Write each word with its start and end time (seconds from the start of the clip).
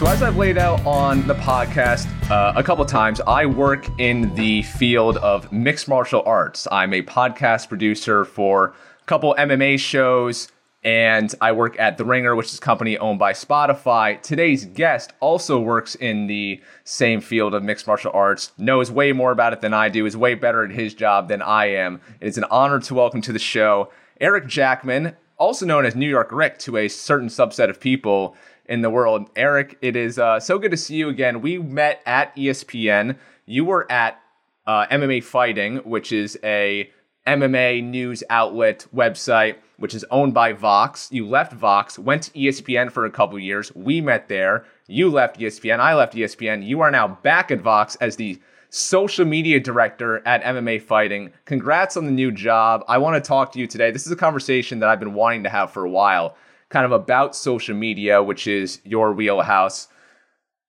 So, 0.00 0.06
as 0.06 0.22
I've 0.22 0.38
laid 0.38 0.56
out 0.56 0.86
on 0.86 1.26
the 1.26 1.34
podcast 1.34 2.08
uh, 2.30 2.54
a 2.56 2.62
couple 2.62 2.82
times, 2.86 3.20
I 3.20 3.44
work 3.44 3.86
in 4.00 4.34
the 4.34 4.62
field 4.62 5.18
of 5.18 5.52
mixed 5.52 5.88
martial 5.88 6.22
arts. 6.24 6.66
I'm 6.72 6.94
a 6.94 7.02
podcast 7.02 7.68
producer 7.68 8.24
for 8.24 8.68
a 9.02 9.04
couple 9.04 9.34
MMA 9.38 9.78
shows, 9.78 10.50
and 10.82 11.34
I 11.42 11.52
work 11.52 11.78
at 11.78 11.98
The 11.98 12.06
Ringer, 12.06 12.34
which 12.34 12.46
is 12.46 12.56
a 12.56 12.62
company 12.62 12.96
owned 12.96 13.18
by 13.18 13.34
Spotify. 13.34 14.22
Today's 14.22 14.64
guest 14.64 15.12
also 15.20 15.60
works 15.60 15.96
in 15.96 16.28
the 16.28 16.62
same 16.84 17.20
field 17.20 17.52
of 17.52 17.62
mixed 17.62 17.86
martial 17.86 18.12
arts, 18.14 18.52
knows 18.56 18.90
way 18.90 19.12
more 19.12 19.32
about 19.32 19.52
it 19.52 19.60
than 19.60 19.74
I 19.74 19.90
do, 19.90 20.06
is 20.06 20.16
way 20.16 20.34
better 20.34 20.64
at 20.64 20.70
his 20.70 20.94
job 20.94 21.28
than 21.28 21.42
I 21.42 21.66
am. 21.72 22.00
It 22.22 22.28
is 22.28 22.38
an 22.38 22.44
honor 22.44 22.80
to 22.80 22.94
welcome 22.94 23.20
to 23.20 23.34
the 23.34 23.38
show 23.38 23.90
Eric 24.18 24.46
Jackman, 24.46 25.14
also 25.36 25.66
known 25.66 25.84
as 25.84 25.94
New 25.94 26.08
York 26.08 26.32
Rick 26.32 26.58
to 26.60 26.78
a 26.78 26.88
certain 26.88 27.28
subset 27.28 27.68
of 27.68 27.80
people 27.80 28.34
in 28.70 28.80
the 28.82 28.88
world. 28.88 29.28
Eric, 29.34 29.76
it 29.82 29.96
is 29.96 30.18
uh, 30.18 30.38
so 30.38 30.58
good 30.58 30.70
to 30.70 30.76
see 30.76 30.94
you 30.94 31.08
again. 31.08 31.42
We 31.42 31.58
met 31.58 32.00
at 32.06 32.34
ESPN. 32.36 33.18
You 33.44 33.64
were 33.64 33.90
at 33.90 34.22
uh, 34.66 34.86
MMA 34.86 35.24
Fighting, 35.24 35.78
which 35.78 36.12
is 36.12 36.38
a 36.44 36.88
MMA 37.26 37.82
news 37.82 38.22
outlet 38.30 38.86
website, 38.94 39.56
which 39.76 39.92
is 39.92 40.04
owned 40.12 40.34
by 40.34 40.52
Vox. 40.52 41.08
You 41.10 41.26
left 41.26 41.52
Vox, 41.52 41.98
went 41.98 42.22
to 42.24 42.30
ESPN 42.30 42.92
for 42.92 43.04
a 43.04 43.10
couple 43.10 43.38
years. 43.40 43.74
We 43.74 44.00
met 44.00 44.28
there. 44.28 44.64
You 44.86 45.10
left 45.10 45.40
ESPN. 45.40 45.80
I 45.80 45.94
left 45.94 46.14
ESPN. 46.14 46.64
You 46.64 46.80
are 46.80 46.92
now 46.92 47.08
back 47.08 47.50
at 47.50 47.60
Vox 47.60 47.96
as 47.96 48.16
the 48.16 48.40
social 48.68 49.24
media 49.24 49.58
director 49.58 50.22
at 50.24 50.44
MMA 50.44 50.80
Fighting. 50.80 51.32
Congrats 51.44 51.96
on 51.96 52.06
the 52.06 52.12
new 52.12 52.30
job. 52.30 52.84
I 52.86 52.98
want 52.98 53.22
to 53.22 53.28
talk 53.28 53.50
to 53.52 53.58
you 53.58 53.66
today. 53.66 53.90
This 53.90 54.06
is 54.06 54.12
a 54.12 54.16
conversation 54.16 54.78
that 54.78 54.88
I've 54.88 55.00
been 55.00 55.14
wanting 55.14 55.42
to 55.42 55.50
have 55.50 55.72
for 55.72 55.84
a 55.84 55.90
while 55.90 56.36
kind 56.70 56.86
of 56.86 56.92
about 56.92 57.36
social 57.36 57.76
media, 57.76 58.22
which 58.22 58.46
is 58.46 58.80
your 58.84 59.12
wheelhouse. 59.12 59.88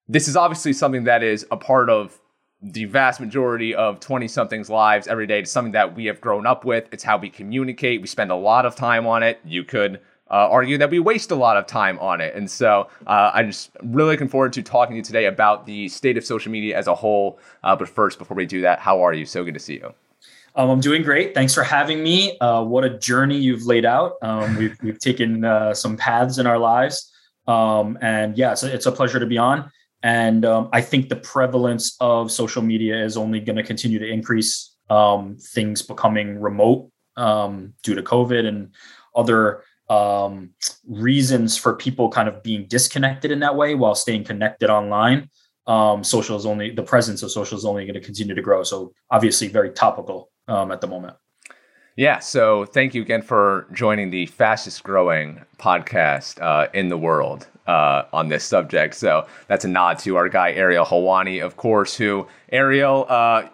This 0.07 0.27
is 0.27 0.35
obviously 0.35 0.73
something 0.73 1.05
that 1.05 1.23
is 1.23 1.45
a 1.51 1.57
part 1.57 1.89
of 1.89 2.19
the 2.61 2.85
vast 2.85 3.19
majority 3.19 3.73
of 3.73 3.99
20 3.99 4.27
somethings 4.27 4.69
lives 4.69 5.07
every 5.07 5.25
day. 5.25 5.39
It's 5.39 5.51
something 5.51 5.71
that 5.71 5.95
we 5.95 6.05
have 6.05 6.19
grown 6.19 6.45
up 6.45 6.65
with. 6.65 6.87
It's 6.91 7.03
how 7.03 7.17
we 7.17 7.29
communicate. 7.29 8.01
We 8.01 8.07
spend 8.07 8.31
a 8.31 8.35
lot 8.35 8.65
of 8.65 8.75
time 8.75 9.07
on 9.07 9.23
it. 9.23 9.39
You 9.45 9.63
could 9.63 9.99
uh, 10.29 10.47
argue 10.49 10.77
that 10.77 10.89
we 10.89 10.99
waste 10.99 11.31
a 11.31 11.35
lot 11.35 11.57
of 11.57 11.65
time 11.65 11.97
on 11.99 12.21
it. 12.21 12.35
And 12.35 12.49
so 12.49 12.87
uh, 13.07 13.31
I'm 13.33 13.47
just 13.47 13.71
really 13.83 14.11
looking 14.11 14.27
forward 14.27 14.53
to 14.53 14.63
talking 14.63 14.93
to 14.93 14.97
you 14.97 15.03
today 15.03 15.25
about 15.25 15.65
the 15.65 15.89
state 15.89 16.17
of 16.17 16.25
social 16.25 16.51
media 16.51 16.77
as 16.77 16.87
a 16.87 16.95
whole. 16.95 17.39
Uh, 17.63 17.75
but 17.75 17.89
first, 17.89 18.17
before 18.19 18.35
we 18.35 18.45
do 18.45 18.61
that, 18.61 18.79
how 18.79 19.01
are 19.01 19.13
you? 19.13 19.25
So 19.25 19.43
good 19.43 19.53
to 19.55 19.59
see 19.59 19.75
you. 19.75 19.93
Um, 20.55 20.69
I'm 20.69 20.79
doing 20.81 21.01
great. 21.01 21.33
Thanks 21.33 21.53
for 21.53 21.63
having 21.63 22.03
me. 22.03 22.37
Uh, 22.39 22.63
what 22.63 22.83
a 22.83 22.97
journey 22.97 23.37
you've 23.37 23.65
laid 23.65 23.85
out. 23.85 24.13
Um, 24.21 24.57
we've, 24.57 24.77
we've 24.83 24.99
taken 24.99 25.45
uh, 25.45 25.73
some 25.73 25.95
paths 25.95 26.39
in 26.39 26.47
our 26.47 26.57
lives. 26.57 27.11
Um, 27.47 27.97
and 28.01 28.37
yeah, 28.37 28.51
it's 28.51 28.63
a, 28.63 28.73
it's 28.73 28.85
a, 28.85 28.91
pleasure 28.91 29.19
to 29.19 29.25
be 29.25 29.37
on. 29.37 29.71
And 30.03 30.45
um, 30.45 30.69
I 30.73 30.81
think 30.81 31.09
the 31.09 31.15
prevalence 31.15 31.95
of 31.99 32.31
social 32.31 32.61
media 32.61 33.03
is 33.03 33.17
only 33.17 33.39
going 33.39 33.55
to 33.55 33.63
continue 33.63 33.99
to 33.99 34.07
increase. 34.07 34.75
Um, 34.89 35.37
things 35.39 35.81
becoming 35.81 36.37
remote 36.37 36.91
um, 37.15 37.73
due 37.81 37.95
to 37.95 38.03
COVID 38.03 38.45
and 38.45 38.73
other 39.15 39.63
reasons 40.85 41.57
for 41.57 41.75
people 41.75 42.09
kind 42.09 42.27
of 42.27 42.43
being 42.43 42.65
disconnected 42.67 43.31
in 43.31 43.39
that 43.39 43.55
way 43.55 43.73
while 43.75 43.95
staying 43.95 44.25
connected 44.25 44.69
online. 44.69 45.29
social 46.03 46.35
is 46.35 46.45
only 46.45 46.71
the 46.71 46.83
presence 46.83 47.23
of 47.23 47.31
social 47.31 47.57
is 47.57 47.63
only 47.63 47.85
going 47.85 47.93
to 47.93 48.01
continue 48.01 48.35
to 48.35 48.41
grow. 48.41 48.63
So 48.63 48.91
obviously, 49.09 49.47
very 49.47 49.71
topical 49.71 50.30
um, 50.51 50.71
at 50.71 50.81
the 50.81 50.87
moment. 50.87 51.15
Yeah. 51.95 52.19
So 52.19 52.65
thank 52.65 52.93
you 52.95 53.01
again 53.01 53.21
for 53.21 53.67
joining 53.73 54.11
the 54.11 54.25
fastest 54.27 54.83
growing 54.83 55.41
podcast 55.57 56.41
uh, 56.41 56.67
in 56.73 56.89
the 56.89 56.97
world 56.97 57.47
uh, 57.67 58.03
on 58.13 58.29
this 58.29 58.43
subject. 58.43 58.95
So 58.95 59.27
that's 59.47 59.65
a 59.65 59.67
nod 59.67 59.99
to 59.99 60.15
our 60.15 60.29
guy, 60.29 60.51
Ariel 60.53 60.85
Helwani, 60.85 61.43
of 61.43 61.57
course, 61.57 61.95
who 61.95 62.27
Ariel, 62.51 63.05
uh, 63.09 63.47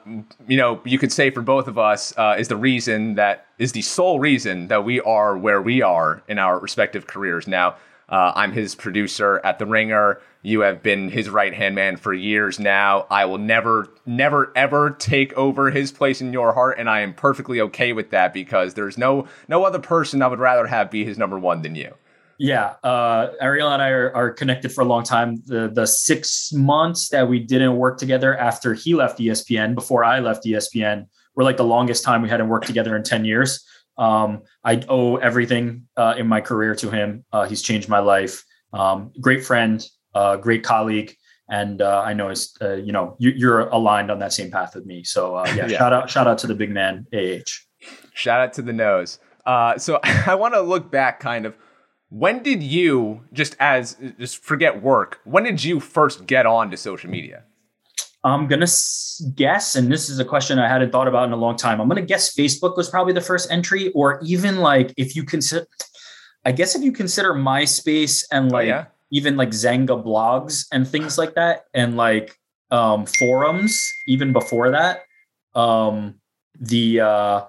you 0.47 0.57
know, 0.57 0.81
you 0.85 0.99
could 0.99 1.11
say 1.11 1.29
for 1.31 1.41
both 1.41 1.67
of 1.67 1.77
us 1.77 2.13
uh, 2.17 2.35
is 2.37 2.47
the 2.47 2.55
reason 2.55 3.15
that 3.15 3.47
is 3.57 3.71
the 3.71 3.81
sole 3.81 4.19
reason 4.19 4.67
that 4.67 4.85
we 4.85 5.01
are 5.01 5.35
where 5.37 5.61
we 5.61 5.81
are 5.81 6.21
in 6.27 6.37
our 6.37 6.59
respective 6.59 7.07
careers. 7.07 7.47
Now, 7.47 7.75
uh, 8.09 8.31
I'm 8.35 8.51
his 8.51 8.75
producer 8.75 9.41
at 9.43 9.59
The 9.59 9.65
Ringer. 9.65 10.21
You 10.41 10.61
have 10.61 10.81
been 10.81 11.09
his 11.09 11.29
right 11.29 11.53
hand 11.53 11.75
man 11.75 11.97
for 11.97 12.13
years 12.13 12.57
now. 12.57 13.05
I 13.09 13.25
will 13.25 13.37
never, 13.37 13.89
never, 14.05 14.53
ever 14.55 14.91
take 14.91 15.33
over 15.33 15.71
his 15.71 15.91
place 15.91 16.21
in 16.21 16.31
your 16.31 16.53
heart, 16.53 16.77
and 16.79 16.89
I 16.89 17.01
am 17.01 17.13
perfectly 17.13 17.59
okay 17.61 17.91
with 17.91 18.11
that 18.11 18.33
because 18.33 18.75
there's 18.75 18.97
no 18.97 19.27
no 19.49 19.65
other 19.65 19.79
person 19.79 20.21
I 20.21 20.27
would 20.27 20.39
rather 20.39 20.67
have 20.67 20.89
be 20.89 21.03
his 21.03 21.17
number 21.17 21.37
one 21.37 21.63
than 21.63 21.75
you. 21.75 21.93
Yeah, 22.39 22.75
uh, 22.83 23.31
Ariel 23.41 23.69
and 23.69 23.81
I 23.81 23.89
are, 23.89 24.15
are, 24.15 24.29
connected 24.29 24.71
for 24.71 24.81
a 24.81 24.85
long 24.85 25.03
time. 25.03 25.41
The 25.47 25.69
the 25.73 25.87
six 25.87 26.53
months 26.53 27.09
that 27.09 27.27
we 27.27 27.39
didn't 27.39 27.75
work 27.77 27.97
together 27.97 28.37
after 28.37 28.73
he 28.73 28.93
left 28.93 29.19
ESPN, 29.19 29.73
before 29.73 30.03
I 30.03 30.19
left 30.19 30.45
ESPN, 30.45 31.07
were 31.35 31.43
like 31.43 31.57
the 31.57 31.63
longest 31.63 32.03
time 32.03 32.21
we 32.21 32.29
hadn't 32.29 32.47
worked 32.47 32.67
together 32.67 32.95
in 32.95 33.03
ten 33.03 33.25
years. 33.25 33.65
Um, 33.97 34.43
I 34.63 34.83
owe 34.87 35.17
everything 35.17 35.87
uh, 35.97 36.15
in 36.17 36.27
my 36.27 36.41
career 36.41 36.75
to 36.75 36.89
him. 36.89 37.25
Uh, 37.31 37.47
he's 37.47 37.61
changed 37.61 37.89
my 37.89 37.99
life. 37.99 38.43
Um, 38.73 39.11
great 39.19 39.45
friend, 39.45 39.83
uh, 40.13 40.37
great 40.37 40.63
colleague, 40.63 41.15
and 41.49 41.81
uh, 41.81 42.01
I 42.05 42.13
know 42.13 42.29
it's 42.29 42.55
uh, 42.61 42.73
you 42.73 42.91
know 42.91 43.15
you, 43.19 43.51
are 43.51 43.69
aligned 43.69 44.11
on 44.11 44.19
that 44.19 44.33
same 44.33 44.51
path 44.51 44.75
with 44.75 44.85
me. 44.85 45.03
So 45.03 45.35
uh, 45.35 45.45
yeah, 45.55 45.67
yeah, 45.67 45.77
shout 45.77 45.93
out 45.93 46.09
shout 46.09 46.27
out 46.27 46.37
to 46.39 46.47
the 46.47 46.55
big 46.55 46.71
man 46.71 47.07
AH. 47.13 47.49
Shout 48.13 48.41
out 48.41 48.53
to 48.53 48.61
the 48.61 48.73
nose. 48.73 49.19
so 49.77 49.99
I 50.03 50.35
want 50.35 50.53
to 50.53 50.61
look 50.61 50.91
back, 50.91 51.19
kind 51.19 51.45
of. 51.45 51.55
When 52.09 52.41
did 52.41 52.63
you 52.63 53.25
just 53.33 53.57
as 53.59 53.97
just 54.17 54.41
forget 54.41 54.81
work? 54.81 55.19
When 55.25 55.43
did 55.43 55.63
you 55.63 55.81
first 55.81 56.25
get 56.25 56.45
on 56.45 56.71
to 56.71 56.77
social 56.77 57.09
media? 57.09 57.43
I'm 58.27 58.47
gonna 58.47 58.67
guess, 59.35 59.75
and 59.75 59.91
this 59.91 60.09
is 60.09 60.19
a 60.19 60.25
question 60.25 60.59
I 60.59 60.67
hadn't 60.67 60.91
thought 60.91 61.07
about 61.07 61.27
in 61.27 61.31
a 61.31 61.37
long 61.37 61.55
time. 61.55 61.79
I'm 61.79 61.87
gonna 61.87 62.01
guess 62.01 62.35
Facebook 62.35 62.75
was 62.75 62.89
probably 62.89 63.13
the 63.13 63.21
first 63.21 63.49
entry, 63.49 63.91
or 63.93 64.19
even 64.23 64.57
like 64.57 64.93
if 64.97 65.15
you 65.15 65.23
consider, 65.23 65.65
I 66.43 66.51
guess 66.51 66.75
if 66.75 66.81
you 66.81 66.91
consider 66.91 67.33
MySpace 67.33 68.23
and 68.31 68.51
oh, 68.51 68.55
like 68.55 68.65
oh, 68.65 68.69
yeah? 68.69 68.85
even 69.11 69.37
like 69.37 69.49
Xanga 69.49 70.03
blogs 70.03 70.65
and 70.71 70.87
things 70.87 71.17
like 71.17 71.35
that, 71.35 71.65
and 71.73 71.95
like 71.95 72.37
um, 72.69 73.05
forums 73.05 73.81
even 74.07 74.33
before 74.33 74.71
that, 74.71 75.03
um, 75.55 76.15
the 76.59 76.99
uh, 76.99 77.41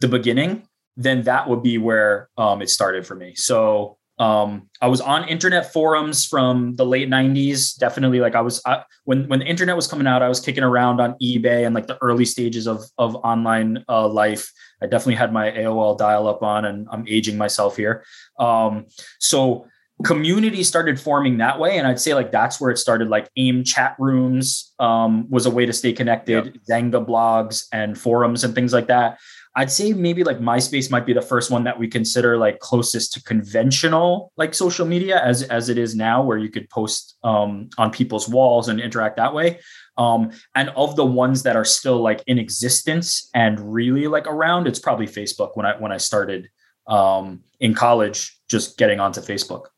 the 0.00 0.08
beginning, 0.08 0.68
then 0.96 1.22
that 1.22 1.48
would 1.48 1.62
be 1.62 1.78
where 1.78 2.28
um, 2.36 2.60
it 2.60 2.68
started 2.68 3.06
for 3.06 3.14
me. 3.14 3.34
So 3.34 3.96
um, 4.18 4.68
I 4.80 4.88
was 4.88 5.00
on 5.00 5.28
internet 5.28 5.72
forums 5.72 6.24
from 6.24 6.74
the 6.76 6.86
late 6.86 7.08
'90s. 7.08 7.76
Definitely, 7.76 8.20
like 8.20 8.34
I 8.34 8.40
was 8.40 8.62
I, 8.66 8.82
when 9.04 9.28
when 9.28 9.40
the 9.40 9.46
internet 9.46 9.76
was 9.76 9.86
coming 9.86 10.06
out, 10.06 10.22
I 10.22 10.28
was 10.28 10.40
kicking 10.40 10.64
around 10.64 11.00
on 11.00 11.14
eBay 11.22 11.66
and 11.66 11.74
like 11.74 11.86
the 11.86 11.98
early 12.02 12.24
stages 12.24 12.66
of 12.66 12.82
of 12.98 13.14
online 13.16 13.84
uh, 13.88 14.08
life. 14.08 14.50
I 14.82 14.86
definitely 14.86 15.16
had 15.16 15.32
my 15.32 15.50
AOL 15.50 15.98
dial 15.98 16.28
up 16.28 16.42
on, 16.42 16.64
and 16.64 16.86
I'm 16.90 17.06
aging 17.08 17.36
myself 17.36 17.76
here. 17.76 18.04
Um, 18.38 18.86
so 19.18 19.66
community 20.04 20.62
started 20.62 21.00
forming 21.00 21.38
that 21.38 21.58
way, 21.58 21.78
and 21.78 21.86
I'd 21.86 22.00
say 22.00 22.14
like 22.14 22.30
that's 22.30 22.60
where 22.60 22.70
it 22.70 22.78
started. 22.78 23.08
Like 23.08 23.30
AIM 23.36 23.64
chat 23.64 23.96
rooms 23.98 24.74
um, 24.78 25.28
was 25.30 25.46
a 25.46 25.50
way 25.50 25.66
to 25.66 25.72
stay 25.72 25.92
connected. 25.92 26.46
Yep. 26.46 26.54
Xanga 26.70 27.06
blogs 27.06 27.66
and 27.72 27.98
forums 27.98 28.44
and 28.44 28.54
things 28.54 28.72
like 28.72 28.86
that. 28.88 29.18
I'd 29.58 29.70
say 29.70 29.94
maybe 29.94 30.22
like 30.22 30.38
MySpace 30.38 30.90
might 30.90 31.06
be 31.06 31.14
the 31.14 31.22
first 31.22 31.50
one 31.50 31.64
that 31.64 31.78
we 31.78 31.88
consider 31.88 32.36
like 32.36 32.58
closest 32.58 33.14
to 33.14 33.22
conventional 33.22 34.30
like 34.36 34.54
social 34.54 34.86
media 34.86 35.18
as 35.24 35.44
as 35.44 35.70
it 35.70 35.78
is 35.78 35.96
now, 35.96 36.22
where 36.22 36.36
you 36.36 36.50
could 36.50 36.68
post 36.68 37.16
um, 37.24 37.70
on 37.78 37.90
people's 37.90 38.28
walls 38.28 38.68
and 38.68 38.78
interact 38.78 39.16
that 39.16 39.32
way. 39.32 39.58
Um, 39.96 40.30
and 40.54 40.68
of 40.76 40.94
the 40.94 41.06
ones 41.06 41.42
that 41.44 41.56
are 41.56 41.64
still 41.64 42.02
like 42.02 42.22
in 42.26 42.38
existence 42.38 43.30
and 43.32 43.58
really 43.72 44.08
like 44.08 44.26
around, 44.26 44.68
it's 44.68 44.78
probably 44.78 45.06
Facebook. 45.06 45.52
When 45.54 45.64
I 45.64 45.74
when 45.78 45.90
I 45.90 45.96
started 45.96 46.50
um, 46.86 47.42
in 47.58 47.72
college, 47.72 48.38
just 48.48 48.76
getting 48.76 49.00
onto 49.00 49.22
Facebook. 49.22 49.68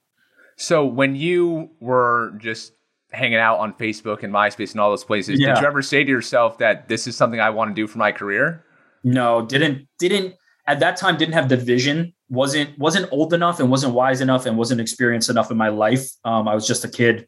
So 0.56 0.84
when 0.84 1.14
you 1.14 1.70
were 1.78 2.36
just 2.38 2.72
hanging 3.12 3.38
out 3.38 3.60
on 3.60 3.72
Facebook 3.74 4.24
and 4.24 4.34
MySpace 4.34 4.72
and 4.72 4.80
all 4.80 4.90
those 4.90 5.04
places, 5.04 5.38
yeah. 5.38 5.54
did 5.54 5.60
you 5.60 5.68
ever 5.68 5.82
say 5.82 6.02
to 6.02 6.10
yourself 6.10 6.58
that 6.58 6.88
this 6.88 7.06
is 7.06 7.16
something 7.16 7.38
I 7.38 7.50
want 7.50 7.70
to 7.70 7.74
do 7.80 7.86
for 7.86 7.98
my 7.98 8.10
career? 8.10 8.64
No, 9.08 9.44
didn't 9.44 9.88
didn't 9.98 10.34
at 10.66 10.80
that 10.80 10.96
time 10.96 11.16
didn't 11.16 11.34
have 11.34 11.48
the 11.48 11.56
vision. 11.56 12.14
wasn't 12.28 12.78
wasn't 12.78 13.10
old 13.10 13.32
enough 13.32 13.58
and 13.58 13.70
wasn't 13.70 13.94
wise 13.94 14.20
enough 14.20 14.44
and 14.44 14.58
wasn't 14.58 14.80
experienced 14.80 15.30
enough 15.30 15.50
in 15.50 15.56
my 15.56 15.68
life. 15.68 16.10
Um, 16.24 16.46
I 16.46 16.54
was 16.54 16.66
just 16.66 16.84
a 16.84 16.88
kid 16.88 17.26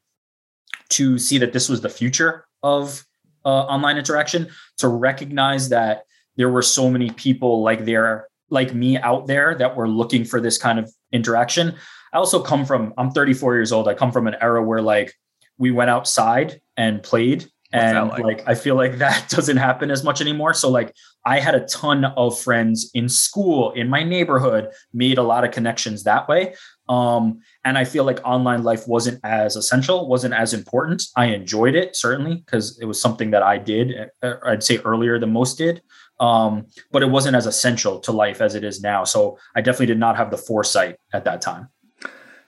to 0.90 1.18
see 1.18 1.38
that 1.38 1.52
this 1.52 1.68
was 1.68 1.80
the 1.80 1.88
future 1.88 2.44
of 2.62 3.04
uh, 3.46 3.48
online 3.48 3.96
interaction. 3.96 4.48
To 4.78 4.88
recognize 4.88 5.70
that 5.70 6.04
there 6.36 6.50
were 6.50 6.62
so 6.62 6.90
many 6.90 7.10
people 7.10 7.62
like 7.62 7.86
there 7.86 8.28
like 8.50 8.74
me 8.74 8.98
out 8.98 9.26
there 9.26 9.54
that 9.54 9.74
were 9.74 9.88
looking 9.88 10.24
for 10.24 10.40
this 10.40 10.58
kind 10.58 10.78
of 10.78 10.92
interaction. 11.12 11.76
I 12.12 12.18
also 12.18 12.42
come 12.42 12.66
from 12.66 12.92
I'm 12.98 13.10
34 13.10 13.54
years 13.54 13.72
old. 13.72 13.88
I 13.88 13.94
come 13.94 14.12
from 14.12 14.26
an 14.26 14.36
era 14.42 14.62
where 14.62 14.82
like 14.82 15.14
we 15.56 15.70
went 15.70 15.88
outside 15.88 16.60
and 16.76 17.02
played 17.02 17.48
and 17.72 18.08
like? 18.08 18.22
like? 18.22 18.48
i 18.48 18.54
feel 18.54 18.74
like 18.74 18.98
that 18.98 19.28
doesn't 19.36 19.56
happen 19.56 19.90
as 19.90 20.02
much 20.02 20.20
anymore 20.20 20.52
so 20.52 20.68
like 20.68 20.94
i 21.24 21.38
had 21.38 21.54
a 21.54 21.64
ton 21.66 22.04
of 22.04 22.38
friends 22.38 22.90
in 22.94 23.08
school 23.08 23.70
in 23.72 23.88
my 23.88 24.02
neighborhood 24.02 24.68
made 24.92 25.18
a 25.18 25.22
lot 25.22 25.44
of 25.44 25.50
connections 25.50 26.04
that 26.04 26.28
way 26.28 26.54
Um, 26.90 27.42
and 27.64 27.78
I 27.78 27.84
feel 27.84 28.02
like 28.02 28.18
online 28.24 28.64
life 28.64 28.88
wasn't 28.88 29.20
as 29.22 29.54
essential, 29.54 30.08
wasn't 30.08 30.34
as 30.34 30.52
important. 30.52 31.04
I 31.14 31.26
enjoyed 31.26 31.76
it 31.76 31.94
certainly 31.94 32.42
because 32.44 32.80
it 32.80 32.84
was 32.84 33.00
something 33.00 33.30
that 33.30 33.44
I 33.44 33.58
did. 33.58 34.10
Uh, 34.20 34.34
I'd 34.44 34.64
say 34.64 34.78
earlier 34.78 35.16
than 35.20 35.32
most 35.32 35.56
did, 35.56 35.82
um, 36.18 36.66
but 36.90 37.02
it 37.02 37.10
wasn't 37.10 37.36
as 37.36 37.46
essential 37.46 38.00
to 38.00 38.10
life 38.10 38.40
as 38.40 38.56
it 38.56 38.64
is 38.64 38.82
now. 38.82 39.04
So 39.04 39.38
I 39.54 39.60
definitely 39.60 39.86
did 39.86 40.00
not 40.00 40.16
have 40.16 40.32
the 40.32 40.36
foresight 40.36 40.96
at 41.12 41.24
that 41.26 41.40
time. 41.40 41.68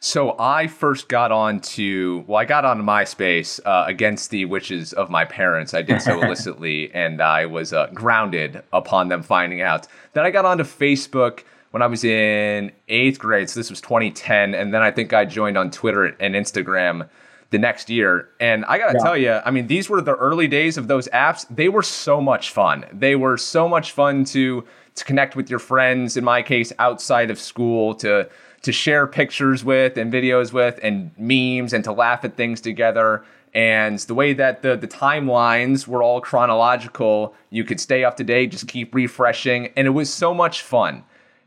So 0.05 0.35
I 0.37 0.67
first 0.67 1.09
got 1.09 1.31
onto 1.31 2.25
well, 2.27 2.41
I 2.41 2.45
got 2.45 2.65
onto 2.65 2.83
MySpace 2.83 3.61
uh, 3.65 3.85
against 3.87 4.31
the 4.31 4.47
wishes 4.47 4.93
of 4.93 5.11
my 5.11 5.25
parents. 5.25 5.75
I 5.75 5.83
did 5.83 6.03
so 6.03 6.21
illicitly, 6.25 6.93
and 6.93 7.23
I 7.23 7.47
was 7.47 7.73
uh, 7.73 7.87
grounded 7.95 8.65
upon 8.73 9.11
them 9.11 9.23
finding 9.23 9.61
out. 9.61 9.87
Then 10.15 10.25
I 10.25 10.33
got 10.33 10.45
onto 10.45 10.65
Facebook 10.65 11.45
when 11.71 11.83
I 11.83 11.87
was 11.87 12.03
in 12.03 12.73
eighth 12.89 13.21
grade. 13.21 13.49
So 13.49 13.61
this 13.61 13.71
was 13.71 13.81
2010, 13.81 14.57
and 14.57 14.75
then 14.75 14.83
I 14.83 14.91
think 14.91 15.13
I 15.13 15.25
joined 15.25 15.57
on 15.57 15.71
Twitter 15.71 16.07
and 16.07 16.35
Instagram 16.35 17.09
the 17.51 17.59
next 17.59 17.89
year. 17.89 18.29
And 18.41 18.65
I 18.65 18.79
gotta 18.79 18.99
yeah. 18.99 19.05
tell 19.05 19.17
you, 19.17 19.41
I 19.45 19.53
mean, 19.53 19.69
these 19.69 19.89
were 19.89 20.01
the 20.01 20.17
early 20.17 20.49
days 20.49 20.77
of 20.79 20.89
those 20.89 21.07
apps. 21.11 21.47
They 21.49 21.69
were 21.69 21.83
so 21.83 22.21
much 22.21 22.51
fun. 22.51 22.87
They 22.93 23.15
were 23.15 23.37
so 23.37 23.69
much 23.69 23.93
fun 23.93 24.25
to 24.25 24.65
to 24.97 25.05
connect 25.05 25.37
with 25.37 25.49
your 25.49 25.61
friends. 25.61 26.17
In 26.17 26.25
my 26.25 26.43
case, 26.43 26.73
outside 26.81 27.31
of 27.31 27.39
school, 27.39 27.95
to 27.97 28.29
to 28.63 28.73
share 28.73 29.07
pictures 29.07 29.65
with 29.65 29.97
and 29.97 30.13
videos 30.13 30.53
with 30.53 30.79
and 30.83 31.11
memes 31.19 31.73
and 31.73 31.85
to 31.85 31.93
laugh 31.93 32.25
at 32.25 32.37
things 32.37 32.61
together. 32.61 33.25
And 33.55 33.99
the 33.99 34.15
way 34.15 34.33
that 34.33 34.63
the, 34.63 34.77
the 34.77 34.89
timelines 34.89 35.87
were 35.87 36.03
all 36.03 36.21
chronological, 36.21 37.35
you 37.51 37.65
could 37.65 37.81
stay 37.81 38.05
up 38.05 38.17
to 38.17 38.25
date, 38.25 38.53
just 38.53 38.69
keep 38.69 38.95
refreshing. 38.95 39.69
And 39.77 39.87
it 39.87 39.91
was 39.91 40.13
so 40.13 40.33
much 40.33 40.63
fun. 40.63 41.05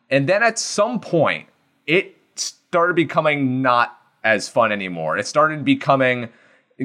And 0.09 0.29
then 0.29 0.43
at 0.43 0.59
some 0.59 0.99
point, 0.99 1.47
it 1.87 2.15
started 2.35 2.95
becoming 2.95 3.61
not 3.61 3.97
as 4.23 4.49
fun 4.49 4.71
anymore. 4.71 5.17
It 5.17 5.25
started 5.25 5.63
becoming 5.65 6.29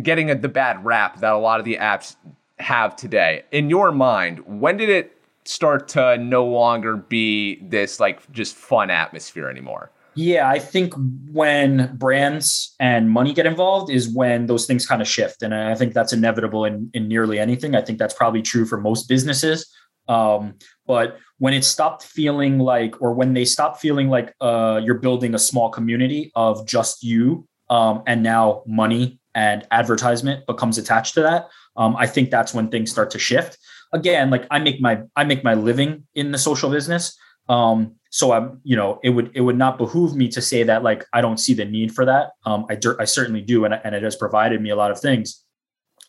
getting 0.02 0.30
a, 0.30 0.34
the 0.34 0.48
bad 0.48 0.84
rap 0.84 1.20
that 1.20 1.32
a 1.32 1.38
lot 1.38 1.58
of 1.58 1.64
the 1.64 1.76
apps 1.76 2.16
have 2.58 2.94
today. 2.96 3.42
In 3.50 3.68
your 3.68 3.90
mind, 3.90 4.40
when 4.60 4.76
did 4.76 4.88
it 4.88 5.16
start 5.44 5.88
to 5.88 6.16
no 6.18 6.46
longer 6.46 6.96
be 6.96 7.56
this 7.62 7.98
like 7.98 8.30
just 8.30 8.54
fun 8.54 8.90
atmosphere 8.90 9.48
anymore? 9.48 9.90
Yeah, 10.14 10.48
I 10.48 10.58
think 10.58 10.92
when 11.30 11.94
brands 11.96 12.74
and 12.80 13.08
money 13.08 13.32
get 13.32 13.46
involved 13.46 13.90
is 13.90 14.08
when 14.08 14.46
those 14.46 14.66
things 14.66 14.86
kind 14.86 15.00
of 15.00 15.06
shift. 15.06 15.42
And 15.42 15.54
I 15.54 15.74
think 15.76 15.94
that's 15.94 16.12
inevitable 16.12 16.64
in, 16.64 16.90
in 16.94 17.06
nearly 17.06 17.38
anything. 17.38 17.76
I 17.76 17.80
think 17.82 17.98
that's 17.98 18.14
probably 18.14 18.42
true 18.42 18.66
for 18.66 18.80
most 18.80 19.08
businesses. 19.08 19.70
Um, 20.08 20.54
but 20.86 21.18
when 21.38 21.54
it 21.54 21.64
stopped 21.64 22.02
feeling 22.02 22.58
like, 22.58 23.00
or 23.00 23.14
when 23.14 23.34
they 23.34 23.44
stopped 23.44 23.80
feeling 23.80 24.08
like 24.08 24.34
uh, 24.40 24.80
you're 24.82 24.98
building 24.98 25.34
a 25.34 25.38
small 25.38 25.70
community 25.70 26.32
of 26.34 26.66
just 26.66 27.04
you, 27.04 27.46
um, 27.68 28.02
and 28.08 28.22
now 28.22 28.64
money 28.66 29.20
and 29.36 29.64
advertisement 29.70 30.44
becomes 30.46 30.76
attached 30.76 31.14
to 31.14 31.22
that, 31.22 31.48
um, 31.76 31.94
I 31.96 32.08
think 32.08 32.30
that's 32.30 32.52
when 32.52 32.68
things 32.68 32.90
start 32.90 33.10
to 33.12 33.18
shift. 33.20 33.56
Again, 33.92 34.30
like 34.30 34.46
I 34.50 34.58
make 34.58 34.80
my 34.80 35.02
I 35.14 35.22
make 35.24 35.44
my 35.44 35.54
living 35.54 36.06
in 36.14 36.32
the 36.32 36.38
social 36.38 36.68
business. 36.70 37.16
Um, 37.48 37.94
so 38.10 38.32
I'm, 38.32 38.60
you 38.64 38.76
know, 38.76 38.98
it 39.04 39.10
would 39.10 39.30
it 39.34 39.40
would 39.40 39.56
not 39.56 39.78
behoove 39.78 40.16
me 40.16 40.28
to 40.28 40.42
say 40.42 40.64
that 40.64 40.82
like 40.82 41.06
I 41.12 41.20
don't 41.20 41.38
see 41.38 41.54
the 41.54 41.64
need 41.64 41.94
for 41.94 42.04
that. 42.04 42.32
Um, 42.44 42.66
I 42.68 42.76
I 42.98 43.04
certainly 43.04 43.40
do, 43.40 43.64
and 43.64 43.72
and 43.72 43.94
it 43.94 44.02
has 44.02 44.16
provided 44.16 44.60
me 44.60 44.70
a 44.70 44.76
lot 44.76 44.90
of 44.90 45.00
things. 45.00 45.44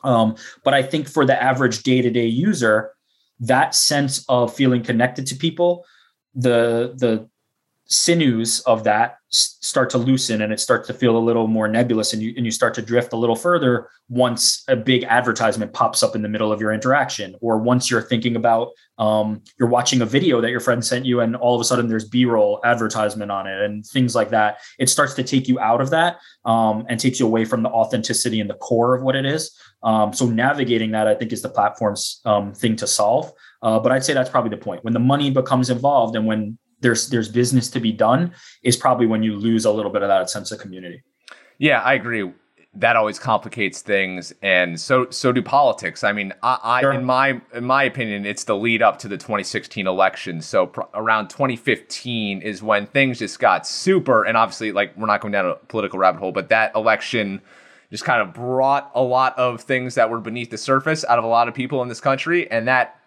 Um, 0.03 0.35
but 0.63 0.73
I 0.73 0.81
think 0.81 1.07
for 1.07 1.25
the 1.25 1.41
average 1.41 1.83
day 1.83 2.01
to 2.01 2.09
day 2.09 2.25
user, 2.25 2.91
that 3.39 3.75
sense 3.75 4.25
of 4.27 4.53
feeling 4.53 4.81
connected 4.81 5.27
to 5.27 5.35
people, 5.35 5.85
the 6.33 6.93
the 6.97 7.29
sinews 7.91 8.61
of 8.61 8.85
that 8.85 9.17
start 9.33 9.89
to 9.89 9.97
loosen 9.97 10.41
and 10.41 10.51
it 10.51 10.59
starts 10.59 10.87
to 10.87 10.93
feel 10.93 11.17
a 11.17 11.19
little 11.19 11.47
more 11.47 11.67
nebulous 11.67 12.13
and 12.13 12.21
you, 12.21 12.33
and 12.35 12.45
you 12.45 12.51
start 12.51 12.73
to 12.73 12.81
drift 12.81 13.13
a 13.13 13.15
little 13.17 13.35
further 13.35 13.89
once 14.09 14.63
a 14.67 14.75
big 14.75 15.03
advertisement 15.03 15.71
pops 15.73 16.01
up 16.03 16.15
in 16.15 16.21
the 16.21 16.27
middle 16.27 16.51
of 16.51 16.59
your 16.59 16.71
interaction 16.71 17.35
or 17.41 17.57
once 17.57 17.89
you're 17.89 18.01
thinking 18.01 18.35
about 18.35 18.69
um, 18.97 19.41
you're 19.59 19.69
watching 19.69 20.01
a 20.01 20.05
video 20.05 20.41
that 20.41 20.51
your 20.51 20.59
friend 20.59 20.83
sent 20.83 21.05
you 21.05 21.19
and 21.19 21.35
all 21.35 21.55
of 21.55 21.61
a 21.61 21.63
sudden 21.63 21.87
there's 21.87 22.07
b-roll 22.07 22.61
advertisement 22.63 23.31
on 23.31 23.45
it 23.47 23.61
and 23.61 23.85
things 23.85 24.15
like 24.15 24.29
that. 24.29 24.59
It 24.79 24.89
starts 24.89 25.13
to 25.15 25.23
take 25.23 25.47
you 25.47 25.59
out 25.59 25.81
of 25.81 25.89
that 25.89 26.17
um, 26.45 26.85
and 26.87 26.99
takes 26.99 27.19
you 27.19 27.25
away 27.25 27.43
from 27.45 27.61
the 27.61 27.69
authenticity 27.69 28.39
and 28.39 28.49
the 28.49 28.55
core 28.55 28.95
of 28.95 29.03
what 29.03 29.15
it 29.15 29.25
is. 29.25 29.57
Um, 29.83 30.13
so 30.13 30.27
navigating 30.27 30.91
that 30.91 31.07
i 31.07 31.15
think 31.15 31.33
is 31.33 31.41
the 31.41 31.49
platform's 31.49 32.21
um, 32.25 32.53
thing 32.53 32.75
to 32.77 32.87
solve. 32.87 33.31
Uh, 33.61 33.79
but 33.79 33.91
I'd 33.91 34.03
say 34.03 34.13
that's 34.13 34.29
probably 34.29 34.49
the 34.49 34.57
point. 34.57 34.83
When 34.83 34.93
the 34.93 34.99
money 34.99 35.29
becomes 35.29 35.69
involved 35.69 36.15
and 36.15 36.25
when 36.25 36.57
there's 36.81 37.09
there's 37.09 37.29
business 37.29 37.69
to 37.69 37.79
be 37.79 37.91
done 37.91 38.33
is 38.63 38.75
probably 38.75 39.07
when 39.07 39.23
you 39.23 39.35
lose 39.35 39.65
a 39.65 39.71
little 39.71 39.91
bit 39.91 40.01
of 40.01 40.09
that 40.09 40.29
sense 40.29 40.51
of 40.51 40.59
community. 40.59 41.03
Yeah, 41.57 41.81
I 41.81 41.93
agree. 41.93 42.31
That 42.73 42.95
always 42.95 43.19
complicates 43.19 43.81
things, 43.81 44.33
and 44.41 44.79
so 44.79 45.09
so 45.09 45.31
do 45.31 45.41
politics. 45.41 46.03
I 46.03 46.13
mean, 46.13 46.33
I, 46.41 46.57
I 46.63 46.81
sure. 46.81 46.93
in 46.93 47.03
my 47.03 47.41
in 47.53 47.65
my 47.65 47.83
opinion, 47.83 48.25
it's 48.25 48.45
the 48.45 48.55
lead 48.55 48.81
up 48.81 48.97
to 48.99 49.07
the 49.07 49.17
2016 49.17 49.87
election. 49.87 50.41
So 50.41 50.67
pr- 50.67 50.81
around 50.93 51.29
2015 51.29 52.41
is 52.41 52.63
when 52.63 52.87
things 52.87 53.19
just 53.19 53.39
got 53.39 53.67
super, 53.67 54.23
and 54.23 54.37
obviously, 54.37 54.71
like 54.71 54.95
we're 54.97 55.07
not 55.07 55.19
going 55.21 55.33
down 55.33 55.45
a 55.45 55.55
political 55.55 55.99
rabbit 55.99 56.19
hole, 56.19 56.31
but 56.31 56.49
that 56.49 56.73
election 56.73 57.41
just 57.91 58.05
kind 58.05 58.21
of 58.21 58.33
brought 58.33 58.89
a 58.95 59.01
lot 59.01 59.37
of 59.37 59.59
things 59.61 59.95
that 59.95 60.09
were 60.09 60.21
beneath 60.21 60.49
the 60.49 60.57
surface 60.57 61.03
out 61.09 61.19
of 61.19 61.25
a 61.25 61.27
lot 61.27 61.49
of 61.49 61.53
people 61.53 61.81
in 61.81 61.89
this 61.89 61.99
country, 61.99 62.49
and 62.49 62.69
that 62.69 63.00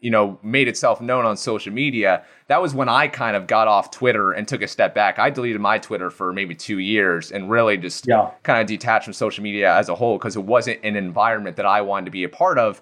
you 0.00 0.10
know, 0.10 0.38
made 0.42 0.68
itself 0.68 1.00
known 1.00 1.24
on 1.24 1.36
social 1.36 1.72
media, 1.72 2.24
that 2.46 2.62
was 2.62 2.72
when 2.72 2.88
I 2.88 3.08
kind 3.08 3.36
of 3.36 3.46
got 3.46 3.66
off 3.66 3.90
Twitter 3.90 4.32
and 4.32 4.46
took 4.46 4.62
a 4.62 4.68
step 4.68 4.94
back. 4.94 5.18
I 5.18 5.30
deleted 5.30 5.60
my 5.60 5.78
Twitter 5.78 6.08
for 6.08 6.32
maybe 6.32 6.54
two 6.54 6.78
years 6.78 7.32
and 7.32 7.50
really 7.50 7.76
just 7.76 8.06
yeah. 8.06 8.30
kind 8.44 8.60
of 8.60 8.66
detached 8.68 9.04
from 9.04 9.12
social 9.12 9.42
media 9.42 9.74
as 9.74 9.88
a 9.88 9.94
whole 9.96 10.16
because 10.16 10.36
it 10.36 10.44
wasn't 10.44 10.78
an 10.84 10.94
environment 10.94 11.56
that 11.56 11.66
I 11.66 11.80
wanted 11.80 12.06
to 12.06 12.10
be 12.12 12.22
a 12.22 12.28
part 12.28 12.58
of. 12.58 12.80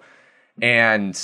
And 0.60 1.18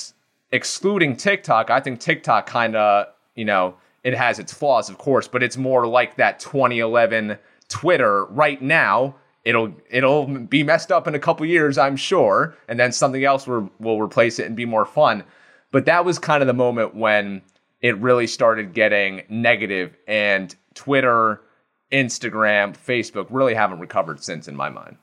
excluding 0.50 1.16
TikTok, 1.16 1.68
I 1.68 1.80
think 1.80 2.00
TikTok 2.00 2.46
kind 2.46 2.74
of, 2.74 3.06
you 3.34 3.44
know, 3.44 3.74
it 4.02 4.14
has 4.14 4.38
its 4.38 4.52
flaws, 4.52 4.88
of 4.88 4.96
course, 4.98 5.28
but 5.28 5.42
it's 5.42 5.58
more 5.58 5.86
like 5.86 6.16
that 6.16 6.40
2011 6.40 7.38
Twitter 7.68 8.24
right 8.26 8.60
now. 8.60 9.16
It'll 9.44 9.74
it'll 9.90 10.26
be 10.26 10.62
messed 10.62 10.92
up 10.92 11.08
in 11.08 11.16
a 11.16 11.18
couple 11.18 11.44
years, 11.44 11.76
I'm 11.76 11.96
sure, 11.96 12.56
and 12.68 12.78
then 12.78 12.92
something 12.92 13.24
else 13.24 13.46
will, 13.46 13.70
will 13.80 14.00
replace 14.00 14.38
it 14.38 14.46
and 14.46 14.54
be 14.54 14.64
more 14.64 14.86
fun 14.86 15.24
but 15.72 15.86
that 15.86 16.04
was 16.04 16.18
kind 16.18 16.42
of 16.42 16.46
the 16.46 16.54
moment 16.54 16.94
when 16.94 17.42
it 17.80 17.98
really 17.98 18.26
started 18.28 18.72
getting 18.72 19.22
negative 19.28 19.96
and 20.06 20.54
Twitter, 20.74 21.42
Instagram, 21.90 22.76
Facebook 22.76 23.26
really 23.30 23.54
haven't 23.54 23.80
recovered 23.80 24.22
since 24.22 24.46
in 24.46 24.54
my 24.54 24.70
mind. 24.70 24.96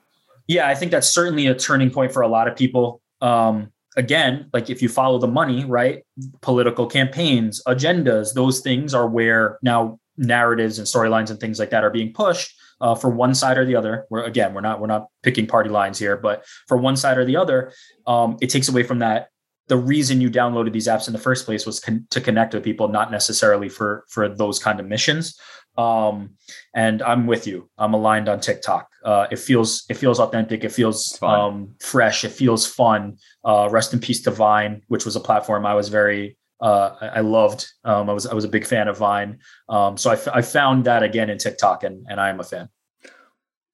Yeah, 0.48 0.68
I 0.68 0.76
think 0.76 0.92
that's 0.92 1.10
certainly 1.10 1.48
a 1.48 1.54
turning 1.54 1.92
point 1.92 2.12
for 2.12 2.22
a 2.22 2.28
lot 2.28 2.48
of 2.48 2.56
people. 2.56 3.02
Um, 3.22 3.72
again, 3.98 4.50
like 4.54 4.70
if 4.70 4.82
you 4.82 4.90
follow 4.90 5.20
the 5.20 5.28
money, 5.28 5.66
right? 5.66 6.04
Political 6.42 6.88
campaigns, 6.88 7.62
agendas, 7.68 8.34
those 8.34 8.62
things 8.62 8.94
are 8.94 9.08
where 9.08 9.60
now 9.62 10.00
narratives 10.18 10.78
and 10.80 10.88
storylines 10.88 11.30
and 11.30 11.40
things 11.40 11.60
like 11.60 11.70
that 11.70 11.84
are 11.84 11.90
being 11.90 12.14
pushed 12.14 12.54
uh, 12.82 12.96
for 12.96 13.10
one 13.10 13.36
side 13.36 13.58
or 13.58 13.66
the 13.66 13.76
other. 13.76 14.06
We're 14.10 14.24
again, 14.24 14.54
we're 14.54 14.62
not 14.62 14.80
we're 14.80 14.88
not 14.88 15.08
picking 15.24 15.48
party 15.48 15.70
lines 15.70 16.00
here, 16.00 16.18
but 16.18 16.46
for 16.68 16.78
one 16.78 16.96
side 16.96 17.18
or 17.18 17.26
the 17.26 17.38
other, 17.38 17.74
um, 18.08 18.38
it 18.42 18.50
takes 18.50 18.70
away 18.70 18.84
from 18.84 19.00
that 19.00 19.30
the 19.70 19.78
reason 19.78 20.20
you 20.20 20.30
downloaded 20.30 20.74
these 20.74 20.88
apps 20.88 21.08
in 21.08 21.14
the 21.14 21.20
first 21.20 21.46
place 21.46 21.66
was 21.66 21.80
con- 21.80 22.06
to 22.10 22.20
connect 22.20 22.54
with 22.54 22.64
people, 22.64 22.88
not 22.90 23.12
necessarily 23.12 23.70
for 23.70 24.06
for 24.10 24.28
those 24.28 24.60
kind 24.60 24.80
of 24.80 24.88
missions. 24.88 25.40
Um, 25.78 26.32
and 26.76 27.02
I'm 27.02 27.26
with 27.26 27.48
you. 27.48 27.70
I'm 27.78 27.94
aligned 27.94 28.28
on 28.28 28.42
TikTok. 28.42 28.90
Uh, 29.06 29.28
it 29.32 29.40
feels 29.40 29.86
it 29.90 29.96
feels 29.96 30.20
authentic. 30.20 30.64
It 30.66 30.72
feels 30.74 31.18
um, 31.22 31.76
fresh. 31.80 32.26
It 32.26 32.32
feels 32.32 32.68
fun. 32.68 33.18
Uh, 33.46 33.70
rest 33.72 33.94
in 33.94 34.00
peace 34.00 34.22
to 34.24 34.32
Vine, 34.32 34.82
which 34.88 35.06
was 35.06 35.16
a 35.16 35.22
platform 35.22 35.66
I 35.66 35.76
was 35.76 35.88
very 35.88 36.38
uh, 36.62 36.96
I 37.02 37.22
loved. 37.22 37.72
Um, 37.86 38.10
I 38.10 38.14
was 38.14 38.26
I 38.26 38.34
was 38.34 38.44
a 38.44 38.50
big 38.50 38.66
fan 38.66 38.88
of 38.88 38.98
Vine. 38.98 39.40
Um, 39.70 39.98
so 39.98 40.10
I, 40.10 40.14
f- 40.14 40.28
I 40.28 40.42
found 40.42 40.86
that 40.86 41.04
again 41.04 41.30
in 41.30 41.38
TikTok, 41.38 41.84
and 41.84 42.06
and 42.10 42.20
I 42.20 42.30
am 42.30 42.40
a 42.40 42.44
fan. 42.44 42.70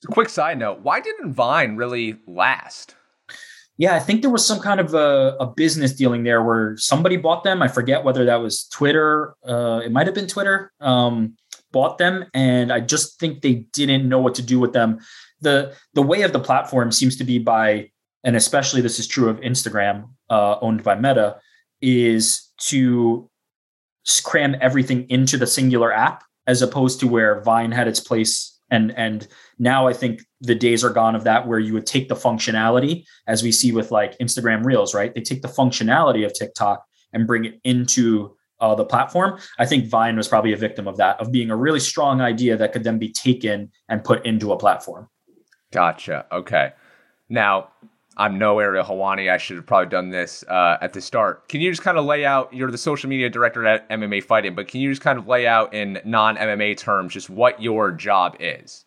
Quick 0.07 0.29
side 0.29 0.59
note: 0.59 0.81
Why 0.81 0.99
didn't 0.99 1.33
Vine 1.33 1.77
really 1.77 2.17
last? 2.27 2.95
Yeah, 3.77 3.93
I 3.93 3.99
think 3.99 4.21
there 4.21 4.31
was 4.31 4.45
some 4.45 4.61
kind 4.61 4.79
of 4.79 4.93
a, 4.93 5.35
a, 5.39 5.47
business 5.47 5.93
dealing 5.93 6.23
there 6.23 6.41
where 6.41 6.77
somebody 6.77 7.17
bought 7.17 7.43
them. 7.43 7.61
I 7.61 7.67
forget 7.67 8.05
whether 8.05 8.23
that 8.25 8.37
was 8.37 8.67
Twitter. 8.67 9.35
Uh, 9.45 9.81
it 9.83 9.91
might 9.91 10.07
have 10.07 10.15
been 10.15 10.27
Twitter. 10.27 10.71
Um, 10.79 11.35
bought 11.73 11.97
them, 11.97 12.25
and 12.33 12.71
I 12.71 12.79
just 12.79 13.19
think 13.19 13.41
they 13.41 13.65
didn't 13.73 14.07
know 14.07 14.19
what 14.19 14.35
to 14.35 14.41
do 14.41 14.61
with 14.61 14.71
them. 14.71 14.99
the 15.41 15.75
The 15.93 16.01
way 16.01 16.21
of 16.21 16.31
the 16.31 16.39
platform 16.39 16.91
seems 16.93 17.17
to 17.17 17.25
be 17.25 17.37
by, 17.37 17.91
and 18.23 18.37
especially 18.37 18.79
this 18.79 18.97
is 18.97 19.07
true 19.07 19.27
of 19.27 19.41
Instagram, 19.41 20.09
uh, 20.29 20.57
owned 20.61 20.83
by 20.83 20.95
Meta, 20.95 21.39
is 21.81 22.49
to 22.69 23.29
cram 24.23 24.55
everything 24.61 25.05
into 25.09 25.37
the 25.37 25.47
singular 25.47 25.91
app, 25.91 26.23
as 26.47 26.61
opposed 26.61 27.01
to 27.01 27.07
where 27.07 27.41
Vine 27.41 27.73
had 27.73 27.89
its 27.89 27.99
place 27.99 28.54
and 28.69 28.91
and 28.97 29.27
now 29.59 29.87
i 29.87 29.93
think 29.93 30.21
the 30.41 30.55
days 30.55 30.83
are 30.83 30.89
gone 30.89 31.15
of 31.15 31.23
that 31.23 31.47
where 31.47 31.59
you 31.59 31.73
would 31.73 31.85
take 31.85 32.09
the 32.09 32.15
functionality 32.15 33.03
as 33.27 33.43
we 33.43 33.51
see 33.51 33.71
with 33.71 33.91
like 33.91 34.17
instagram 34.19 34.65
reels 34.65 34.93
right 34.93 35.13
they 35.13 35.21
take 35.21 35.41
the 35.41 35.47
functionality 35.47 36.25
of 36.25 36.33
tiktok 36.33 36.83
and 37.13 37.27
bring 37.27 37.45
it 37.45 37.59
into 37.63 38.35
uh, 38.59 38.75
the 38.75 38.85
platform. 38.85 39.39
I 39.59 39.65
think 39.65 39.87
Vine 39.87 40.15
was 40.15 40.27
probably 40.27 40.53
a 40.53 40.57
victim 40.57 40.87
of 40.87 40.97
that, 40.97 41.19
of 41.19 41.31
being 41.31 41.49
a 41.49 41.55
really 41.55 41.79
strong 41.79 42.21
idea 42.21 42.57
that 42.57 42.73
could 42.73 42.83
then 42.83 42.97
be 42.97 43.11
taken 43.11 43.71
and 43.89 44.03
put 44.03 44.25
into 44.25 44.51
a 44.51 44.57
platform. 44.57 45.09
Gotcha. 45.71 46.25
Okay. 46.31 46.71
Now, 47.29 47.69
I'm 48.17 48.37
no 48.37 48.59
Ariel 48.59 48.85
Helwani. 48.85 49.31
I 49.31 49.37
should 49.37 49.57
have 49.57 49.65
probably 49.65 49.89
done 49.89 50.09
this 50.09 50.43
uh, 50.47 50.77
at 50.81 50.93
the 50.93 51.01
start. 51.01 51.49
Can 51.49 51.59
you 51.61 51.69
just 51.69 51.81
kind 51.81 51.97
of 51.97 52.05
lay 52.05 52.25
out? 52.25 52.53
You're 52.53 52.71
the 52.71 52.77
social 52.77 53.09
media 53.09 53.29
director 53.29 53.65
at 53.65 53.89
MMA 53.89 54.23
Fighting, 54.23 54.55
but 54.55 54.67
can 54.67 54.79
you 54.79 54.89
just 54.89 55.01
kind 55.01 55.19
of 55.19 55.27
lay 55.27 55.47
out 55.47 55.73
in 55.73 55.99
non 56.05 56.37
MMA 56.37 56.77
terms 56.77 57.13
just 57.13 57.29
what 57.29 57.61
your 57.61 57.91
job 57.91 58.37
is? 58.39 58.85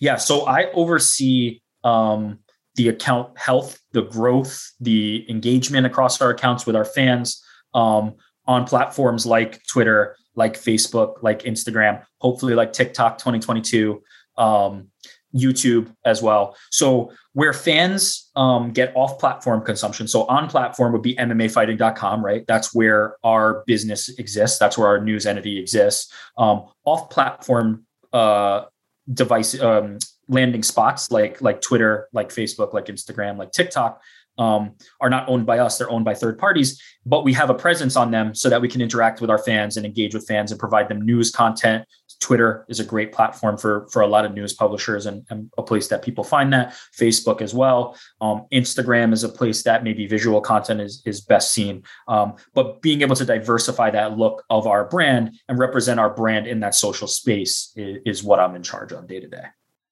Yeah. 0.00 0.16
So 0.16 0.46
I 0.46 0.70
oversee 0.72 1.60
um, 1.84 2.38
the 2.74 2.88
account 2.88 3.38
health, 3.38 3.78
the 3.92 4.02
growth, 4.02 4.72
the 4.80 5.24
engagement 5.30 5.86
across 5.86 6.20
our 6.20 6.30
accounts 6.30 6.66
with 6.66 6.76
our 6.76 6.84
fans 6.84 7.42
um, 7.72 8.14
on 8.46 8.66
platforms 8.66 9.24
like 9.24 9.64
Twitter, 9.66 10.16
like 10.34 10.54
Facebook, 10.54 11.22
like 11.22 11.42
Instagram, 11.44 12.04
hopefully 12.18 12.54
like 12.54 12.72
TikTok 12.72 13.18
2022. 13.18 14.02
Um, 14.36 14.88
YouTube 15.34 15.94
as 16.04 16.22
well. 16.22 16.56
So 16.70 17.12
where 17.32 17.52
fans 17.52 18.30
um, 18.36 18.70
get 18.72 18.92
off-platform 18.94 19.64
consumption. 19.64 20.06
So 20.06 20.24
on-platform 20.26 20.92
would 20.92 21.02
be 21.02 21.16
MMAfighting.com, 21.16 22.24
right? 22.24 22.44
That's 22.46 22.74
where 22.74 23.16
our 23.24 23.64
business 23.66 24.08
exists. 24.18 24.58
That's 24.58 24.78
where 24.78 24.88
our 24.88 25.00
news 25.00 25.26
entity 25.26 25.58
exists. 25.58 26.12
Um, 26.38 26.66
off-platform 26.84 27.84
uh, 28.12 28.66
device 29.12 29.60
um, 29.60 29.98
landing 30.28 30.62
spots 30.62 31.10
like 31.10 31.42
like 31.42 31.60
Twitter, 31.60 32.08
like 32.12 32.30
Facebook, 32.30 32.72
like 32.72 32.86
Instagram, 32.86 33.36
like 33.36 33.52
TikTok 33.52 34.00
um, 34.38 34.74
are 35.00 35.10
not 35.10 35.28
owned 35.28 35.46
by 35.46 35.58
us; 35.58 35.78
they're 35.78 35.90
owned 35.90 36.04
by 36.04 36.14
third 36.14 36.38
parties. 36.38 36.80
But 37.06 37.24
we 37.24 37.32
have 37.34 37.50
a 37.50 37.54
presence 37.54 37.96
on 37.96 38.10
them 38.10 38.34
so 38.34 38.48
that 38.48 38.60
we 38.60 38.68
can 38.68 38.80
interact 38.80 39.20
with 39.20 39.30
our 39.30 39.38
fans 39.38 39.76
and 39.76 39.86
engage 39.86 40.14
with 40.14 40.26
fans 40.26 40.50
and 40.50 40.58
provide 40.58 40.88
them 40.88 41.02
news 41.02 41.30
content. 41.30 41.84
Twitter 42.24 42.64
is 42.70 42.80
a 42.80 42.84
great 42.84 43.12
platform 43.12 43.58
for 43.58 43.86
for 43.92 44.00
a 44.00 44.06
lot 44.06 44.24
of 44.24 44.32
news 44.32 44.54
publishers 44.54 45.04
and, 45.04 45.26
and 45.28 45.50
a 45.58 45.62
place 45.62 45.88
that 45.88 46.02
people 46.02 46.24
find 46.24 46.50
that. 46.54 46.74
Facebook 46.98 47.42
as 47.42 47.52
well. 47.52 47.98
Um, 48.22 48.46
Instagram 48.50 49.12
is 49.12 49.24
a 49.24 49.28
place 49.28 49.62
that 49.64 49.84
maybe 49.84 50.06
visual 50.06 50.40
content 50.40 50.80
is 50.80 51.02
is 51.04 51.20
best 51.20 51.52
seen. 51.52 51.82
Um, 52.08 52.36
but 52.54 52.80
being 52.80 53.02
able 53.02 53.14
to 53.16 53.26
diversify 53.26 53.90
that 53.90 54.16
look 54.16 54.42
of 54.48 54.66
our 54.66 54.86
brand 54.88 55.38
and 55.48 55.58
represent 55.58 56.00
our 56.00 56.08
brand 56.08 56.46
in 56.46 56.60
that 56.60 56.74
social 56.74 57.06
space 57.06 57.72
is, 57.76 57.98
is 58.06 58.24
what 58.24 58.40
I'm 58.40 58.54
in 58.54 58.62
charge 58.62 58.92
of 58.92 59.06
day 59.06 59.20
to 59.20 59.28
day. 59.28 59.44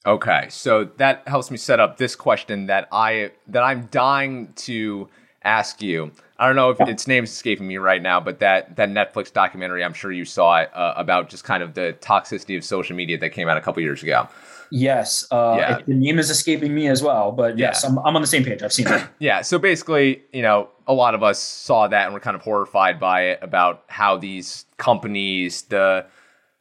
Okay, 0.06 0.46
so 0.48 0.84
that 0.96 1.28
helps 1.28 1.50
me 1.50 1.58
set 1.58 1.80
up 1.80 1.98
this 1.98 2.16
question 2.16 2.66
that 2.66 2.88
I 2.90 3.32
that 3.48 3.62
I'm 3.62 3.88
dying 3.90 4.54
to 4.68 5.08
ask 5.44 5.82
you. 5.82 6.12
I 6.38 6.46
don't 6.46 6.56
know 6.56 6.70
if 6.70 6.80
its 6.80 7.06
name's 7.06 7.30
escaping 7.30 7.68
me 7.68 7.76
right 7.76 8.02
now, 8.02 8.18
but 8.18 8.40
that 8.40 8.74
that 8.76 8.88
Netflix 8.88 9.32
documentary, 9.32 9.84
I'm 9.84 9.92
sure 9.92 10.10
you 10.10 10.24
saw 10.24 10.60
it 10.60 10.70
uh, 10.74 10.94
about 10.96 11.28
just 11.28 11.44
kind 11.44 11.62
of 11.62 11.74
the 11.74 11.96
toxicity 12.00 12.56
of 12.56 12.64
social 12.64 12.96
media 12.96 13.16
that 13.18 13.30
came 13.30 13.48
out 13.48 13.56
a 13.56 13.60
couple 13.60 13.82
years 13.82 14.02
ago. 14.02 14.28
Yes, 14.74 15.24
uh, 15.30 15.54
yeah. 15.58 15.78
It, 15.78 15.86
the 15.86 15.94
name 15.94 16.18
is 16.18 16.30
escaping 16.30 16.74
me 16.74 16.88
as 16.88 17.02
well, 17.02 17.30
but 17.30 17.58
yes, 17.58 17.82
yeah. 17.84 17.90
I'm, 17.90 17.98
I'm 17.98 18.16
on 18.16 18.22
the 18.22 18.26
same 18.26 18.42
page. 18.42 18.62
I've 18.62 18.72
seen 18.72 18.88
it. 18.88 19.06
yeah, 19.18 19.42
so 19.42 19.58
basically, 19.58 20.22
you 20.32 20.40
know, 20.40 20.70
a 20.86 20.94
lot 20.94 21.14
of 21.14 21.22
us 21.22 21.38
saw 21.38 21.88
that 21.88 22.06
and 22.06 22.14
were 22.14 22.20
kind 22.20 22.34
of 22.34 22.40
horrified 22.40 22.98
by 22.98 23.22
it 23.24 23.38
about 23.42 23.84
how 23.88 24.16
these 24.16 24.64
companies, 24.78 25.62
the 25.62 26.06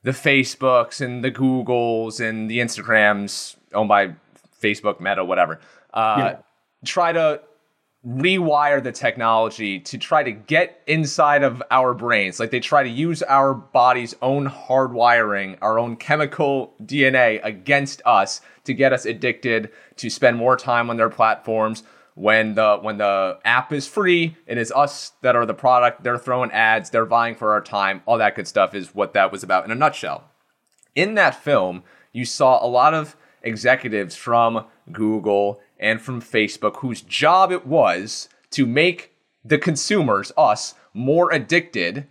the 0.03 0.11
Facebooks 0.11 0.99
and 0.99 1.23
the 1.23 1.31
Googles 1.31 2.19
and 2.19 2.51
the 2.51 2.59
Instagrams 2.59 3.55
owned 3.73 3.87
by 3.87 4.13
Facebook, 4.61 4.99
Meta, 4.99 5.23
whatever, 5.23 5.59
uh, 5.93 6.15
yeah. 6.17 6.37
try 6.83 7.13
to 7.13 7.41
rewire 8.07 8.83
the 8.83 8.91
technology 8.91 9.79
to 9.79 9.97
try 9.97 10.23
to 10.23 10.31
get 10.31 10.81
inside 10.87 11.43
of 11.43 11.61
our 11.69 11.93
brains. 11.93 12.39
Like 12.39 12.49
they 12.49 12.59
try 12.59 12.81
to 12.83 12.89
use 12.89 13.21
our 13.23 13.53
body's 13.53 14.15
own 14.21 14.49
hardwiring, 14.49 15.57
our 15.61 15.77
own 15.77 15.95
chemical 15.95 16.73
DNA 16.83 17.39
against 17.43 18.01
us 18.05 18.41
to 18.63 18.73
get 18.73 18.91
us 18.91 19.05
addicted, 19.05 19.69
to 19.97 20.09
spend 20.09 20.37
more 20.37 20.57
time 20.57 20.89
on 20.89 20.97
their 20.97 21.09
platforms, 21.09 21.83
when 22.15 22.55
the 22.55 22.77
when 22.81 22.97
the 22.97 23.39
app 23.45 23.71
is 23.71 23.87
free 23.87 24.35
it 24.45 24.57
is 24.57 24.71
us 24.73 25.13
that 25.21 25.35
are 25.35 25.45
the 25.45 25.53
product. 25.53 26.03
They're 26.03 26.17
throwing 26.17 26.51
ads. 26.51 26.89
They're 26.89 27.05
vying 27.05 27.35
for 27.35 27.53
our 27.53 27.61
time. 27.61 28.01
All 28.05 28.17
that 28.17 28.35
good 28.35 28.47
stuff 28.47 28.75
is 28.75 28.93
what 28.93 29.13
that 29.13 29.31
was 29.31 29.43
about 29.43 29.65
in 29.65 29.71
a 29.71 29.75
nutshell. 29.75 30.25
In 30.95 31.15
that 31.15 31.41
film 31.41 31.83
you 32.11 32.25
saw 32.25 32.63
a 32.63 32.67
lot 32.67 32.93
of 32.93 33.15
executives 33.43 34.15
from 34.15 34.65
google 34.91 35.59
and 35.81 36.01
from 36.01 36.21
facebook 36.21 36.77
whose 36.77 37.01
job 37.01 37.51
it 37.51 37.65
was 37.65 38.29
to 38.49 38.65
make 38.65 39.13
the 39.43 39.57
consumers 39.57 40.31
us 40.37 40.75
more 40.93 41.31
addicted 41.31 42.07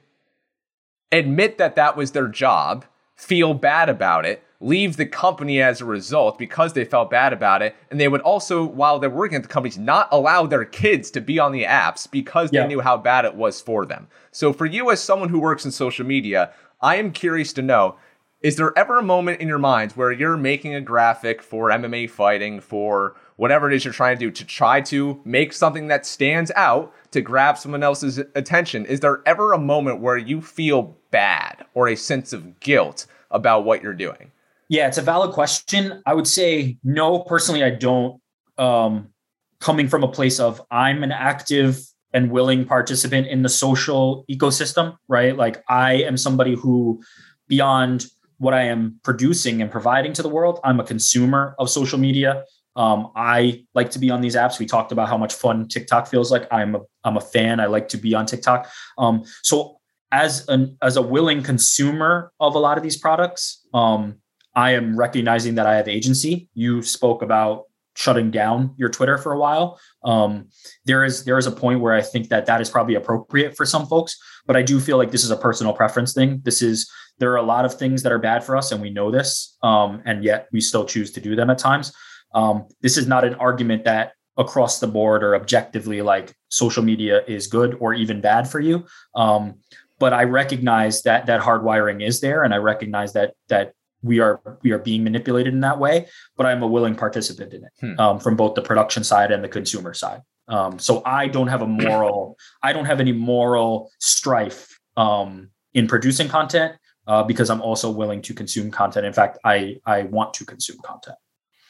admit 1.12 1.56
that 1.58 1.76
that 1.76 1.96
was 1.96 2.12
their 2.12 2.28
job 2.28 2.84
feel 3.16 3.54
bad 3.54 3.88
about 3.88 4.26
it 4.26 4.42
leave 4.60 4.96
the 4.96 5.06
company 5.06 5.60
as 5.60 5.80
a 5.80 5.86
result 5.86 6.38
because 6.38 6.74
they 6.74 6.84
felt 6.84 7.10
bad 7.10 7.32
about 7.32 7.62
it. 7.62 7.74
And 7.90 7.98
they 7.98 8.08
would 8.08 8.20
also, 8.20 8.64
while 8.64 8.98
they're 8.98 9.10
working 9.10 9.36
at 9.36 9.42
the 9.42 9.48
companies, 9.48 9.78
not 9.78 10.08
allow 10.12 10.46
their 10.46 10.66
kids 10.66 11.10
to 11.12 11.20
be 11.20 11.38
on 11.38 11.52
the 11.52 11.64
apps 11.64 12.08
because 12.08 12.50
yeah. 12.52 12.62
they 12.62 12.68
knew 12.68 12.80
how 12.80 12.98
bad 12.98 13.24
it 13.24 13.34
was 13.34 13.60
for 13.60 13.86
them. 13.86 14.08
So, 14.30 14.52
for 14.52 14.66
you 14.66 14.90
as 14.90 15.02
someone 15.02 15.30
who 15.30 15.40
works 15.40 15.64
in 15.64 15.70
social 15.70 16.06
media, 16.06 16.52
I 16.80 16.96
am 16.96 17.12
curious 17.12 17.52
to 17.54 17.62
know 17.62 17.96
is 18.42 18.56
there 18.56 18.76
ever 18.78 18.98
a 18.98 19.02
moment 19.02 19.40
in 19.40 19.48
your 19.48 19.58
mind 19.58 19.92
where 19.92 20.10
you're 20.10 20.38
making 20.38 20.74
a 20.74 20.80
graphic 20.80 21.42
for 21.42 21.68
MMA 21.68 22.08
fighting, 22.08 22.60
for 22.60 23.14
whatever 23.40 23.70
it 23.70 23.74
is 23.74 23.86
you're 23.86 23.94
trying 23.94 24.18
to 24.18 24.26
do, 24.26 24.30
to 24.30 24.44
try 24.44 24.82
to 24.82 25.18
make 25.24 25.54
something 25.54 25.88
that 25.88 26.04
stands 26.04 26.52
out 26.56 26.92
to 27.10 27.22
grab 27.22 27.56
someone 27.56 27.82
else's 27.82 28.18
attention? 28.34 28.84
Is 28.84 29.00
there 29.00 29.22
ever 29.24 29.54
a 29.54 29.58
moment 29.58 30.02
where 30.02 30.18
you 30.18 30.42
feel 30.42 30.94
bad 31.10 31.64
or 31.72 31.88
a 31.88 31.96
sense 31.96 32.34
of 32.34 32.60
guilt 32.60 33.06
about 33.30 33.64
what 33.64 33.82
you're 33.82 33.94
doing? 33.94 34.30
Yeah, 34.68 34.88
it's 34.88 34.98
a 34.98 35.02
valid 35.02 35.32
question. 35.32 36.02
I 36.04 36.12
would 36.12 36.26
say 36.26 36.76
no, 36.84 37.20
personally, 37.20 37.64
I 37.64 37.70
don't. 37.70 38.20
Um, 38.58 39.08
coming 39.58 39.88
from 39.88 40.04
a 40.04 40.08
place 40.08 40.38
of 40.38 40.60
I'm 40.70 41.02
an 41.02 41.10
active 41.10 41.80
and 42.12 42.30
willing 42.30 42.66
participant 42.66 43.26
in 43.28 43.40
the 43.40 43.48
social 43.48 44.26
ecosystem, 44.30 44.98
right? 45.08 45.34
Like 45.34 45.64
I 45.66 45.94
am 45.94 46.18
somebody 46.18 46.56
who, 46.56 47.02
beyond 47.48 48.04
what 48.36 48.52
I 48.52 48.64
am 48.64 49.00
producing 49.02 49.62
and 49.62 49.70
providing 49.70 50.12
to 50.12 50.22
the 50.22 50.28
world, 50.28 50.60
I'm 50.62 50.78
a 50.78 50.84
consumer 50.84 51.54
of 51.58 51.70
social 51.70 51.98
media. 51.98 52.44
Um, 52.76 53.10
I 53.16 53.64
like 53.74 53.90
to 53.92 53.98
be 53.98 54.10
on 54.10 54.20
these 54.20 54.36
apps. 54.36 54.58
We 54.58 54.66
talked 54.66 54.92
about 54.92 55.08
how 55.08 55.18
much 55.18 55.34
fun 55.34 55.68
TikTok 55.68 56.06
feels 56.06 56.30
like. 56.30 56.46
I'm 56.52 56.74
a 56.76 56.80
I'm 57.04 57.16
a 57.16 57.20
fan. 57.20 57.60
I 57.60 57.66
like 57.66 57.88
to 57.88 57.96
be 57.96 58.14
on 58.14 58.26
TikTok. 58.26 58.68
Um, 58.98 59.24
so 59.42 59.78
as 60.12 60.48
an 60.48 60.76
as 60.82 60.96
a 60.96 61.02
willing 61.02 61.42
consumer 61.42 62.32
of 62.40 62.54
a 62.54 62.58
lot 62.58 62.76
of 62.76 62.82
these 62.82 62.96
products, 62.96 63.66
um, 63.74 64.16
I 64.54 64.72
am 64.72 64.96
recognizing 64.96 65.54
that 65.56 65.66
I 65.66 65.76
have 65.76 65.88
agency. 65.88 66.48
You 66.54 66.82
spoke 66.82 67.22
about 67.22 67.64
shutting 67.96 68.30
down 68.30 68.74
your 68.76 68.88
Twitter 68.88 69.18
for 69.18 69.32
a 69.32 69.38
while. 69.38 69.78
Um, 70.04 70.48
there 70.84 71.04
is 71.04 71.24
there 71.24 71.38
is 71.38 71.46
a 71.46 71.52
point 71.52 71.80
where 71.80 71.92
I 71.92 72.02
think 72.02 72.28
that 72.28 72.46
that 72.46 72.60
is 72.60 72.70
probably 72.70 72.94
appropriate 72.94 73.56
for 73.56 73.66
some 73.66 73.86
folks, 73.86 74.16
but 74.46 74.56
I 74.56 74.62
do 74.62 74.80
feel 74.80 74.96
like 74.96 75.10
this 75.10 75.24
is 75.24 75.30
a 75.30 75.36
personal 75.36 75.72
preference 75.72 76.12
thing. 76.12 76.40
This 76.44 76.62
is 76.62 76.90
there 77.18 77.32
are 77.32 77.36
a 77.36 77.42
lot 77.42 77.64
of 77.64 77.74
things 77.74 78.02
that 78.02 78.12
are 78.12 78.18
bad 78.18 78.42
for 78.42 78.56
us, 78.56 78.72
and 78.72 78.80
we 78.80 78.90
know 78.90 79.10
this, 79.10 79.56
um, 79.62 80.02
and 80.06 80.24
yet 80.24 80.48
we 80.52 80.60
still 80.60 80.84
choose 80.84 81.10
to 81.12 81.20
do 81.20 81.36
them 81.36 81.50
at 81.50 81.58
times. 81.58 81.92
Um, 82.32 82.66
this 82.80 82.96
is 82.96 83.06
not 83.06 83.24
an 83.24 83.34
argument 83.34 83.84
that 83.84 84.12
across 84.36 84.80
the 84.80 84.86
board 84.86 85.22
or 85.22 85.34
objectively 85.34 86.02
like 86.02 86.34
social 86.48 86.82
media 86.82 87.22
is 87.26 87.46
good 87.46 87.76
or 87.80 87.92
even 87.94 88.20
bad 88.20 88.48
for 88.48 88.60
you. 88.60 88.86
Um, 89.14 89.56
but 89.98 90.12
I 90.14 90.24
recognize 90.24 91.02
that 91.02 91.26
that 91.26 91.42
hardwiring 91.42 92.04
is 92.04 92.20
there, 92.20 92.42
and 92.42 92.54
I 92.54 92.56
recognize 92.56 93.12
that 93.12 93.34
that 93.48 93.74
we 94.02 94.18
are 94.18 94.40
we 94.62 94.72
are 94.72 94.78
being 94.78 95.04
manipulated 95.04 95.52
in 95.52 95.60
that 95.60 95.78
way 95.78 96.06
but 96.36 96.46
i'm 96.46 96.62
a 96.62 96.66
willing 96.66 96.94
participant 96.94 97.52
in 97.52 97.64
it 97.64 97.72
hmm. 97.80 98.00
um, 98.00 98.18
from 98.18 98.36
both 98.36 98.54
the 98.54 98.62
production 98.62 99.04
side 99.04 99.30
and 99.30 99.44
the 99.44 99.48
consumer 99.48 99.92
side 99.92 100.22
um, 100.48 100.78
so 100.78 101.02
i 101.04 101.26
don't 101.26 101.48
have 101.48 101.62
a 101.62 101.66
moral 101.66 102.36
i 102.62 102.72
don't 102.72 102.86
have 102.86 103.00
any 103.00 103.12
moral 103.12 103.90
strife 103.98 104.78
um, 104.96 105.50
in 105.74 105.86
producing 105.86 106.28
content 106.28 106.74
uh, 107.06 107.22
because 107.22 107.50
i'm 107.50 107.60
also 107.60 107.90
willing 107.90 108.22
to 108.22 108.34
consume 108.34 108.70
content 108.70 109.04
in 109.04 109.12
fact 109.12 109.38
i 109.44 109.76
i 109.86 110.02
want 110.04 110.32
to 110.34 110.44
consume 110.44 110.78
content 110.82 111.16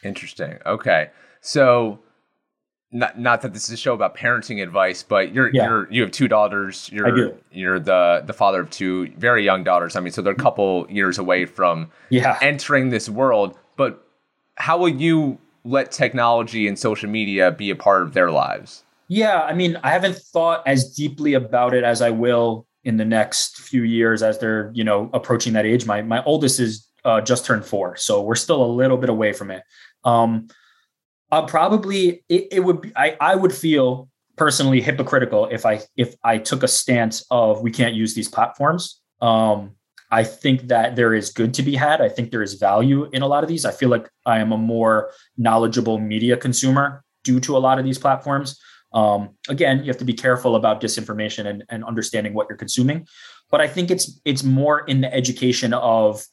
interesting 0.02 0.59
okay 0.66 1.11
so 1.40 1.99
not 2.92 3.19
not 3.19 3.42
that 3.42 3.52
this 3.52 3.64
is 3.64 3.71
a 3.71 3.76
show 3.76 3.95
about 3.95 4.16
parenting 4.16 4.62
advice, 4.62 5.02
but 5.02 5.33
you're 5.33 5.50
yeah. 5.52 5.64
you're 5.64 5.92
you 5.92 6.02
have 6.02 6.11
two 6.11 6.28
daughters. 6.28 6.90
You're 6.92 7.07
I 7.07 7.11
do. 7.14 7.37
you're 7.52 7.78
the 7.78 8.23
the 8.26 8.33
father 8.33 8.61
of 8.61 8.71
two 8.71 9.12
very 9.16 9.45
young 9.45 9.62
daughters. 9.62 9.95
I 9.95 10.00
mean, 10.00 10.12
so 10.12 10.23
they're 10.23 10.33
a 10.33 10.37
couple 10.37 10.87
years 10.90 11.19
away 11.19 11.47
from 11.47 11.90
yeah. 12.09 12.38
entering 12.42 12.90
this 12.90 13.09
world. 13.09 13.57
But 13.76 14.04
how 14.57 14.76
will 14.78 14.88
you 14.88 15.38
let 15.64 15.92
technology 15.92 16.66
and 16.66 16.78
social 16.78 17.09
media 17.09 17.52
be 17.52 17.71
a 17.71 17.76
part 17.76 18.02
of 18.02 18.12
their 18.12 18.30
lives? 18.30 18.83
Yeah, 19.09 19.42
I 19.42 19.54
mean, 19.54 19.76
I 19.83 19.90
haven't 19.90 20.16
thought 20.16 20.66
as 20.66 20.95
deeply 20.95 21.35
about 21.35 21.75
it 21.75 21.85
as 21.85 22.02
I 22.02 22.11
will 22.11 22.66
in 22.85 22.97
the 22.97 23.04
next 23.04 23.59
few 23.59 23.83
years 23.83 24.23
as 24.23 24.38
they're 24.38 24.71
you 24.75 24.83
know 24.83 25.11
approaching 25.12 25.52
that 25.52 25.64
age. 25.64 25.87
My 25.87 26.02
my 26.02 26.25
oldest 26.25 26.59
is 26.59 26.88
uh, 27.04 27.21
just 27.21 27.47
turned 27.47 27.64
four, 27.64 27.97
so 27.97 28.21
we're 28.21 28.35
still 28.35 28.64
a 28.64 28.66
little 28.66 28.97
bit 28.97 29.11
away 29.11 29.33
from 29.33 29.52
it. 29.52 29.62
Um, 30.04 30.49
uh, 31.30 31.47
probably 31.47 32.25
it, 32.28 32.49
it 32.52 32.61
would 32.61 32.80
be, 32.80 32.92
I, 32.97 33.16
I 33.21 33.35
would 33.37 33.54
feel 33.54 34.09
personally 34.37 34.80
hypocritical 34.80 35.47
if 35.47 35.66
I 35.66 35.83
if 35.97 36.14
I 36.25 36.38
took 36.38 36.62
a 36.62 36.69
stance 36.69 37.25
of 37.30 37.61
we 37.61 37.71
can't 37.71 37.95
use 37.95 38.14
these 38.14 38.28
platforms. 38.28 39.00
Um, 39.21 39.76
I 40.11 40.25
think 40.25 40.69
that 40.69 40.97
there 40.97 41.14
is 41.14 41.30
good 41.30 41.54
to 41.54 41.62
be 41.62 41.76
had. 41.76 42.00
I 42.00 42.09
think 42.09 42.30
there 42.30 42.42
is 42.42 42.54
value 42.54 43.09
in 43.12 43.23
a 43.23 43.28
lot 43.28 43.45
of 43.45 43.49
these. 43.49 43.64
I 43.64 43.71
feel 43.71 43.90
like 43.90 44.09
I 44.26 44.40
am 44.40 44.50
a 44.50 44.59
more 44.59 45.12
knowledgeable 45.37 45.99
media 45.99 46.37
consumer 46.37 47.04
due 47.23 47.38
to 47.40 47.57
a 47.57 47.61
lot 47.61 47.78
of 47.78 47.85
these 47.85 47.99
platforms. 47.99 48.59
Um, 48.92 49.37
again, 49.49 49.80
you 49.80 49.85
have 49.85 49.99
to 49.99 50.04
be 50.04 50.14
careful 50.14 50.57
about 50.57 50.80
disinformation 50.80 51.47
and, 51.47 51.64
and 51.69 51.85
understanding 51.85 52.35
what 52.35 52.49
you're 52.49 52.59
consuming. 52.59 53.07
But 53.50 53.61
I 53.61 53.69
think 53.69 53.90
it's 53.90 54.21
it's 54.25 54.42
more 54.42 54.80
in 54.80 55.00
the 55.00 55.14
education 55.14 55.73
of 55.75 56.25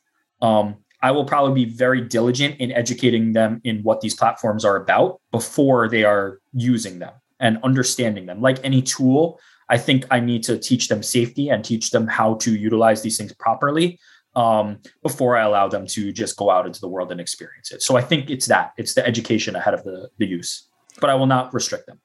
um, 0.41 0.77
I 1.01 1.11
will 1.11 1.25
probably 1.25 1.65
be 1.65 1.71
very 1.71 2.01
diligent 2.01 2.59
in 2.59 2.71
educating 2.71 3.33
them 3.33 3.61
in 3.63 3.83
what 3.83 4.01
these 4.01 4.15
platforms 4.15 4.65
are 4.65 4.75
about 4.75 5.21
before 5.31 5.87
they 5.87 6.03
are 6.03 6.39
using 6.53 6.99
them 6.99 7.13
and 7.39 7.59
understanding 7.63 8.25
them. 8.25 8.41
Like 8.41 8.57
any 8.63 8.81
tool, 8.81 9.39
I 9.69 9.77
think 9.77 10.05
I 10.09 10.19
need 10.19 10.43
to 10.43 10.57
teach 10.57 10.87
them 10.87 11.03
safety 11.03 11.49
and 11.49 11.63
teach 11.63 11.91
them 11.91 12.07
how 12.07 12.35
to 12.35 12.55
utilize 12.55 13.03
these 13.03 13.17
things 13.17 13.33
properly 13.33 13.99
um, 14.35 14.79
before 15.03 15.35
I 15.35 15.43
allow 15.43 15.67
them 15.67 15.85
to 15.87 16.11
just 16.11 16.37
go 16.37 16.49
out 16.49 16.65
into 16.65 16.79
the 16.79 16.87
world 16.87 17.11
and 17.11 17.19
experience 17.19 17.71
it. 17.71 17.81
So 17.81 17.97
I 17.97 18.01
think 18.01 18.29
it's 18.29 18.45
that 18.47 18.73
it's 18.77 18.93
the 18.93 19.05
education 19.05 19.55
ahead 19.55 19.73
of 19.73 19.83
the 19.83 20.09
the 20.17 20.25
use, 20.25 20.67
but 20.99 21.09
I 21.09 21.15
will 21.15 21.25
not 21.25 21.53
restrict 21.53 21.87
them. 21.87 21.99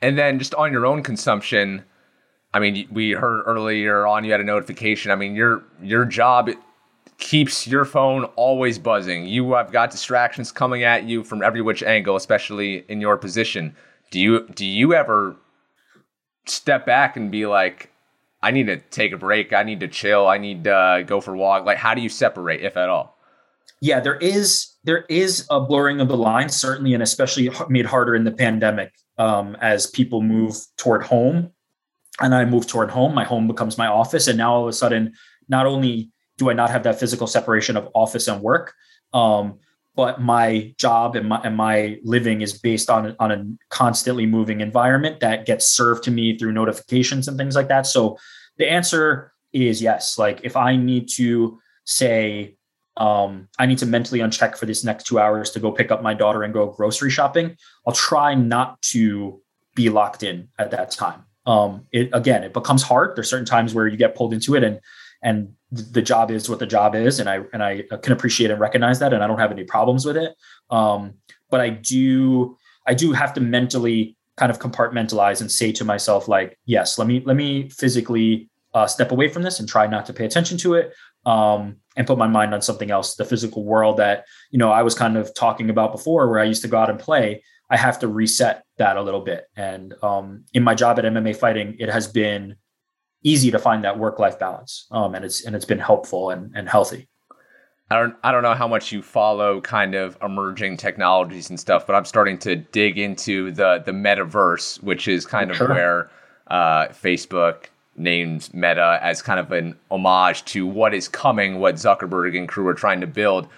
And 0.00 0.18
then 0.18 0.38
just 0.38 0.54
on 0.54 0.72
your 0.72 0.86
own 0.86 1.02
consumption, 1.02 1.82
I 2.52 2.60
mean, 2.60 2.86
we 2.90 3.12
heard 3.12 3.42
earlier 3.46 4.06
on 4.06 4.24
you 4.24 4.32
had 4.32 4.40
a 4.40 4.44
notification. 4.44 5.10
I 5.10 5.16
mean, 5.16 5.34
your 5.34 5.64
your 5.82 6.04
job 6.04 6.50
keeps 7.18 7.66
your 7.66 7.84
phone 7.84 8.24
always 8.36 8.78
buzzing. 8.78 9.26
You 9.26 9.52
have 9.54 9.72
got 9.72 9.90
distractions 9.90 10.52
coming 10.52 10.84
at 10.84 11.04
you 11.04 11.24
from 11.24 11.42
every 11.42 11.62
which 11.62 11.82
angle, 11.82 12.16
especially 12.16 12.84
in 12.88 13.00
your 13.00 13.16
position. 13.16 13.74
Do 14.10 14.20
you 14.20 14.48
do 14.48 14.66
you 14.66 14.94
ever 14.94 15.36
step 16.46 16.86
back 16.86 17.16
and 17.16 17.30
be 17.30 17.46
like, 17.46 17.90
I 18.42 18.50
need 18.50 18.66
to 18.66 18.76
take 18.76 19.12
a 19.12 19.16
break. 19.16 19.52
I 19.52 19.62
need 19.62 19.80
to 19.80 19.88
chill. 19.88 20.28
I 20.28 20.38
need 20.38 20.64
to 20.64 21.04
go 21.06 21.20
for 21.20 21.34
a 21.34 21.38
walk. 21.38 21.64
Like, 21.64 21.78
how 21.78 21.94
do 21.94 22.02
you 22.02 22.10
separate, 22.10 22.62
if 22.62 22.76
at 22.76 22.88
all? 22.88 23.16
Yeah, 23.80 24.00
there 24.00 24.16
is 24.16 24.74
there 24.84 25.04
is 25.08 25.46
a 25.50 25.60
blurring 25.60 26.00
of 26.00 26.08
the 26.08 26.16
lines, 26.16 26.54
certainly, 26.54 26.94
and 26.94 27.02
especially 27.02 27.50
made 27.68 27.86
harder 27.86 28.14
in 28.14 28.24
the 28.24 28.32
pandemic 28.32 28.92
um, 29.18 29.56
as 29.60 29.86
people 29.86 30.22
move 30.22 30.56
toward 30.76 31.02
home, 31.02 31.50
and 32.20 32.34
I 32.34 32.44
move 32.44 32.66
toward 32.66 32.90
home. 32.90 33.14
My 33.14 33.24
home 33.24 33.46
becomes 33.46 33.78
my 33.78 33.86
office, 33.86 34.26
and 34.28 34.38
now 34.38 34.54
all 34.54 34.62
of 34.62 34.68
a 34.68 34.72
sudden, 34.72 35.12
not 35.48 35.66
only 35.66 36.10
do 36.38 36.50
I 36.50 36.52
not 36.52 36.70
have 36.70 36.82
that 36.84 36.98
physical 36.98 37.26
separation 37.26 37.76
of 37.76 37.88
office 37.94 38.28
and 38.28 38.40
work, 38.42 38.74
um, 39.12 39.58
but 39.96 40.20
my 40.20 40.74
job 40.78 41.14
and 41.14 41.28
my, 41.28 41.40
and 41.44 41.56
my 41.56 41.98
living 42.02 42.40
is 42.40 42.58
based 42.58 42.90
on 42.90 43.14
on 43.18 43.30
a 43.30 43.44
constantly 43.68 44.26
moving 44.26 44.60
environment 44.60 45.20
that 45.20 45.46
gets 45.46 45.66
served 45.66 46.04
to 46.04 46.10
me 46.10 46.36
through 46.36 46.52
notifications 46.52 47.28
and 47.28 47.38
things 47.38 47.54
like 47.54 47.68
that. 47.68 47.86
So 47.86 48.18
the 48.56 48.68
answer 48.68 49.32
is 49.52 49.80
yes. 49.80 50.18
Like 50.18 50.40
if 50.42 50.56
i 50.56 50.76
need 50.76 51.08
to 51.16 51.60
say 51.84 52.56
um, 52.96 53.48
i 53.58 53.66
need 53.66 53.78
to 53.78 53.86
mentally 53.86 54.20
uncheck 54.20 54.56
for 54.56 54.66
this 54.66 54.84
next 54.84 55.04
two 55.04 55.18
hours 55.18 55.50
to 55.50 55.60
go 55.60 55.70
pick 55.70 55.90
up 55.90 56.02
my 56.02 56.14
daughter 56.14 56.42
and 56.42 56.52
go 56.54 56.66
grocery 56.68 57.10
shopping 57.10 57.56
i'll 57.86 57.92
try 57.92 58.34
not 58.34 58.80
to 58.82 59.42
be 59.74 59.90
locked 59.90 60.22
in 60.22 60.48
at 60.58 60.70
that 60.70 60.90
time. 60.90 61.24
Um, 61.46 61.86
it 61.92 62.08
again 62.12 62.42
it 62.42 62.52
becomes 62.52 62.82
hard. 62.82 63.16
There's 63.16 63.28
certain 63.28 63.44
times 63.46 63.74
where 63.74 63.86
you 63.86 63.96
get 63.96 64.14
pulled 64.14 64.32
into 64.32 64.54
it 64.54 64.64
and 64.64 64.80
and 65.24 65.54
the 65.72 66.02
job 66.02 66.30
is 66.30 66.48
what 66.48 66.60
the 66.60 66.66
job 66.66 66.94
is 66.94 67.18
and 67.18 67.28
i 67.28 67.40
and 67.52 67.62
i 67.62 67.82
can 68.02 68.12
appreciate 68.12 68.50
and 68.50 68.60
recognize 68.60 69.00
that 69.00 69.12
and 69.12 69.24
i 69.24 69.26
don't 69.26 69.40
have 69.40 69.50
any 69.50 69.64
problems 69.64 70.06
with 70.06 70.16
it. 70.16 70.36
Um, 70.70 71.14
but 71.50 71.60
i 71.60 71.70
do 71.70 72.56
i 72.86 72.94
do 72.94 73.10
have 73.12 73.32
to 73.34 73.40
mentally 73.40 74.16
kind 74.36 74.50
of 74.50 74.58
compartmentalize 74.60 75.40
and 75.40 75.50
say 75.50 75.72
to 75.72 75.84
myself 75.84 76.28
like 76.28 76.58
yes 76.66 76.98
let 76.98 77.08
me 77.08 77.22
let 77.24 77.36
me 77.36 77.68
physically 77.70 78.48
uh, 78.74 78.86
step 78.86 79.12
away 79.12 79.28
from 79.28 79.42
this 79.42 79.60
and 79.60 79.68
try 79.68 79.86
not 79.86 80.04
to 80.04 80.12
pay 80.12 80.24
attention 80.24 80.58
to 80.58 80.74
it 80.74 80.92
um, 81.26 81.76
and 81.96 82.08
put 82.08 82.18
my 82.18 82.26
mind 82.26 82.52
on 82.52 82.60
something 82.60 82.90
else 82.90 83.14
the 83.14 83.24
physical 83.24 83.64
world 83.64 83.96
that 83.96 84.24
you 84.50 84.58
know 84.58 84.70
i 84.70 84.82
was 84.82 84.94
kind 84.94 85.16
of 85.16 85.34
talking 85.34 85.70
about 85.70 85.92
before 85.92 86.28
where 86.28 86.40
i 86.40 86.44
used 86.44 86.62
to 86.62 86.68
go 86.68 86.76
out 86.76 86.90
and 86.90 86.98
play 86.98 87.42
i 87.70 87.76
have 87.76 87.98
to 87.98 88.08
reset 88.08 88.64
that 88.76 88.96
a 88.96 89.02
little 89.02 89.20
bit. 89.20 89.44
And 89.56 89.94
um, 90.02 90.44
in 90.52 90.62
my 90.64 90.74
job 90.74 90.98
at 90.98 91.04
mma 91.04 91.36
fighting 91.36 91.76
it 91.78 91.88
has 91.88 92.08
been 92.08 92.56
easy 93.24 93.50
to 93.50 93.58
find 93.58 93.82
that 93.82 93.98
work 93.98 94.18
life 94.18 94.38
balance, 94.38 94.86
um, 94.92 95.14
and 95.14 95.24
it's 95.24 95.44
and 95.44 95.56
it's 95.56 95.64
been 95.64 95.80
helpful 95.80 96.30
and, 96.30 96.52
and 96.54 96.68
healthy. 96.68 97.08
I 97.90 97.98
don't 97.98 98.16
I 98.22 98.32
don't 98.32 98.42
know 98.42 98.54
how 98.54 98.68
much 98.68 98.92
you 98.92 99.02
follow 99.02 99.60
kind 99.60 99.94
of 99.94 100.16
emerging 100.22 100.76
technologies 100.76 101.50
and 101.50 101.58
stuff, 101.58 101.86
but 101.86 101.94
I'm 101.96 102.04
starting 102.04 102.38
to 102.38 102.56
dig 102.56 102.98
into 102.98 103.50
the 103.50 103.82
the 103.84 103.92
metaverse, 103.92 104.82
which 104.82 105.08
is 105.08 105.26
kind 105.26 105.50
of 105.50 105.56
sure. 105.56 105.68
where 105.68 106.10
uh, 106.46 106.88
Facebook 106.88 107.66
names 107.96 108.52
Meta 108.52 108.98
as 109.02 109.22
kind 109.22 109.38
of 109.38 109.52
an 109.52 109.76
homage 109.90 110.44
to 110.46 110.66
what 110.66 110.94
is 110.94 111.08
coming, 111.08 111.60
what 111.60 111.76
Zuckerberg 111.76 112.36
and 112.36 112.48
crew 112.48 112.66
are 112.66 112.74
trying 112.74 113.00
to 113.00 113.06
build. 113.06 113.48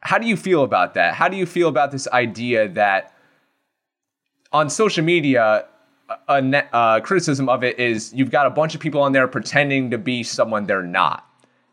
How 0.00 0.18
do 0.18 0.26
you 0.26 0.36
feel 0.36 0.64
about 0.64 0.94
that? 0.94 1.14
How 1.14 1.28
do 1.28 1.36
you 1.36 1.46
feel 1.46 1.68
about 1.68 1.90
this 1.90 2.08
idea 2.08 2.68
that 2.68 3.14
on 4.52 4.70
social 4.70 5.04
media 5.04 5.66
a 6.28 6.40
net, 6.40 6.68
uh, 6.72 7.00
criticism 7.00 7.48
of 7.48 7.62
it 7.64 7.78
is 7.78 8.12
you've 8.14 8.30
got 8.30 8.46
a 8.46 8.50
bunch 8.50 8.74
of 8.74 8.80
people 8.80 9.02
on 9.02 9.12
there 9.12 9.28
pretending 9.28 9.90
to 9.90 9.98
be 9.98 10.22
someone 10.22 10.66
they're 10.66 10.82
not. 10.82 11.24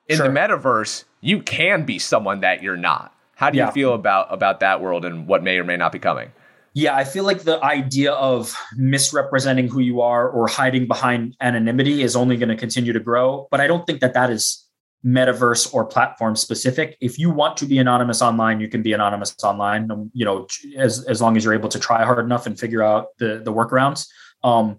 In 0.08 0.18
sure. 0.18 0.28
the 0.28 0.34
metaverse, 0.34 1.06
you 1.22 1.42
can 1.42 1.86
be 1.86 2.00
someone 2.00 2.42
that 2.42 2.62
you're 2.62 2.78
not. 2.78 3.14
How 3.36 3.50
do 3.50 3.58
yeah. 3.58 3.68
you 3.68 3.72
feel 3.72 3.94
about 3.94 4.28
about 4.32 4.60
that 4.62 4.82
world 4.82 5.04
and 5.04 5.28
what 5.28 5.44
may 5.44 5.58
or 5.58 5.64
may 5.64 5.78
not 5.78 5.92
be 5.92 6.00
coming? 6.00 6.32
Yeah, 6.74 6.96
I 6.96 7.06
feel 7.06 7.24
like 7.24 7.44
the 7.44 7.64
idea 7.64 8.12
of 8.12 8.56
misrepresenting 8.76 9.70
who 9.70 9.80
you 9.80 10.02
are 10.02 10.28
or 10.30 10.48
hiding 10.48 10.88
behind 10.88 11.36
anonymity 11.40 12.02
is 12.02 12.18
only 12.18 12.36
going 12.36 12.50
to 12.50 12.58
continue 12.58 12.92
to 12.92 13.00
grow. 13.00 13.48
But 13.50 13.62
I 13.62 13.68
don't 13.68 13.86
think 13.88 14.02
that 14.02 14.14
that 14.14 14.30
is 14.30 14.66
metaverse 15.06 15.74
or 15.74 15.86
platform 15.86 16.36
specific. 16.36 16.98
If 17.00 17.18
you 17.18 17.30
want 17.30 17.56
to 17.58 17.66
be 17.66 17.78
anonymous 17.78 18.22
online, 18.22 18.60
you 18.60 18.68
can 18.68 18.82
be 18.82 18.92
anonymous 18.92 19.36
online. 19.44 20.10
You 20.14 20.26
know, 20.26 20.48
as 20.78 21.06
as 21.06 21.22
long 21.22 21.38
as 21.38 21.46
you're 21.46 21.54
able 21.54 21.70
to 21.70 21.80
try 21.80 22.04
hard 22.04 22.24
enough 22.24 22.46
and 22.46 22.60
figure 22.60 22.84
out 22.84 23.18
the 23.20 23.42
the 23.44 23.54
workarounds. 23.54 24.08
Um, 24.46 24.78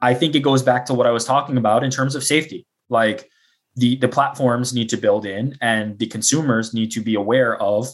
I 0.00 0.14
think 0.14 0.34
it 0.34 0.40
goes 0.40 0.62
back 0.62 0.86
to 0.86 0.94
what 0.94 1.06
I 1.06 1.10
was 1.10 1.24
talking 1.24 1.56
about 1.56 1.84
in 1.84 1.90
terms 1.90 2.14
of 2.14 2.24
safety. 2.24 2.66
Like 2.88 3.30
the 3.76 3.96
the 3.96 4.08
platforms 4.08 4.72
need 4.72 4.88
to 4.90 4.96
build 4.96 5.26
in, 5.26 5.56
and 5.60 5.98
the 5.98 6.06
consumers 6.06 6.74
need 6.74 6.90
to 6.92 7.00
be 7.00 7.14
aware 7.14 7.60
of 7.62 7.88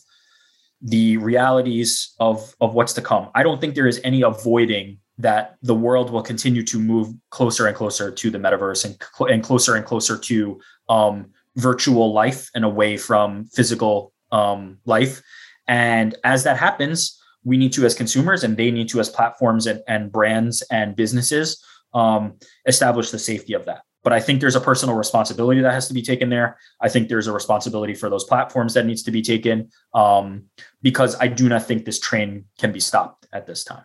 the 0.80 1.18
realities 1.18 2.14
of 2.18 2.54
of 2.60 2.74
what's 2.74 2.94
to 2.94 3.02
come. 3.02 3.28
I 3.34 3.42
don't 3.42 3.60
think 3.60 3.74
there 3.74 3.86
is 3.86 4.00
any 4.04 4.22
avoiding 4.22 4.98
that 5.18 5.56
the 5.62 5.74
world 5.74 6.10
will 6.10 6.22
continue 6.22 6.62
to 6.64 6.78
move 6.78 7.08
closer 7.30 7.66
and 7.66 7.76
closer 7.76 8.10
to 8.10 8.30
the 8.30 8.38
metaverse 8.38 8.86
and, 8.86 8.96
cl- 9.14 9.30
and 9.30 9.42
closer 9.42 9.74
and 9.74 9.84
closer 9.84 10.16
to 10.16 10.58
um, 10.88 11.30
virtual 11.56 12.14
life 12.14 12.48
and 12.54 12.64
away 12.64 12.96
from 12.96 13.44
physical 13.46 14.14
um, 14.32 14.78
life. 14.86 15.20
And 15.68 16.14
as 16.24 16.44
that 16.44 16.56
happens, 16.56 17.19
we 17.44 17.56
need 17.56 17.72
to 17.72 17.84
as 17.84 17.94
consumers 17.94 18.44
and 18.44 18.56
they 18.56 18.70
need 18.70 18.88
to 18.90 19.00
as 19.00 19.08
platforms 19.08 19.66
and, 19.66 19.82
and 19.88 20.12
brands 20.12 20.62
and 20.70 20.96
businesses 20.96 21.62
um, 21.94 22.34
establish 22.66 23.10
the 23.10 23.18
safety 23.18 23.54
of 23.54 23.64
that. 23.64 23.82
But 24.02 24.12
i 24.12 24.20
think 24.20 24.40
there's 24.40 24.56
a 24.56 24.60
personal 24.60 24.94
responsibility 24.94 25.60
that 25.60 25.72
has 25.72 25.88
to 25.88 25.94
be 25.94 26.02
taken 26.02 26.30
there. 26.30 26.58
I 26.80 26.88
think 26.88 27.08
there's 27.08 27.26
a 27.26 27.32
responsibility 27.32 27.94
for 27.94 28.08
those 28.08 28.24
platforms 28.24 28.74
that 28.74 28.86
needs 28.86 29.02
to 29.04 29.10
be 29.10 29.22
taken 29.22 29.70
um, 29.94 30.44
because 30.82 31.16
i 31.20 31.28
do 31.28 31.48
not 31.48 31.66
think 31.66 31.84
this 31.84 32.00
train 32.00 32.44
can 32.58 32.72
be 32.72 32.80
stopped 32.80 33.26
at 33.32 33.46
this 33.46 33.64
time. 33.64 33.84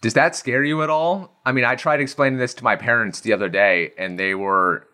Does 0.00 0.14
that 0.14 0.36
scare 0.36 0.62
you 0.62 0.82
at 0.82 0.90
all? 0.90 1.40
I 1.44 1.52
mean 1.52 1.64
i 1.64 1.74
tried 1.74 2.00
explaining 2.00 2.38
this 2.38 2.54
to 2.54 2.64
my 2.64 2.76
parents 2.76 3.20
the 3.20 3.32
other 3.32 3.48
day 3.48 3.92
and 3.98 4.18
they 4.18 4.34
were 4.34 4.87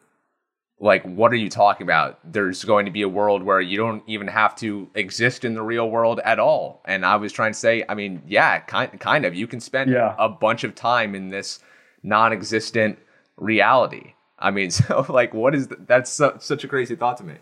like 0.81 1.03
what 1.05 1.33
are 1.33 1.37
you 1.37 1.49
talking 1.49 1.85
about? 1.85 2.19
There's 2.31 2.65
going 2.65 2.85
to 2.87 2.91
be 2.91 3.03
a 3.03 3.09
world 3.09 3.43
where 3.43 3.61
you 3.61 3.77
don't 3.77 4.03
even 4.07 4.27
have 4.27 4.57
to 4.57 4.89
exist 4.95 5.45
in 5.45 5.55
the 5.55 5.63
real 5.63 5.89
world 5.89 6.21
at 6.25 6.39
all. 6.39 6.83
And 6.85 7.07
i 7.07 7.17
was 7.17 7.33
trying 7.33 7.53
to 7.53 7.59
say 7.59 7.85
i 7.89 7.95
mean 7.95 8.23
yeah 8.27 8.61
kind, 8.61 8.99
kind 9.01 9.25
of. 9.25 9.35
You 9.35 9.47
can 9.47 9.61
spend 9.61 9.91
yeah. 9.91 10.15
a 10.19 10.29
bunch 10.29 10.65
of 10.65 10.75
time 10.75 11.15
in 11.15 11.31
this 11.31 11.61
non-existent 12.03 12.99
reality. 13.37 14.15
I 14.39 14.51
mean 14.51 14.71
so 14.79 15.07
like 15.09 15.33
what 15.33 15.55
is 15.55 15.69
the, 15.69 15.77
that's 15.87 16.11
su- 16.11 16.37
such 16.39 16.65
a 16.65 16.69
crazy 16.69 16.97
thought 16.97 17.19
to 17.19 17.25
me. 17.25 17.35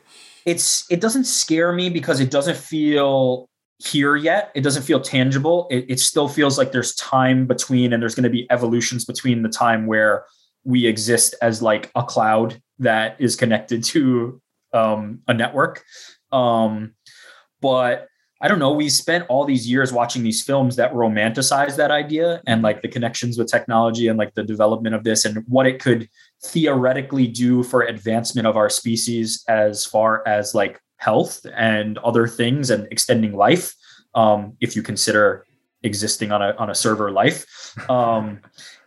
It's 0.44 0.90
it 0.90 1.00
doesn't 1.00 1.24
scare 1.24 1.72
me 1.72 1.88
because 1.88 2.20
it 2.20 2.30
doesn't 2.30 2.56
feel 2.56 3.48
here 3.78 4.14
yet. 4.14 4.52
It 4.54 4.60
doesn't 4.60 4.82
feel 4.82 5.00
tangible. 5.00 5.66
It, 5.70 5.86
it 5.88 6.00
still 6.00 6.28
feels 6.28 6.58
like 6.58 6.72
there's 6.72 6.94
time 6.94 7.46
between 7.46 7.92
and 7.92 8.02
there's 8.02 8.14
going 8.14 8.24
to 8.24 8.30
be 8.30 8.46
evolutions 8.50 9.04
between 9.04 9.42
the 9.42 9.48
time 9.48 9.86
where 9.86 10.24
we 10.64 10.86
exist 10.86 11.34
as 11.42 11.62
like 11.62 11.90
a 11.94 12.02
cloud 12.02 12.60
that 12.78 13.16
is 13.18 13.36
connected 13.36 13.84
to 13.84 14.40
um, 14.72 15.20
a 15.28 15.34
network. 15.34 15.82
Um, 16.30 16.94
but 17.60 18.08
I 18.40 18.48
don't 18.48 18.58
know. 18.58 18.72
We 18.72 18.88
spent 18.88 19.26
all 19.28 19.44
these 19.44 19.70
years 19.70 19.92
watching 19.92 20.24
these 20.24 20.42
films 20.42 20.74
that 20.76 20.92
romanticize 20.92 21.76
that 21.76 21.92
idea 21.92 22.42
and 22.46 22.60
like 22.60 22.82
the 22.82 22.88
connections 22.88 23.38
with 23.38 23.48
technology 23.48 24.08
and 24.08 24.18
like 24.18 24.34
the 24.34 24.42
development 24.42 24.96
of 24.96 25.04
this 25.04 25.24
and 25.24 25.44
what 25.46 25.66
it 25.66 25.80
could 25.80 26.08
theoretically 26.44 27.28
do 27.28 27.62
for 27.62 27.82
advancement 27.82 28.48
of 28.48 28.56
our 28.56 28.68
species 28.68 29.44
as 29.46 29.84
far 29.84 30.26
as 30.26 30.56
like 30.56 30.80
health 30.96 31.46
and 31.54 31.98
other 31.98 32.26
things 32.26 32.70
and 32.70 32.88
extending 32.90 33.36
life. 33.36 33.74
Um, 34.14 34.56
if 34.60 34.74
you 34.74 34.82
consider 34.82 35.46
existing 35.82 36.32
on 36.32 36.42
a 36.42 36.54
on 36.58 36.70
a 36.70 36.74
server 36.74 37.10
life. 37.10 37.46
Um, 37.88 38.40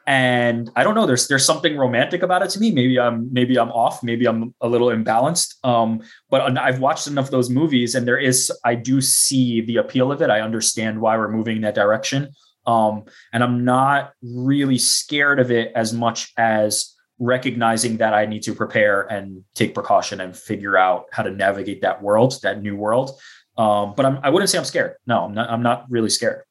and 0.07 0.69
I 0.75 0.83
don't 0.83 0.93
know. 0.93 1.05
There's 1.07 1.27
there's 1.27 1.45
something 1.45 1.75
romantic 1.75 2.21
about 2.21 2.43
it 2.43 2.49
to 2.51 2.59
me. 2.59 2.71
Maybe 2.71 2.99
I'm 2.99 3.31
maybe 3.33 3.57
I'm 3.57 3.71
off. 3.71 4.03
Maybe 4.03 4.27
I'm 4.27 4.53
a 4.61 4.67
little 4.67 4.89
imbalanced. 4.89 5.55
Um, 5.63 6.01
but 6.29 6.57
I've 6.57 6.79
watched 6.79 7.07
enough 7.07 7.25
of 7.25 7.31
those 7.31 7.49
movies, 7.49 7.95
and 7.95 8.07
there 8.07 8.19
is 8.19 8.51
I 8.63 8.75
do 8.75 9.01
see 9.01 9.61
the 9.61 9.77
appeal 9.77 10.11
of 10.11 10.21
it. 10.21 10.29
I 10.29 10.41
understand 10.41 11.01
why 11.01 11.17
we're 11.17 11.31
moving 11.31 11.55
in 11.57 11.61
that 11.63 11.75
direction. 11.75 12.29
Um, 12.67 13.05
and 13.33 13.43
I'm 13.43 13.63
not 13.63 14.13
really 14.21 14.77
scared 14.77 15.39
of 15.39 15.51
it 15.51 15.71
as 15.75 15.93
much 15.93 16.33
as 16.37 16.95
recognizing 17.19 17.97
that 17.97 18.13
I 18.13 18.25
need 18.25 18.43
to 18.43 18.53
prepare 18.53 19.03
and 19.03 19.43
take 19.53 19.73
precaution 19.73 20.19
and 20.21 20.35
figure 20.35 20.77
out 20.77 21.05
how 21.11 21.23
to 21.23 21.31
navigate 21.31 21.81
that 21.81 22.01
world, 22.01 22.35
that 22.43 22.61
new 22.61 22.75
world. 22.75 23.19
Um, 23.57 23.93
but 23.95 24.05
I'm, 24.05 24.19
I 24.21 24.29
wouldn't 24.29 24.49
say 24.49 24.57
I'm 24.57 24.65
scared. 24.65 24.95
No, 25.07 25.23
I'm 25.23 25.33
not. 25.33 25.49
I'm 25.49 25.63
not 25.63 25.85
really 25.89 26.09
scared. 26.09 26.43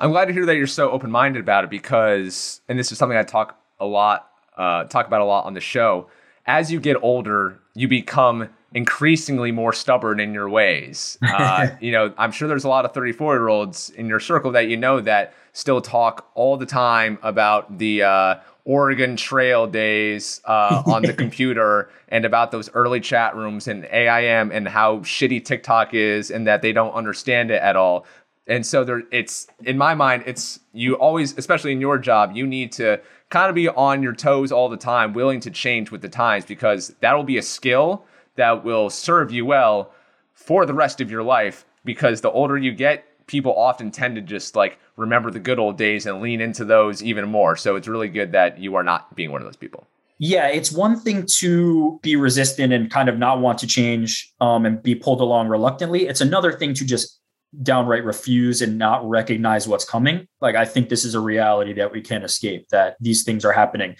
I'm 0.00 0.12
glad 0.12 0.26
to 0.26 0.32
hear 0.32 0.46
that 0.46 0.56
you're 0.56 0.66
so 0.66 0.90
open 0.90 1.10
minded 1.10 1.40
about 1.40 1.64
it 1.64 1.70
because, 1.70 2.62
and 2.68 2.78
this 2.78 2.90
is 2.90 2.96
something 2.96 3.18
I 3.18 3.22
talk 3.22 3.60
a 3.78 3.84
lot, 3.84 4.30
uh, 4.56 4.84
talk 4.84 5.06
about 5.06 5.20
a 5.20 5.26
lot 5.26 5.44
on 5.44 5.52
the 5.52 5.60
show. 5.60 6.08
As 6.46 6.72
you 6.72 6.80
get 6.80 6.96
older, 7.02 7.58
you 7.74 7.86
become 7.86 8.48
increasingly 8.72 9.52
more 9.52 9.74
stubborn 9.74 10.18
in 10.18 10.32
your 10.32 10.48
ways. 10.48 11.18
Uh, 11.30 11.68
you 11.80 11.92
know, 11.92 12.12
I'm 12.18 12.32
sure 12.32 12.48
there's 12.48 12.64
a 12.64 12.68
lot 12.68 12.84
of 12.84 12.92
34 12.92 13.34
year 13.34 13.48
olds 13.48 13.90
in 13.90 14.08
your 14.08 14.20
circle 14.20 14.52
that 14.52 14.68
you 14.68 14.76
know 14.76 15.00
that 15.00 15.34
still 15.52 15.80
talk 15.80 16.30
all 16.34 16.56
the 16.56 16.66
time 16.66 17.18
about 17.22 17.78
the 17.78 18.02
uh, 18.02 18.34
Oregon 18.64 19.16
Trail 19.16 19.66
days 19.66 20.40
uh, 20.44 20.82
on 20.86 21.02
the 21.02 21.12
computer 21.12 21.90
and 22.08 22.24
about 22.24 22.50
those 22.50 22.70
early 22.74 23.00
chat 23.00 23.34
rooms 23.36 23.68
and 23.68 23.84
AIM 23.90 24.50
and 24.52 24.68
how 24.68 24.98
shitty 24.98 25.44
TikTok 25.44 25.94
is 25.94 26.30
and 26.30 26.46
that 26.46 26.62
they 26.62 26.72
don't 26.72 26.92
understand 26.92 27.50
it 27.50 27.62
at 27.62 27.76
all. 27.76 28.06
And 28.46 28.66
so 28.66 28.84
there 28.84 29.02
it's 29.12 29.46
in 29.64 29.78
my 29.78 29.94
mind, 29.94 30.24
it's 30.26 30.60
you 30.72 30.94
always, 30.94 31.36
especially 31.38 31.72
in 31.72 31.80
your 31.80 31.98
job, 31.98 32.32
you 32.34 32.46
need 32.46 32.72
to 32.72 33.00
kind 33.28 33.48
of 33.48 33.54
be 33.54 33.68
on 33.68 34.02
your 34.02 34.14
toes 34.14 34.50
all 34.50 34.68
the 34.68 34.76
time, 34.76 35.12
willing 35.12 35.40
to 35.40 35.50
change 35.50 35.90
with 35.90 36.02
the 36.02 36.08
times 36.08 36.44
because 36.44 36.94
that'll 37.00 37.22
be 37.22 37.38
a 37.38 37.42
skill 37.42 38.04
that 38.36 38.64
will 38.64 38.90
serve 38.90 39.30
you 39.30 39.46
well 39.46 39.92
for 40.32 40.66
the 40.66 40.74
rest 40.74 41.00
of 41.00 41.10
your 41.10 41.22
life. 41.22 41.64
Because 41.84 42.20
the 42.20 42.30
older 42.30 42.58
you 42.58 42.72
get, 42.72 43.04
people 43.26 43.54
often 43.56 43.90
tend 43.90 44.16
to 44.16 44.20
just 44.20 44.56
like 44.56 44.78
remember 44.96 45.30
the 45.30 45.40
good 45.40 45.58
old 45.58 45.78
days 45.78 46.06
and 46.06 46.20
lean 46.20 46.40
into 46.40 46.64
those 46.64 47.02
even 47.02 47.28
more. 47.28 47.56
So 47.56 47.76
it's 47.76 47.88
really 47.88 48.08
good 48.08 48.32
that 48.32 48.58
you 48.58 48.74
are 48.74 48.82
not 48.82 49.14
being 49.14 49.30
one 49.30 49.40
of 49.40 49.46
those 49.46 49.56
people. 49.56 49.86
Yeah, 50.18 50.48
it's 50.48 50.70
one 50.70 51.00
thing 51.00 51.24
to 51.38 51.98
be 52.02 52.16
resistant 52.16 52.74
and 52.74 52.90
kind 52.90 53.08
of 53.08 53.16
not 53.16 53.40
want 53.40 53.58
to 53.60 53.66
change 53.66 54.30
um, 54.40 54.66
and 54.66 54.82
be 54.82 54.94
pulled 54.94 55.22
along 55.22 55.48
reluctantly. 55.48 56.06
It's 56.06 56.20
another 56.20 56.52
thing 56.52 56.74
to 56.74 56.84
just 56.84 57.19
downright 57.62 58.04
refuse 58.04 58.62
and 58.62 58.78
not 58.78 59.08
recognize 59.08 59.66
what's 59.66 59.84
coming. 59.84 60.26
Like 60.40 60.54
I 60.54 60.64
think 60.64 60.88
this 60.88 61.04
is 61.04 61.14
a 61.14 61.20
reality 61.20 61.72
that 61.74 61.92
we 61.92 62.00
can't 62.00 62.24
escape. 62.24 62.68
That 62.68 62.96
these 63.00 63.24
things 63.24 63.44
are 63.44 63.52
happening. 63.52 63.96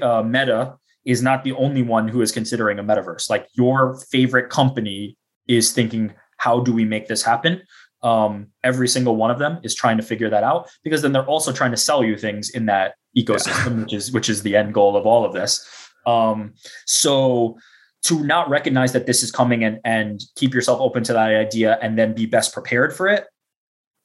Uh, 0.00 0.22
Meta 0.22 0.76
is 1.04 1.22
not 1.22 1.44
the 1.44 1.52
only 1.52 1.82
one 1.82 2.08
who 2.08 2.20
is 2.20 2.32
considering 2.32 2.78
a 2.78 2.84
metaverse. 2.84 3.30
Like 3.30 3.48
your 3.54 3.98
favorite 4.10 4.50
company 4.50 5.16
is 5.46 5.72
thinking, 5.72 6.14
how 6.38 6.60
do 6.60 6.72
we 6.72 6.84
make 6.84 7.08
this 7.08 7.22
happen? 7.22 7.62
Um, 8.02 8.48
every 8.62 8.88
single 8.88 9.16
one 9.16 9.30
of 9.30 9.38
them 9.38 9.58
is 9.62 9.74
trying 9.74 9.96
to 9.96 10.02
figure 10.02 10.28
that 10.30 10.44
out 10.44 10.68
because 10.84 11.02
then 11.02 11.12
they're 11.12 11.26
also 11.26 11.52
trying 11.52 11.70
to 11.70 11.76
sell 11.76 12.04
you 12.04 12.16
things 12.16 12.50
in 12.50 12.66
that 12.66 12.94
ecosystem, 13.16 13.78
yeah. 13.78 13.82
which 13.82 13.92
is 13.94 14.12
which 14.12 14.28
is 14.28 14.42
the 14.42 14.54
end 14.54 14.74
goal 14.74 14.96
of 14.96 15.06
all 15.06 15.24
of 15.24 15.32
this. 15.32 15.66
Um, 16.06 16.54
so 16.86 17.56
to 18.06 18.24
not 18.24 18.48
recognize 18.48 18.92
that 18.92 19.06
this 19.06 19.22
is 19.22 19.30
coming 19.30 19.64
and 19.64 19.80
and 19.84 20.22
keep 20.36 20.54
yourself 20.54 20.80
open 20.80 21.02
to 21.04 21.12
that 21.12 21.30
idea 21.30 21.78
and 21.82 21.98
then 21.98 22.14
be 22.14 22.26
best 22.26 22.52
prepared 22.52 22.94
for 22.94 23.08
it 23.08 23.26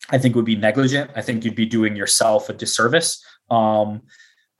i 0.10 0.18
think 0.18 0.36
would 0.36 0.46
be 0.46 0.56
negligent. 0.56 1.12
I 1.16 1.22
think 1.22 1.46
you'd 1.46 1.56
be 1.56 1.66
doing 1.66 1.96
yourself 1.96 2.50
a 2.50 2.54
disservice. 2.54 3.24
Um, 3.50 4.02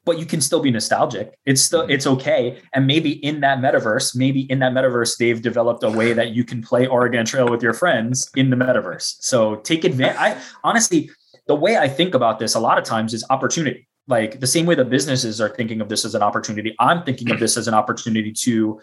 but 0.04 0.17
you 0.17 0.25
can 0.25 0.41
still 0.41 0.62
be 0.62 0.71
nostalgic. 0.71 1.38
It's 1.45 1.62
still 1.62 1.82
it's 1.82 2.08
okay. 2.08 2.60
And 2.73 2.88
maybe 2.88 3.12
in 3.23 3.41
that 3.41 3.60
metaverse 3.60 4.15
maybe 4.15 4.41
in 4.51 4.60
that 4.60 4.73
metaverse 4.73 5.17
they've 5.17 5.41
developed 5.41 5.84
a 5.84 5.89
way 5.89 6.13
that 6.13 6.32
you 6.32 6.43
can 6.43 6.62
play 6.62 6.88
oregon 6.88 7.25
trail 7.25 7.47
with 7.47 7.62
your 7.62 7.73
friends 7.73 8.30
in 8.36 8.49
the 8.49 8.56
metaverse. 8.56 9.17
So 9.19 9.58
take 9.58 9.84
advantage 9.84 10.17
i 10.17 10.41
honestly 10.63 11.10
the 11.47 11.56
way 11.56 11.77
i 11.77 11.88
think 11.88 12.15
about 12.15 12.39
this 12.39 12.56
a 12.56 12.60
lot 12.60 12.77
of 12.77 12.84
times 12.84 13.13
is 13.13 13.23
opportunity. 13.30 13.88
Like 14.08 14.39
the 14.39 14.47
same 14.47 14.65
way 14.65 14.75
the 14.75 14.86
businesses 14.86 15.39
are 15.39 15.49
thinking 15.49 15.82
of 15.82 15.88
this 15.88 16.04
as 16.04 16.15
an 16.15 16.23
opportunity 16.23 16.75
i'm 16.80 17.04
thinking 17.04 17.30
of 17.32 17.39
this 17.39 17.56
as 17.56 17.67
an 17.67 17.75
opportunity 17.75 18.32
to 18.45 18.82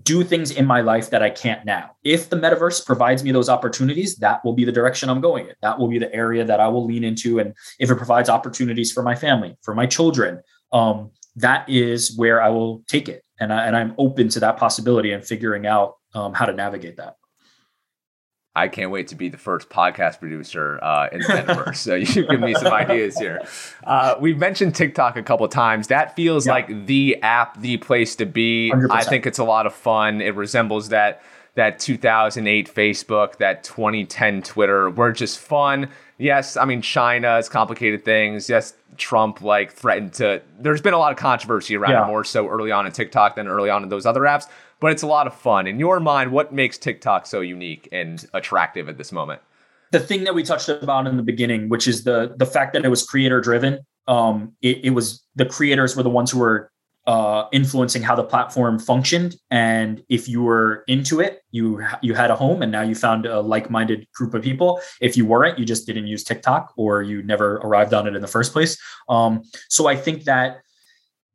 do 0.00 0.24
things 0.24 0.50
in 0.50 0.64
my 0.64 0.80
life 0.80 1.10
that 1.10 1.22
I 1.22 1.28
can't 1.28 1.66
now. 1.66 1.90
If 2.02 2.30
the 2.30 2.36
metaverse 2.36 2.84
provides 2.86 3.22
me 3.22 3.30
those 3.30 3.50
opportunities, 3.50 4.16
that 4.16 4.42
will 4.44 4.54
be 4.54 4.64
the 4.64 4.72
direction 4.72 5.10
I'm 5.10 5.20
going 5.20 5.48
in. 5.48 5.54
That 5.60 5.78
will 5.78 5.88
be 5.88 5.98
the 5.98 6.12
area 6.14 6.44
that 6.44 6.60
I 6.60 6.68
will 6.68 6.86
lean 6.86 7.04
into. 7.04 7.38
And 7.38 7.54
if 7.78 7.90
it 7.90 7.96
provides 7.96 8.30
opportunities 8.30 8.90
for 8.90 9.02
my 9.02 9.14
family, 9.14 9.56
for 9.60 9.74
my 9.74 9.86
children, 9.86 10.40
um, 10.72 11.10
that 11.36 11.68
is 11.68 12.16
where 12.16 12.40
I 12.42 12.48
will 12.48 12.82
take 12.88 13.08
it. 13.08 13.22
And, 13.38 13.52
I, 13.52 13.66
and 13.66 13.76
I'm 13.76 13.94
open 13.98 14.28
to 14.30 14.40
that 14.40 14.56
possibility 14.56 15.12
and 15.12 15.24
figuring 15.24 15.66
out 15.66 15.96
um, 16.14 16.32
how 16.32 16.46
to 16.46 16.52
navigate 16.52 16.96
that. 16.96 17.16
I 18.54 18.68
can't 18.68 18.90
wait 18.90 19.08
to 19.08 19.14
be 19.14 19.30
the 19.30 19.38
first 19.38 19.70
podcast 19.70 20.18
producer 20.18 20.78
uh, 20.82 21.08
in 21.10 21.20
the 21.20 21.26
metaverse. 21.26 21.76
so 21.76 21.94
you 21.94 22.26
give 22.26 22.40
me 22.40 22.54
some 22.54 22.72
ideas 22.72 23.18
here. 23.18 23.40
Uh, 23.84 24.14
we've 24.20 24.38
mentioned 24.38 24.74
TikTok 24.74 25.16
a 25.16 25.22
couple 25.22 25.48
times. 25.48 25.88
That 25.88 26.14
feels 26.14 26.46
yeah. 26.46 26.52
like 26.52 26.86
the 26.86 27.16
app, 27.22 27.60
the 27.60 27.78
place 27.78 28.14
to 28.16 28.26
be. 28.26 28.70
100%. 28.74 28.90
I 28.90 29.04
think 29.04 29.26
it's 29.26 29.38
a 29.38 29.44
lot 29.44 29.66
of 29.66 29.74
fun. 29.74 30.20
It 30.20 30.34
resembles 30.34 30.90
that 30.90 31.22
that 31.54 31.78
2008 31.78 32.74
Facebook, 32.74 33.36
that 33.36 33.62
2010 33.64 34.42
Twitter. 34.42 34.90
We're 34.90 35.12
just 35.12 35.38
fun. 35.38 35.88
Yes, 36.18 36.56
I 36.56 36.64
mean 36.64 36.82
China 36.82 37.36
is 37.38 37.48
complicated 37.48 38.04
things. 38.04 38.48
Yes, 38.48 38.74
Trump 38.96 39.40
like 39.40 39.72
threatened 39.72 40.12
to. 40.14 40.42
There's 40.58 40.80
been 40.80 40.94
a 40.94 40.98
lot 40.98 41.12
of 41.12 41.18
controversy 41.18 41.76
around 41.76 41.92
yeah. 41.92 42.04
it 42.04 42.06
more 42.06 42.24
so 42.24 42.48
early 42.48 42.70
on 42.70 42.86
in 42.86 42.92
TikTok 42.92 43.36
than 43.36 43.48
early 43.48 43.70
on 43.70 43.82
in 43.82 43.88
those 43.88 44.06
other 44.06 44.22
apps 44.22 44.46
but 44.82 44.90
it's 44.90 45.02
a 45.02 45.06
lot 45.06 45.28
of 45.28 45.34
fun. 45.34 45.66
In 45.68 45.78
your 45.78 46.00
mind, 46.00 46.32
what 46.32 46.52
makes 46.52 46.76
TikTok 46.76 47.24
so 47.24 47.40
unique 47.40 47.88
and 47.92 48.26
attractive 48.34 48.88
at 48.88 48.98
this 48.98 49.12
moment? 49.12 49.40
The 49.92 50.00
thing 50.00 50.24
that 50.24 50.34
we 50.34 50.42
touched 50.42 50.68
about 50.68 51.06
in 51.06 51.16
the 51.16 51.22
beginning, 51.22 51.68
which 51.68 51.86
is 51.86 52.02
the 52.02 52.34
the 52.36 52.46
fact 52.46 52.72
that 52.74 52.84
it 52.84 52.88
was 52.88 53.04
creator 53.04 53.40
driven. 53.40 53.78
Um, 54.08 54.54
it, 54.60 54.86
it 54.86 54.90
was 54.90 55.24
the 55.36 55.46
creators 55.46 55.96
were 55.96 56.02
the 56.02 56.10
ones 56.10 56.32
who 56.32 56.40
were 56.40 56.72
uh, 57.06 57.44
influencing 57.52 58.02
how 58.02 58.16
the 58.16 58.24
platform 58.24 58.78
functioned. 58.78 59.36
And 59.50 60.02
if 60.08 60.28
you 60.28 60.42
were 60.42 60.82
into 60.88 61.20
it, 61.20 61.42
you 61.52 61.84
you 62.00 62.14
had 62.14 62.30
a 62.30 62.36
home, 62.36 62.62
and 62.62 62.72
now 62.72 62.82
you 62.82 62.94
found 62.94 63.26
a 63.26 63.40
like-minded 63.40 64.08
group 64.14 64.34
of 64.34 64.42
people. 64.42 64.80
If 65.00 65.16
you 65.16 65.26
weren't, 65.26 65.58
you 65.58 65.64
just 65.64 65.86
didn't 65.86 66.08
use 66.08 66.24
TikTok, 66.24 66.72
or 66.76 67.02
you 67.02 67.22
never 67.22 67.56
arrived 67.58 67.94
on 67.94 68.08
it 68.08 68.16
in 68.16 68.22
the 68.22 68.28
first 68.28 68.52
place. 68.52 68.76
Um, 69.08 69.42
so 69.68 69.86
I 69.86 69.94
think 69.94 70.24
that 70.24 70.61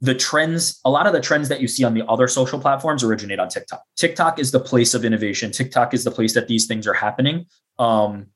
the 0.01 0.13
trends, 0.13 0.79
a 0.85 0.89
lot 0.89 1.07
of 1.07 1.13
the 1.13 1.21
trends 1.21 1.49
that 1.49 1.59
you 1.59 1.67
see 1.67 1.83
on 1.83 1.93
the 1.93 2.05
other 2.07 2.27
social 2.27 2.59
platforms 2.59 3.03
originate 3.03 3.39
on 3.39 3.49
TikTok. 3.49 3.81
TikTok 3.95 4.39
is 4.39 4.51
the 4.51 4.59
place 4.59 4.93
of 4.93 5.03
innovation. 5.03 5.51
TikTok 5.51 5.93
is 5.93 6.03
the 6.03 6.11
place 6.11 6.33
that 6.33 6.47
these 6.47 6.67
things 6.67 6.85
are 6.85 6.93
happening. 6.93 7.45
Um, 7.79 8.27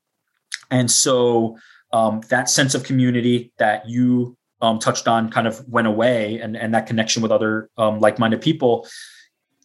and 0.72 0.90
so 0.90 1.58
um, 1.94 2.22
that 2.30 2.50
sense 2.50 2.74
of 2.74 2.84
community 2.84 3.52
that 3.58 3.88
you 3.88 4.38
um, 4.62 4.80
touched 4.80 5.08
on 5.08 5.30
kind 5.30 5.48
of 5.48 5.68
went 5.68 5.88
away, 5.88 6.40
and, 6.40 6.56
and 6.56 6.74
that 6.74 6.88
connection 6.88 7.22
with 7.22 7.32
other 7.32 7.70
um, 7.78 8.00
like 8.00 8.18
minded 8.20 8.42
people 8.42 8.88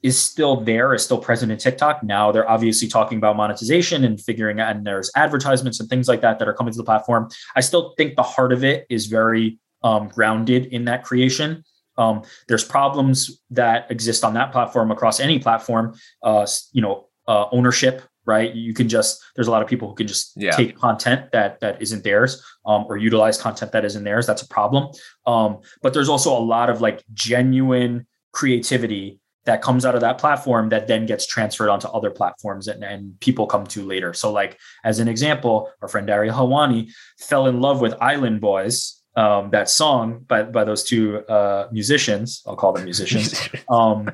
is 0.02 0.18
still 0.18 0.60
there, 0.60 0.94
is 0.94 1.02
still 1.02 1.18
present 1.18 1.50
in 1.50 1.58
TikTok. 1.58 2.02
Now 2.02 2.30
they're 2.30 2.48
obviously 2.48 2.88
talking 2.88 3.18
about 3.18 3.36
monetization 3.36 4.04
and 4.04 4.20
figuring 4.20 4.60
out, 4.60 4.74
and 4.74 4.86
there's 4.86 5.10
advertisements 5.16 5.80
and 5.80 5.88
things 5.88 6.08
like 6.08 6.20
that 6.20 6.38
that 6.38 6.48
are 6.48 6.54
coming 6.54 6.72
to 6.72 6.76
the 6.76 6.84
platform. 6.84 7.28
I 7.54 7.60
still 7.60 7.94
think 7.96 8.16
the 8.16 8.22
heart 8.22 8.52
of 8.52 8.64
it 8.64 8.86
is 8.90 9.06
very 9.06 9.58
um, 9.82 10.08
grounded 10.08 10.66
in 10.66 10.84
that 10.86 11.04
creation 11.04 11.64
um, 11.98 12.22
there's 12.48 12.64
problems 12.64 13.42
that 13.50 13.90
exist 13.90 14.24
on 14.24 14.34
that 14.34 14.52
platform 14.52 14.90
across 14.90 15.20
any 15.20 15.38
platform. 15.38 15.94
Uh, 16.22 16.46
you 16.72 16.82
know, 16.82 17.08
uh, 17.28 17.46
ownership, 17.52 18.02
right? 18.24 18.54
You 18.54 18.74
can 18.74 18.88
just 18.88 19.22
there's 19.34 19.48
a 19.48 19.50
lot 19.50 19.62
of 19.62 19.68
people 19.68 19.88
who 19.88 19.94
can 19.94 20.06
just 20.06 20.32
yeah. 20.36 20.52
take 20.52 20.76
content 20.76 21.32
that 21.32 21.60
that 21.60 21.80
isn't 21.80 22.04
theirs 22.04 22.44
um, 22.64 22.84
or 22.88 22.96
utilize 22.96 23.40
content 23.40 23.72
that 23.72 23.84
isn't 23.84 24.04
theirs. 24.04 24.26
That's 24.26 24.42
a 24.42 24.48
problem. 24.48 24.90
Um, 25.26 25.60
but 25.82 25.94
there's 25.94 26.08
also 26.08 26.36
a 26.36 26.40
lot 26.40 26.70
of 26.70 26.80
like 26.80 27.04
genuine 27.14 28.06
creativity 28.32 29.20
that 29.46 29.62
comes 29.62 29.86
out 29.86 29.94
of 29.94 30.00
that 30.00 30.18
platform 30.18 30.68
that 30.70 30.88
then 30.88 31.06
gets 31.06 31.24
transferred 31.24 31.70
onto 31.70 31.86
other 31.88 32.10
platforms 32.10 32.66
and, 32.66 32.82
and 32.82 33.18
people 33.20 33.46
come 33.46 33.64
to 33.64 33.82
later. 33.82 34.12
So, 34.12 34.32
like 34.32 34.58
as 34.84 34.98
an 34.98 35.08
example, 35.08 35.70
our 35.80 35.88
friend 35.88 36.10
Ariel 36.10 36.34
Helwani 36.34 36.90
fell 37.18 37.46
in 37.46 37.60
love 37.60 37.80
with 37.80 37.94
Island 38.00 38.40
Boys 38.40 38.95
um, 39.16 39.50
that 39.50 39.68
song 39.68 40.24
by 40.28 40.42
by 40.42 40.64
those 40.64 40.84
two 40.84 41.18
uh, 41.26 41.68
musicians. 41.72 42.42
I'll 42.46 42.56
call 42.56 42.72
them 42.72 42.84
musicians. 42.84 43.48
um, 43.70 44.10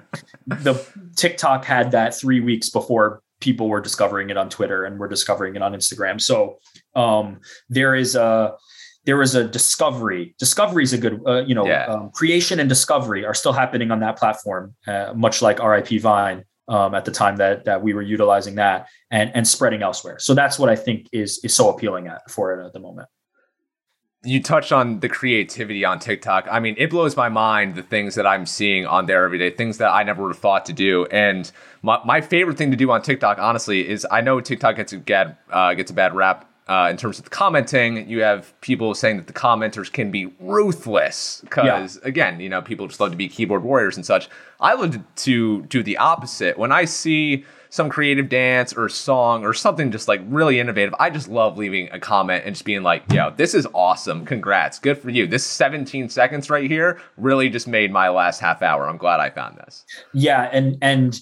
the 0.46 0.74
TikTok 1.16 1.64
had 1.64 1.90
that 1.90 2.14
three 2.14 2.40
weeks 2.40 2.70
before 2.70 3.22
people 3.40 3.68
were 3.68 3.80
discovering 3.80 4.30
it 4.30 4.36
on 4.36 4.48
Twitter 4.48 4.84
and 4.84 4.98
were 4.98 5.08
discovering 5.08 5.56
it 5.56 5.62
on 5.62 5.72
Instagram. 5.72 6.20
So 6.20 6.58
um, 6.94 7.40
there 7.68 7.94
is 7.94 8.14
a 8.14 8.54
there 9.04 9.20
is 9.20 9.34
a 9.34 9.44
discovery. 9.44 10.34
Discovery 10.38 10.84
is 10.84 10.92
a 10.92 10.98
good, 10.98 11.20
uh, 11.26 11.42
you 11.44 11.56
know, 11.56 11.66
yeah. 11.66 11.86
um, 11.86 12.10
creation 12.10 12.60
and 12.60 12.68
discovery 12.68 13.26
are 13.26 13.34
still 13.34 13.52
happening 13.52 13.90
on 13.90 13.98
that 13.98 14.16
platform, 14.16 14.76
uh, 14.86 15.12
much 15.16 15.42
like 15.42 15.58
RIP 15.58 16.00
Vine 16.00 16.44
um, 16.68 16.94
at 16.94 17.04
the 17.04 17.10
time 17.10 17.36
that 17.36 17.64
that 17.64 17.82
we 17.82 17.92
were 17.92 18.02
utilizing 18.02 18.54
that 18.54 18.86
and 19.10 19.32
and 19.34 19.48
spreading 19.48 19.82
elsewhere. 19.82 20.20
So 20.20 20.34
that's 20.34 20.60
what 20.60 20.68
I 20.68 20.76
think 20.76 21.08
is 21.12 21.40
is 21.42 21.52
so 21.52 21.70
appealing 21.70 22.06
at 22.06 22.30
for 22.30 22.56
it 22.56 22.64
at 22.64 22.72
the 22.72 22.78
moment 22.78 23.08
you 24.24 24.40
touched 24.40 24.70
on 24.70 25.00
the 25.00 25.08
creativity 25.08 25.84
on 25.84 25.98
TikTok. 25.98 26.46
I 26.50 26.60
mean, 26.60 26.76
it 26.78 26.90
blows 26.90 27.16
my 27.16 27.28
mind 27.28 27.74
the 27.74 27.82
things 27.82 28.14
that 28.14 28.26
I'm 28.26 28.46
seeing 28.46 28.86
on 28.86 29.06
there 29.06 29.24
every 29.24 29.38
day, 29.38 29.50
things 29.50 29.78
that 29.78 29.90
I 29.90 30.04
never 30.04 30.22
would 30.22 30.34
have 30.34 30.38
thought 30.38 30.64
to 30.66 30.72
do. 30.72 31.06
And 31.06 31.50
my, 31.82 31.98
my 32.04 32.20
favorite 32.20 32.56
thing 32.56 32.70
to 32.70 32.76
do 32.76 32.90
on 32.92 33.02
TikTok, 33.02 33.38
honestly, 33.38 33.88
is 33.88 34.06
I 34.10 34.20
know 34.20 34.40
TikTok 34.40 34.76
gets 34.76 34.92
a 34.92 34.98
bad 34.98 35.36
uh, 35.50 35.74
gets 35.74 35.90
a 35.90 35.94
bad 35.94 36.14
rap 36.14 36.48
uh, 36.68 36.86
in 36.88 36.96
terms 36.96 37.18
of 37.18 37.24
the 37.24 37.30
commenting. 37.30 38.08
You 38.08 38.22
have 38.22 38.58
people 38.60 38.94
saying 38.94 39.16
that 39.16 39.26
the 39.26 39.32
commenters 39.32 39.92
can 39.92 40.12
be 40.12 40.32
ruthless 40.38 41.40
because, 41.40 41.96
yeah. 41.96 42.08
again, 42.08 42.38
you 42.38 42.48
know, 42.48 42.62
people 42.62 42.86
just 42.86 43.00
love 43.00 43.10
to 43.10 43.16
be 43.16 43.28
keyboard 43.28 43.64
warriors 43.64 43.96
and 43.96 44.06
such. 44.06 44.28
I 44.60 44.74
love 44.74 45.00
to 45.16 45.62
do 45.62 45.82
the 45.82 45.96
opposite. 45.96 46.56
When 46.56 46.70
I 46.70 46.84
see 46.84 47.44
some 47.72 47.88
creative 47.88 48.28
dance 48.28 48.74
or 48.74 48.86
song 48.86 49.46
or 49.46 49.54
something 49.54 49.90
just 49.90 50.06
like 50.06 50.20
really 50.26 50.60
innovative, 50.60 50.94
I 51.00 51.08
just 51.08 51.26
love 51.26 51.56
leaving 51.56 51.88
a 51.90 51.98
comment 51.98 52.44
and 52.44 52.54
just 52.54 52.66
being 52.66 52.82
like, 52.82 53.02
yo, 53.10 53.30
this 53.30 53.54
is 53.54 53.66
awesome. 53.72 54.26
Congrats. 54.26 54.78
Good 54.78 54.98
for 54.98 55.08
you. 55.08 55.26
This 55.26 55.42
17 55.46 56.10
seconds 56.10 56.50
right 56.50 56.70
here 56.70 57.00
really 57.16 57.48
just 57.48 57.66
made 57.66 57.90
my 57.90 58.10
last 58.10 58.40
half 58.40 58.60
hour. 58.60 58.86
I'm 58.86 58.98
glad 58.98 59.20
I 59.20 59.30
found 59.30 59.56
this. 59.56 59.86
Yeah. 60.12 60.50
And, 60.52 60.76
and, 60.82 61.18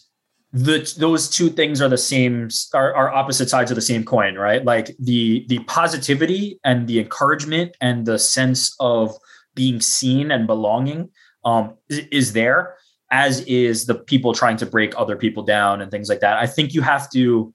the 0.53 0.93
those 0.99 1.31
two 1.31 1.49
things 1.49 1.81
are 1.81 1.89
the 1.89 1.97
same 1.97 2.49
are, 2.75 2.93
are 2.93 3.09
opposite 3.09 3.49
sides 3.49 3.71
of 3.71 3.77
the 3.77 3.81
same 3.81 4.03
coin 4.03 4.35
right 4.35 4.65
like 4.65 4.91
the 4.99 5.47
the 5.47 5.61
positivity 5.69 6.59
and 6.65 6.89
the 6.89 6.99
encouragement 6.99 7.77
and 7.81 8.05
the 8.05 8.19
sense 8.19 8.75
of 8.81 9.15
being 9.55 9.81
seen 9.81 10.33
and 10.33 10.49
belonging 10.49 11.09
um 11.45 11.77
is, 11.89 11.99
is 12.11 12.33
there 12.33 12.75
as 13.11 13.41
is 13.41 13.87
the 13.87 13.95
people 13.95 14.33
trying 14.33 14.57
to 14.59 14.67
break 14.67 14.99
other 14.99 15.17
people 15.17 15.43
down 15.43 15.81
and 15.81 15.91
things 15.91 16.09
like 16.09 16.21
that. 16.21 16.37
I 16.39 16.47
think 16.47 16.75
you 16.75 16.83
have 16.83 17.11
to 17.11 17.53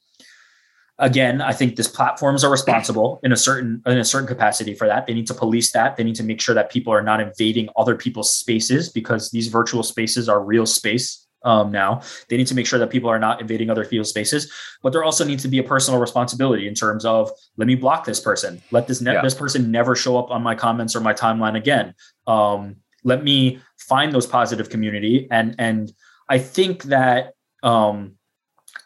again, 0.98 1.42
I 1.42 1.52
think 1.52 1.76
these 1.76 1.88
platforms 1.88 2.44
are 2.44 2.52
responsible 2.52 3.20
in 3.24 3.32
a 3.32 3.38
certain 3.38 3.82
in 3.86 3.98
a 3.98 4.06
certain 4.06 4.28
capacity 4.28 4.74
for 4.74 4.88
that. 4.88 5.08
They 5.08 5.14
need 5.14 5.28
to 5.28 5.34
police 5.34 5.72
that. 5.74 5.98
They 5.98 6.04
need 6.04 6.16
to 6.16 6.24
make 6.24 6.42
sure 6.42 6.56
that 6.56 6.72
people 6.72 6.94
are 6.94 7.02
not 7.02 7.20
invading 7.20 7.70
other 7.76 7.96
people's 7.96 8.34
spaces 8.34 8.90
because 8.90 9.32
these 9.32 9.48
virtual 9.48 9.84
spaces 9.84 10.30
are 10.30 10.44
real 10.44 10.66
space 10.66 11.28
um, 11.44 11.72
now. 11.72 12.02
They 12.30 12.38
need 12.38 12.48
to 12.48 12.56
make 12.56 12.66
sure 12.66 12.80
that 12.80 12.90
people 12.90 13.10
are 13.10 13.20
not 13.20 13.40
invading 13.40 13.70
other 13.70 13.86
people's 13.86 14.10
spaces, 14.10 14.52
but 14.82 14.92
there 14.92 15.04
also 15.04 15.24
needs 15.24 15.44
to 15.44 15.50
be 15.50 15.60
a 15.60 15.64
personal 15.64 16.00
responsibility 16.00 16.68
in 16.68 16.74
terms 16.74 17.06
of 17.06 17.30
let 17.58 17.68
me 17.68 17.76
block 17.76 18.06
this 18.06 18.20
person, 18.20 18.62
let 18.72 18.88
this 18.88 19.02
ne- 19.02 19.14
yeah. 19.14 19.22
this 19.22 19.36
person 19.36 19.72
never 19.72 19.96
show 19.96 20.18
up 20.18 20.32
on 20.32 20.42
my 20.42 20.56
comments 20.56 20.96
or 20.96 21.02
my 21.02 21.14
timeline 21.14 21.56
again. 21.56 21.94
Um, 22.26 22.78
let 23.06 23.24
me 23.24 23.60
find 23.78 24.12
those 24.12 24.28
positive 24.28 24.70
community. 24.70 25.28
And 25.32 25.56
and 25.58 25.94
i 26.28 26.38
think 26.38 26.84
that 26.84 27.34
um, 27.64 28.16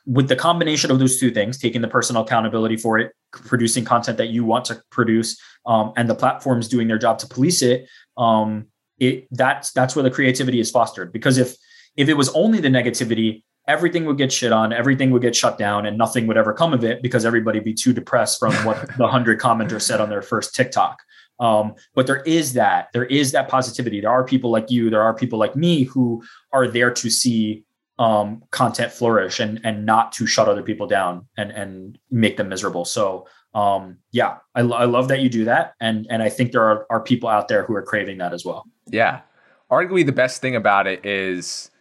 with 0.05 0.27
the 0.27 0.35
combination 0.35 0.91
of 0.91 0.99
those 0.99 1.19
two 1.19 1.31
things 1.31 1.57
taking 1.57 1.81
the 1.81 1.87
personal 1.87 2.23
accountability 2.23 2.77
for 2.77 2.99
it 2.99 3.13
producing 3.31 3.85
content 3.85 4.17
that 4.17 4.27
you 4.27 4.43
want 4.43 4.65
to 4.65 4.81
produce 4.91 5.39
um, 5.65 5.93
and 5.95 6.09
the 6.09 6.15
platforms 6.15 6.67
doing 6.67 6.87
their 6.87 6.97
job 6.97 7.17
to 7.19 7.27
police 7.27 7.61
it 7.61 7.87
um, 8.17 8.67
it 8.99 9.27
that's 9.31 9.71
that's 9.71 9.95
where 9.95 10.03
the 10.03 10.11
creativity 10.11 10.59
is 10.59 10.69
fostered. 10.69 11.11
Because 11.11 11.37
if 11.37 11.55
if 11.95 12.09
it 12.09 12.15
was 12.15 12.29
only 12.29 12.59
the 12.59 12.67
negativity 12.67 13.43
everything 13.67 14.05
would 14.05 14.17
get 14.17 14.31
shit 14.31 14.51
on 14.51 14.73
everything 14.73 15.11
would 15.11 15.21
get 15.21 15.35
shut 15.35 15.57
down 15.57 15.85
and 15.85 15.97
nothing 15.97 16.27
would 16.27 16.37
ever 16.37 16.53
come 16.53 16.73
of 16.73 16.83
it 16.83 17.01
because 17.01 17.25
everybody 17.25 17.59
be 17.59 17.73
too 17.73 17.93
depressed 17.93 18.39
from 18.39 18.53
what 18.65 18.87
the 18.97 19.03
100 19.03 19.39
commenters 19.39 19.81
said 19.81 20.01
on 20.01 20.09
their 20.09 20.21
first 20.21 20.55
tiktok 20.55 20.97
um, 21.39 21.75
but 21.95 22.07
there 22.07 22.21
is 22.23 22.53
that, 22.53 22.89
there 22.93 23.05
is 23.05 23.31
that 23.31 23.47
positivity. 23.47 24.01
There 24.01 24.11
are 24.11 24.23
people 24.23 24.51
like 24.51 24.69
you, 24.69 24.89
there 24.89 25.01
are 25.01 25.13
people 25.13 25.39
like 25.39 25.55
me 25.55 25.83
who 25.83 26.21
are 26.51 26.67
there 26.67 26.91
to 26.91 27.09
see 27.09 27.63
um, 27.99 28.41
content 28.51 28.93
flourish 28.93 29.41
and 29.41 29.59
and 29.65 29.85
not 29.85 30.13
to 30.13 30.25
shut 30.25 30.47
other 30.47 30.63
people 30.63 30.87
down 30.87 31.27
and 31.37 31.51
and 31.51 31.99
make 32.09 32.37
them 32.37 32.47
miserable. 32.47 32.85
So 32.85 33.27
um, 33.53 33.97
yeah, 34.11 34.37
I, 34.55 34.61
I 34.61 34.85
love 34.85 35.09
that 35.09 35.19
you 35.19 35.29
do 35.29 35.43
that, 35.45 35.73
and 35.81 36.07
and 36.09 36.23
I 36.23 36.29
think 36.29 36.53
there 36.53 36.63
are 36.63 36.87
are 36.89 37.01
people 37.01 37.29
out 37.29 37.49
there 37.49 37.63
who 37.65 37.75
are 37.75 37.83
craving 37.83 38.17
that 38.19 38.33
as 38.33 38.45
well. 38.45 38.65
Yeah, 38.87 39.21
arguably 39.69 40.05
the 40.05 40.13
best 40.13 40.41
thing 40.41 40.55
about 40.55 40.87
it 40.87 41.05
is 41.05 41.71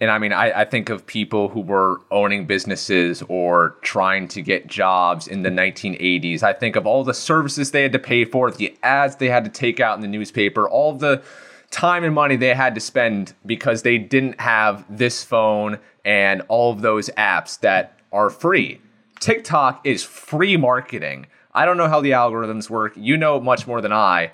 and 0.00 0.10
I 0.10 0.18
mean, 0.18 0.32
I, 0.32 0.60
I, 0.60 0.64
think 0.66 0.90
of 0.90 1.06
people 1.06 1.48
who 1.48 1.60
were 1.60 2.02
owning 2.10 2.44
businesses 2.44 3.22
or 3.28 3.76
trying 3.80 4.28
to 4.28 4.42
get 4.42 4.66
jobs 4.66 5.26
in 5.26 5.42
the 5.42 5.48
1980s. 5.48 6.42
I 6.42 6.52
think 6.52 6.76
of 6.76 6.86
all 6.86 7.02
the 7.02 7.14
services 7.14 7.70
they 7.70 7.82
had 7.82 7.92
to 7.92 7.98
pay 7.98 8.26
for, 8.26 8.50
the 8.50 8.76
ads 8.82 9.16
they 9.16 9.28
had 9.28 9.44
to 9.44 9.50
take 9.50 9.80
out 9.80 9.96
in 9.96 10.02
the 10.02 10.08
newspaper, 10.08 10.68
all 10.68 10.92
the 10.92 11.22
time 11.70 12.04
and 12.04 12.14
money 12.14 12.36
they 12.36 12.54
had 12.54 12.74
to 12.74 12.80
spend 12.80 13.32
because 13.46 13.82
they 13.82 13.96
didn't 13.96 14.38
have 14.38 14.84
this 14.94 15.24
phone 15.24 15.78
and 16.04 16.42
all 16.48 16.72
of 16.72 16.82
those 16.82 17.08
apps 17.16 17.58
that 17.60 17.98
are 18.12 18.28
free. 18.28 18.80
TikTok 19.18 19.80
is 19.86 20.04
free 20.04 20.58
marketing. 20.58 21.26
I 21.54 21.64
don't 21.64 21.78
know 21.78 21.88
how 21.88 22.02
the 22.02 22.10
algorithms 22.10 22.68
work. 22.68 22.92
You 22.96 23.16
know 23.16 23.40
much 23.40 23.66
more 23.66 23.80
than 23.80 23.92
I, 23.92 24.32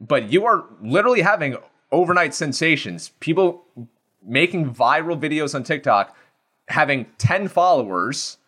but 0.00 0.32
you 0.32 0.44
are 0.46 0.64
literally 0.82 1.20
having 1.20 1.56
overnight 1.92 2.34
sensations. 2.34 3.10
People 3.20 3.64
making 4.26 4.74
viral 4.74 5.18
videos 5.20 5.54
on 5.54 5.62
TikTok, 5.62 6.14
having 6.68 7.06
10 7.18 7.48
followers, 7.48 8.38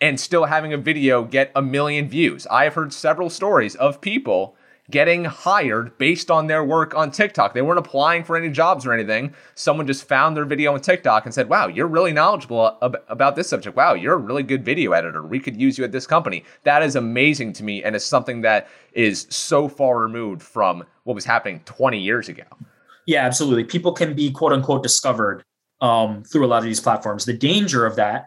and 0.00 0.20
still 0.20 0.44
having 0.44 0.72
a 0.72 0.78
video 0.78 1.24
get 1.24 1.50
a 1.54 1.62
million 1.62 2.08
views. 2.08 2.46
I 2.48 2.64
have 2.64 2.74
heard 2.74 2.92
several 2.92 3.30
stories 3.30 3.74
of 3.76 4.00
people 4.00 4.56
getting 4.90 5.24
hired 5.24 5.96
based 5.98 6.30
on 6.30 6.46
their 6.46 6.62
work 6.62 6.94
on 6.94 7.10
TikTok. 7.10 7.54
They 7.54 7.62
weren't 7.62 7.78
applying 7.78 8.22
for 8.22 8.36
any 8.36 8.50
jobs 8.50 8.86
or 8.86 8.92
anything. 8.92 9.34
Someone 9.54 9.86
just 9.86 10.06
found 10.06 10.36
their 10.36 10.44
video 10.44 10.74
on 10.74 10.80
TikTok 10.80 11.24
and 11.24 11.34
said, 11.34 11.48
Wow, 11.48 11.66
you're 11.66 11.88
really 11.88 12.12
knowledgeable 12.12 12.78
ab- 12.82 13.02
about 13.08 13.36
this 13.36 13.48
subject. 13.48 13.76
Wow, 13.76 13.94
you're 13.94 14.14
a 14.14 14.18
really 14.18 14.42
good 14.42 14.64
video 14.64 14.92
editor. 14.92 15.22
We 15.24 15.40
could 15.40 15.60
use 15.60 15.76
you 15.76 15.84
at 15.84 15.92
this 15.92 16.06
company. 16.06 16.44
That 16.62 16.82
is 16.82 16.94
amazing 16.94 17.54
to 17.54 17.64
me 17.64 17.82
and 17.82 17.96
is 17.96 18.04
something 18.04 18.42
that 18.42 18.68
is 18.92 19.26
so 19.28 19.68
far 19.68 19.98
removed 19.98 20.42
from 20.42 20.84
what 21.04 21.14
was 21.14 21.24
happening 21.24 21.60
20 21.64 21.98
years 21.98 22.28
ago. 22.28 22.44
Yeah, 23.06 23.24
absolutely. 23.24 23.64
People 23.64 23.92
can 23.92 24.14
be 24.14 24.30
quote 24.30 24.52
unquote 24.52 24.82
discovered 24.82 25.44
um, 25.80 26.24
through 26.24 26.44
a 26.44 26.48
lot 26.48 26.58
of 26.58 26.64
these 26.64 26.80
platforms. 26.80 27.24
The 27.24 27.32
danger 27.32 27.86
of 27.86 27.96
that 27.96 28.26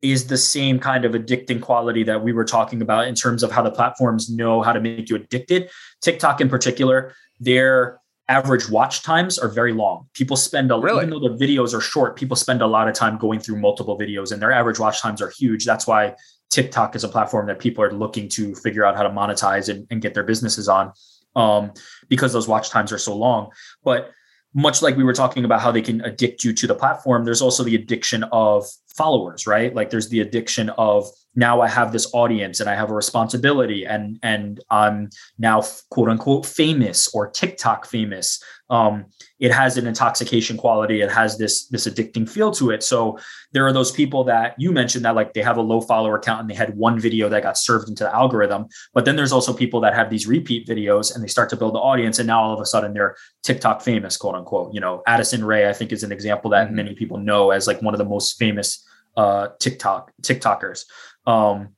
is 0.00 0.26
the 0.26 0.36
same 0.36 0.78
kind 0.78 1.04
of 1.04 1.12
addicting 1.12 1.60
quality 1.60 2.02
that 2.02 2.22
we 2.22 2.32
were 2.32 2.44
talking 2.44 2.82
about 2.82 3.06
in 3.06 3.14
terms 3.14 3.42
of 3.42 3.52
how 3.52 3.62
the 3.62 3.70
platforms 3.70 4.28
know 4.28 4.62
how 4.62 4.72
to 4.72 4.80
make 4.80 5.08
you 5.08 5.16
addicted. 5.16 5.70
TikTok, 6.00 6.40
in 6.40 6.48
particular, 6.48 7.14
their 7.38 8.00
average 8.28 8.68
watch 8.68 9.02
times 9.02 9.38
are 9.38 9.48
very 9.48 9.72
long. 9.72 10.08
People 10.14 10.36
spend 10.36 10.72
a 10.72 10.78
really? 10.78 10.98
even 10.98 11.10
though 11.10 11.28
the 11.28 11.36
videos 11.44 11.74
are 11.74 11.80
short, 11.80 12.16
people 12.16 12.36
spend 12.36 12.62
a 12.62 12.66
lot 12.66 12.88
of 12.88 12.94
time 12.94 13.16
going 13.16 13.38
through 13.38 13.60
multiple 13.60 13.98
videos, 13.98 14.32
and 14.32 14.42
their 14.42 14.52
average 14.52 14.78
watch 14.78 15.00
times 15.00 15.22
are 15.22 15.30
huge. 15.30 15.64
That's 15.64 15.86
why 15.86 16.14
TikTok 16.50 16.96
is 16.96 17.04
a 17.04 17.08
platform 17.08 17.46
that 17.46 17.58
people 17.58 17.84
are 17.84 17.92
looking 17.92 18.28
to 18.30 18.54
figure 18.56 18.84
out 18.84 18.96
how 18.96 19.02
to 19.02 19.10
monetize 19.10 19.68
and, 19.68 19.86
and 19.90 20.02
get 20.02 20.14
their 20.14 20.24
businesses 20.24 20.68
on 20.68 20.92
um, 21.36 21.72
because 22.08 22.32
those 22.32 22.48
watch 22.48 22.70
times 22.70 22.92
are 22.92 22.98
so 22.98 23.16
long. 23.16 23.50
But 23.84 24.10
much 24.54 24.82
like 24.82 24.96
we 24.96 25.04
were 25.04 25.14
talking 25.14 25.44
about 25.44 25.60
how 25.60 25.72
they 25.72 25.82
can 25.82 26.02
addict 26.02 26.44
you 26.44 26.52
to 26.52 26.66
the 26.66 26.74
platform, 26.74 27.24
there's 27.24 27.42
also 27.42 27.62
the 27.64 27.74
addiction 27.74 28.24
of 28.32 28.66
followers, 28.94 29.46
right? 29.46 29.74
Like 29.74 29.90
there's 29.90 30.08
the 30.08 30.20
addiction 30.20 30.68
of 30.70 31.08
now 31.34 31.60
I 31.60 31.68
have 31.68 31.92
this 31.92 32.12
audience 32.12 32.60
and 32.60 32.68
I 32.68 32.74
have 32.74 32.90
a 32.90 32.94
responsibility 32.94 33.86
and 33.86 34.18
and 34.22 34.60
I'm 34.70 35.10
now 35.38 35.62
quote 35.90 36.08
unquote 36.08 36.44
famous 36.44 37.08
or 37.14 37.30
TikTok 37.30 37.86
famous. 37.86 38.42
Um, 38.68 39.06
it 39.38 39.52
has 39.52 39.76
an 39.76 39.86
intoxication 39.86 40.56
quality. 40.56 41.00
It 41.00 41.10
has 41.10 41.38
this 41.38 41.66
this 41.68 41.86
addicting 41.86 42.28
feel 42.28 42.50
to 42.52 42.70
it. 42.70 42.82
So 42.82 43.18
there 43.52 43.66
are 43.66 43.72
those 43.72 43.90
people 43.90 44.24
that 44.24 44.54
you 44.58 44.72
mentioned 44.72 45.04
that 45.04 45.14
like 45.14 45.32
they 45.32 45.42
have 45.42 45.56
a 45.56 45.62
low 45.62 45.80
follower 45.80 46.18
count 46.18 46.42
and 46.42 46.50
they 46.50 46.54
had 46.54 46.76
one 46.76 47.00
video 47.00 47.28
that 47.30 47.42
got 47.42 47.56
served 47.56 47.88
into 47.88 48.04
the 48.04 48.14
algorithm. 48.14 48.66
But 48.92 49.04
then 49.04 49.16
there's 49.16 49.32
also 49.32 49.54
people 49.54 49.80
that 49.80 49.94
have 49.94 50.10
these 50.10 50.26
repeat 50.26 50.66
videos 50.66 51.14
and 51.14 51.24
they 51.24 51.28
start 51.28 51.48
to 51.50 51.56
build 51.56 51.74
the 51.74 51.80
audience 51.80 52.18
and 52.18 52.26
now 52.26 52.42
all 52.42 52.54
of 52.54 52.60
a 52.60 52.66
sudden 52.66 52.92
they're 52.92 53.16
TikTok 53.42 53.80
famous, 53.80 54.16
quote 54.16 54.34
unquote. 54.34 54.74
You 54.74 54.80
know, 54.80 55.02
Addison 55.06 55.44
Rae 55.44 55.68
I 55.68 55.72
think 55.72 55.92
is 55.92 56.02
an 56.02 56.12
example 56.12 56.50
that 56.50 56.66
mm-hmm. 56.66 56.76
many 56.76 56.94
people 56.94 57.16
know 57.16 57.50
as 57.50 57.66
like 57.66 57.80
one 57.80 57.94
of 57.94 57.98
the 57.98 58.04
most 58.04 58.38
famous 58.38 58.86
uh, 59.16 59.48
TikTok 59.58 60.12
TikTokers. 60.22 60.84
Um, 61.26 61.74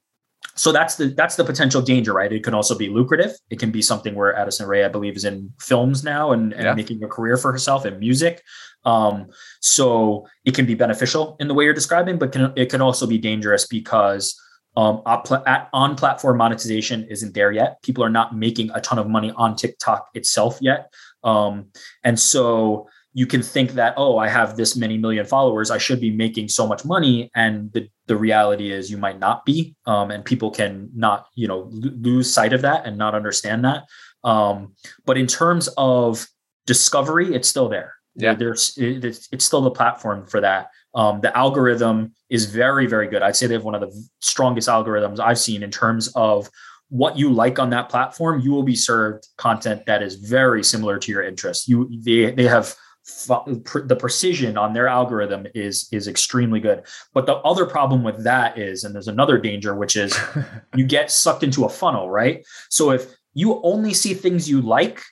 so 0.56 0.70
that's 0.72 0.96
the 0.96 1.08
that's 1.08 1.36
the 1.36 1.44
potential 1.44 1.82
danger, 1.82 2.12
right? 2.12 2.32
It 2.32 2.44
can 2.44 2.54
also 2.54 2.76
be 2.76 2.88
lucrative. 2.88 3.32
It 3.50 3.58
can 3.58 3.70
be 3.70 3.82
something 3.82 4.14
where 4.14 4.34
Addison 4.36 4.68
Rae, 4.68 4.84
I 4.84 4.88
believe, 4.88 5.16
is 5.16 5.24
in 5.24 5.52
films 5.58 6.04
now 6.04 6.32
and, 6.32 6.52
and 6.52 6.64
yeah. 6.64 6.74
making 6.74 7.02
a 7.02 7.08
career 7.08 7.36
for 7.36 7.50
herself 7.50 7.86
in 7.86 7.98
music. 7.98 8.42
Um, 8.84 9.26
so 9.60 10.26
it 10.44 10.54
can 10.54 10.66
be 10.66 10.74
beneficial 10.74 11.36
in 11.40 11.48
the 11.48 11.54
way 11.54 11.64
you're 11.64 11.74
describing, 11.74 12.18
but 12.18 12.32
can, 12.32 12.52
it 12.54 12.70
can 12.70 12.82
also 12.82 13.06
be 13.06 13.18
dangerous 13.18 13.66
because 13.66 14.38
um, 14.76 15.02
at, 15.06 15.68
on 15.72 15.96
platform 15.96 16.36
monetization 16.36 17.04
isn't 17.04 17.34
there 17.34 17.50
yet. 17.50 17.82
People 17.82 18.04
are 18.04 18.10
not 18.10 18.36
making 18.36 18.70
a 18.74 18.80
ton 18.80 18.98
of 18.98 19.08
money 19.08 19.32
on 19.36 19.56
TikTok 19.56 20.08
itself 20.14 20.58
yet, 20.60 20.92
um, 21.22 21.68
and 22.02 22.18
so 22.18 22.88
you 23.16 23.26
can 23.26 23.42
think 23.42 23.72
that 23.72 23.94
oh 23.96 24.18
i 24.18 24.28
have 24.28 24.56
this 24.56 24.76
many 24.76 24.98
million 24.98 25.24
followers 25.24 25.70
i 25.70 25.78
should 25.78 26.00
be 26.00 26.10
making 26.10 26.48
so 26.48 26.66
much 26.66 26.84
money. 26.84 27.30
And 27.34 27.72
the, 27.72 27.88
the 28.06 28.16
reality 28.16 28.70
is 28.72 28.90
you 28.90 28.98
might 28.98 29.18
not 29.18 29.44
be. 29.44 29.74
Um, 29.86 30.10
and 30.10 30.24
people 30.24 30.50
can 30.50 30.90
not 30.94 31.26
you 31.34 31.48
know 31.48 31.68
lose 31.72 32.32
sight 32.32 32.52
of 32.52 32.62
that 32.62 32.86
and 32.86 32.98
not 32.98 33.14
understand 33.14 33.64
that. 33.64 33.84
Um, 34.24 34.74
but 35.06 35.16
in 35.16 35.26
terms 35.26 35.68
of 35.76 36.26
discovery 36.66 37.34
it's 37.34 37.48
still 37.48 37.68
there. 37.68 37.94
Yeah. 38.16 38.34
There's 38.34 38.74
it's, 38.76 39.28
it's 39.32 39.44
still 39.44 39.62
the 39.62 39.70
platform 39.70 40.26
for 40.26 40.40
that. 40.40 40.68
Um, 40.94 41.20
the 41.20 41.36
algorithm 41.36 42.12
is 42.30 42.46
very 42.46 42.86
very 42.86 43.08
good. 43.08 43.22
I'd 43.22 43.36
say 43.36 43.46
they 43.46 43.54
have 43.54 43.64
one 43.64 43.74
of 43.74 43.80
the 43.80 43.92
strongest 44.20 44.68
algorithms 44.68 45.20
i've 45.20 45.38
seen 45.38 45.62
in 45.62 45.70
terms 45.70 46.08
of 46.14 46.50
what 46.90 47.18
you 47.18 47.32
like 47.32 47.58
on 47.58 47.70
that 47.70 47.88
platform, 47.88 48.40
you 48.40 48.52
will 48.52 48.62
be 48.62 48.76
served 48.76 49.26
content 49.36 49.84
that 49.86 50.02
is 50.02 50.14
very 50.16 50.62
similar 50.62 50.98
to 50.98 51.10
your 51.10 51.22
interests. 51.22 51.66
You 51.66 51.90
they 52.04 52.30
they 52.30 52.46
have 52.46 52.74
the 53.04 53.96
precision 53.98 54.56
on 54.56 54.72
their 54.72 54.88
algorithm 54.88 55.46
is 55.54 55.88
is 55.92 56.08
extremely 56.08 56.60
good. 56.60 56.84
But 57.12 57.26
the 57.26 57.36
other 57.36 57.66
problem 57.66 58.02
with 58.02 58.24
that 58.24 58.58
is 58.58 58.84
and 58.84 58.94
there's 58.94 59.08
another 59.08 59.38
danger 59.38 59.74
which 59.74 59.96
is 59.96 60.18
you 60.74 60.86
get 60.86 61.10
sucked 61.10 61.42
into 61.42 61.64
a 61.64 61.68
funnel 61.68 62.10
right? 62.10 62.44
So 62.70 62.90
if 62.90 63.14
you 63.34 63.60
only 63.62 63.92
see 63.92 64.14
things 64.14 64.48
you 64.48 64.62
like 64.62 65.02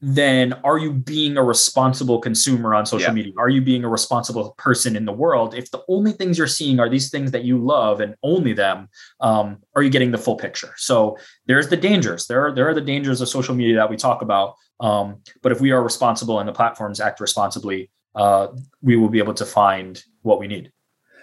then 0.00 0.54
are 0.64 0.78
you 0.78 0.92
being 0.92 1.36
a 1.36 1.42
responsible 1.42 2.20
consumer 2.20 2.74
on 2.74 2.86
social 2.86 3.08
yeah. 3.08 3.14
media? 3.14 3.32
Are 3.36 3.50
you 3.50 3.60
being 3.60 3.84
a 3.84 3.88
responsible 3.88 4.54
person 4.56 4.96
in 4.96 5.04
the 5.04 5.12
world? 5.12 5.54
If 5.54 5.70
the 5.70 5.82
only 5.88 6.12
things 6.12 6.38
you're 6.38 6.46
seeing 6.46 6.80
are 6.80 6.88
these 6.88 7.10
things 7.10 7.32
that 7.32 7.44
you 7.44 7.58
love 7.58 8.00
and 8.00 8.14
only 8.22 8.54
them, 8.54 8.88
um, 9.20 9.58
are 9.76 9.82
you 9.82 9.90
getting 9.90 10.10
the 10.10 10.18
full 10.18 10.36
picture? 10.36 10.72
So 10.76 11.18
there's 11.46 11.68
the 11.68 11.76
dangers. 11.76 12.26
There 12.26 12.46
are 12.46 12.54
there 12.54 12.68
are 12.68 12.74
the 12.74 12.80
dangers 12.80 13.20
of 13.20 13.28
social 13.28 13.54
media 13.54 13.76
that 13.76 13.90
we 13.90 13.96
talk 13.96 14.22
about. 14.22 14.54
Um, 14.80 15.20
but 15.42 15.52
if 15.52 15.60
we 15.60 15.70
are 15.70 15.82
responsible 15.82 16.38
and 16.38 16.48
the 16.48 16.52
platforms 16.52 17.00
act 17.00 17.20
responsibly, 17.20 17.90
uh, 18.14 18.48
we 18.80 18.96
will 18.96 19.10
be 19.10 19.18
able 19.18 19.34
to 19.34 19.44
find 19.44 20.02
what 20.22 20.40
we 20.40 20.48
need. 20.48 20.72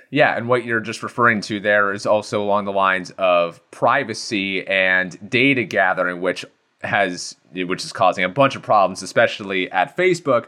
Yeah, 0.09 0.37
and 0.37 0.47
what 0.47 0.63
you're 0.63 0.79
just 0.79 1.03
referring 1.03 1.41
to 1.41 1.59
there 1.59 1.91
is 1.91 2.05
also 2.05 2.41
along 2.41 2.65
the 2.65 2.71
lines 2.71 3.11
of 3.17 3.59
privacy 3.71 4.65
and 4.65 5.29
data 5.29 5.63
gathering, 5.65 6.21
which 6.21 6.45
has 6.81 7.35
which 7.53 7.83
is 7.83 7.91
causing 7.91 8.23
a 8.23 8.29
bunch 8.29 8.55
of 8.55 8.61
problems, 8.61 9.01
especially 9.01 9.71
at 9.71 9.95
Facebook. 9.97 10.47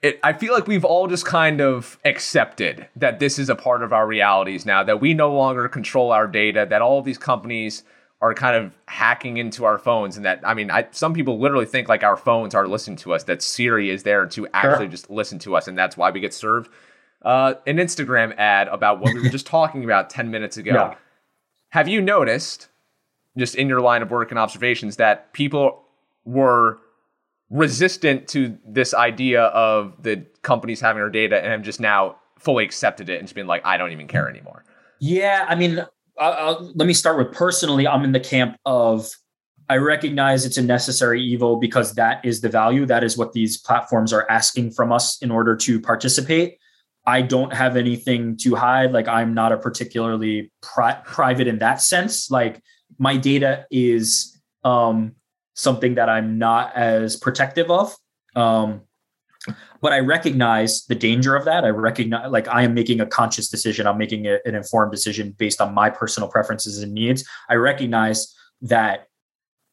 It, 0.00 0.20
I 0.22 0.32
feel 0.32 0.54
like 0.54 0.68
we've 0.68 0.84
all 0.84 1.08
just 1.08 1.24
kind 1.26 1.60
of 1.60 1.98
accepted 2.04 2.86
that 2.94 3.18
this 3.18 3.38
is 3.38 3.48
a 3.48 3.56
part 3.56 3.82
of 3.82 3.92
our 3.92 4.06
realities 4.06 4.64
now, 4.64 4.84
that 4.84 5.00
we 5.00 5.12
no 5.12 5.34
longer 5.34 5.68
control 5.68 6.12
our 6.12 6.28
data, 6.28 6.66
that 6.70 6.82
all 6.82 7.00
of 7.00 7.04
these 7.04 7.18
companies 7.18 7.82
are 8.20 8.34
kind 8.34 8.54
of 8.56 8.76
hacking 8.86 9.38
into 9.38 9.64
our 9.64 9.78
phones, 9.78 10.16
and 10.16 10.24
that 10.24 10.40
I 10.44 10.54
mean, 10.54 10.70
I, 10.70 10.86
some 10.92 11.14
people 11.14 11.40
literally 11.40 11.66
think 11.66 11.88
like 11.88 12.04
our 12.04 12.16
phones 12.16 12.54
are 12.54 12.68
listening 12.68 12.96
to 12.98 13.14
us, 13.14 13.24
that 13.24 13.42
Siri 13.42 13.90
is 13.90 14.04
there 14.04 14.26
to 14.26 14.46
actually 14.54 14.86
sure. 14.86 14.90
just 14.90 15.10
listen 15.10 15.38
to 15.40 15.56
us, 15.56 15.66
and 15.66 15.76
that's 15.76 15.96
why 15.96 16.10
we 16.10 16.20
get 16.20 16.34
served 16.34 16.70
uh, 17.22 17.54
an 17.66 17.76
Instagram 17.76 18.36
ad 18.36 18.68
about 18.68 19.00
what 19.00 19.14
we 19.14 19.20
were 19.20 19.28
just 19.30 19.46
talking 19.46 19.84
about 19.84 20.10
10 20.10 20.30
minutes 20.30 20.56
ago. 20.56 20.72
Yeah. 20.72 20.94
Have 21.70 21.88
you 21.88 22.00
noticed 22.00 22.68
just 23.38 23.54
in 23.54 23.68
your 23.68 23.80
line 23.80 24.02
of 24.02 24.10
work 24.10 24.30
and 24.30 24.38
observations 24.38 24.96
that 24.96 25.32
people 25.32 25.84
were 26.24 26.78
resistant 27.50 28.28
to 28.28 28.58
this 28.66 28.92
idea 28.92 29.44
of 29.44 30.02
the 30.02 30.26
companies 30.42 30.80
having 30.80 31.02
our 31.02 31.10
data 31.10 31.38
and 31.38 31.50
have 31.50 31.62
just 31.62 31.80
now 31.80 32.16
fully 32.38 32.64
accepted 32.64 33.08
it 33.08 33.18
and 33.18 33.26
just 33.26 33.34
been 33.34 33.46
like, 33.46 33.64
I 33.64 33.76
don't 33.76 33.92
even 33.92 34.06
care 34.06 34.28
anymore. 34.28 34.64
Yeah, 35.00 35.46
I 35.48 35.54
mean, 35.54 35.84
let 36.18 36.86
me 36.86 36.92
start 36.92 37.18
with 37.18 37.32
personally. 37.32 37.86
I'm 37.86 38.04
in 38.04 38.12
the 38.12 38.20
camp 38.20 38.56
of 38.66 39.08
I 39.70 39.76
recognize 39.76 40.46
it's 40.46 40.56
a 40.56 40.62
necessary 40.62 41.22
evil 41.22 41.56
because 41.56 41.94
that 41.94 42.24
is 42.24 42.40
the 42.40 42.48
value. 42.48 42.86
That 42.86 43.04
is 43.04 43.18
what 43.18 43.32
these 43.32 43.58
platforms 43.58 44.12
are 44.12 44.26
asking 44.30 44.72
from 44.72 44.92
us 44.92 45.20
in 45.22 45.30
order 45.30 45.54
to 45.56 45.80
participate. 45.80 46.58
I 47.06 47.22
don't 47.22 47.52
have 47.52 47.76
anything 47.76 48.36
to 48.38 48.54
hide. 48.54 48.92
Like 48.92 49.08
I'm 49.08 49.34
not 49.34 49.52
a 49.52 49.58
particularly 49.58 50.50
pri- 50.62 51.00
private 51.04 51.46
in 51.46 51.58
that 51.58 51.80
sense. 51.82 52.30
Like 52.30 52.62
my 52.98 53.16
data 53.16 53.66
is 53.70 54.38
um, 54.64 55.12
something 55.54 55.94
that 55.94 56.08
I'm 56.08 56.38
not 56.38 56.74
as 56.76 57.16
protective 57.16 57.70
of. 57.70 57.94
Um, 58.34 58.82
but 59.80 59.92
I 59.92 60.00
recognize 60.00 60.84
the 60.86 60.94
danger 60.94 61.36
of 61.36 61.44
that. 61.44 61.64
I 61.64 61.68
recognize, 61.68 62.30
like, 62.30 62.48
I 62.48 62.62
am 62.62 62.74
making 62.74 63.00
a 63.00 63.06
conscious 63.06 63.48
decision. 63.48 63.86
I'm 63.86 63.96
making 63.96 64.26
a, 64.26 64.38
an 64.44 64.54
informed 64.54 64.90
decision 64.90 65.34
based 65.38 65.60
on 65.60 65.72
my 65.72 65.90
personal 65.90 66.28
preferences 66.28 66.82
and 66.82 66.92
needs. 66.92 67.24
I 67.48 67.54
recognize 67.54 68.34
that 68.62 69.06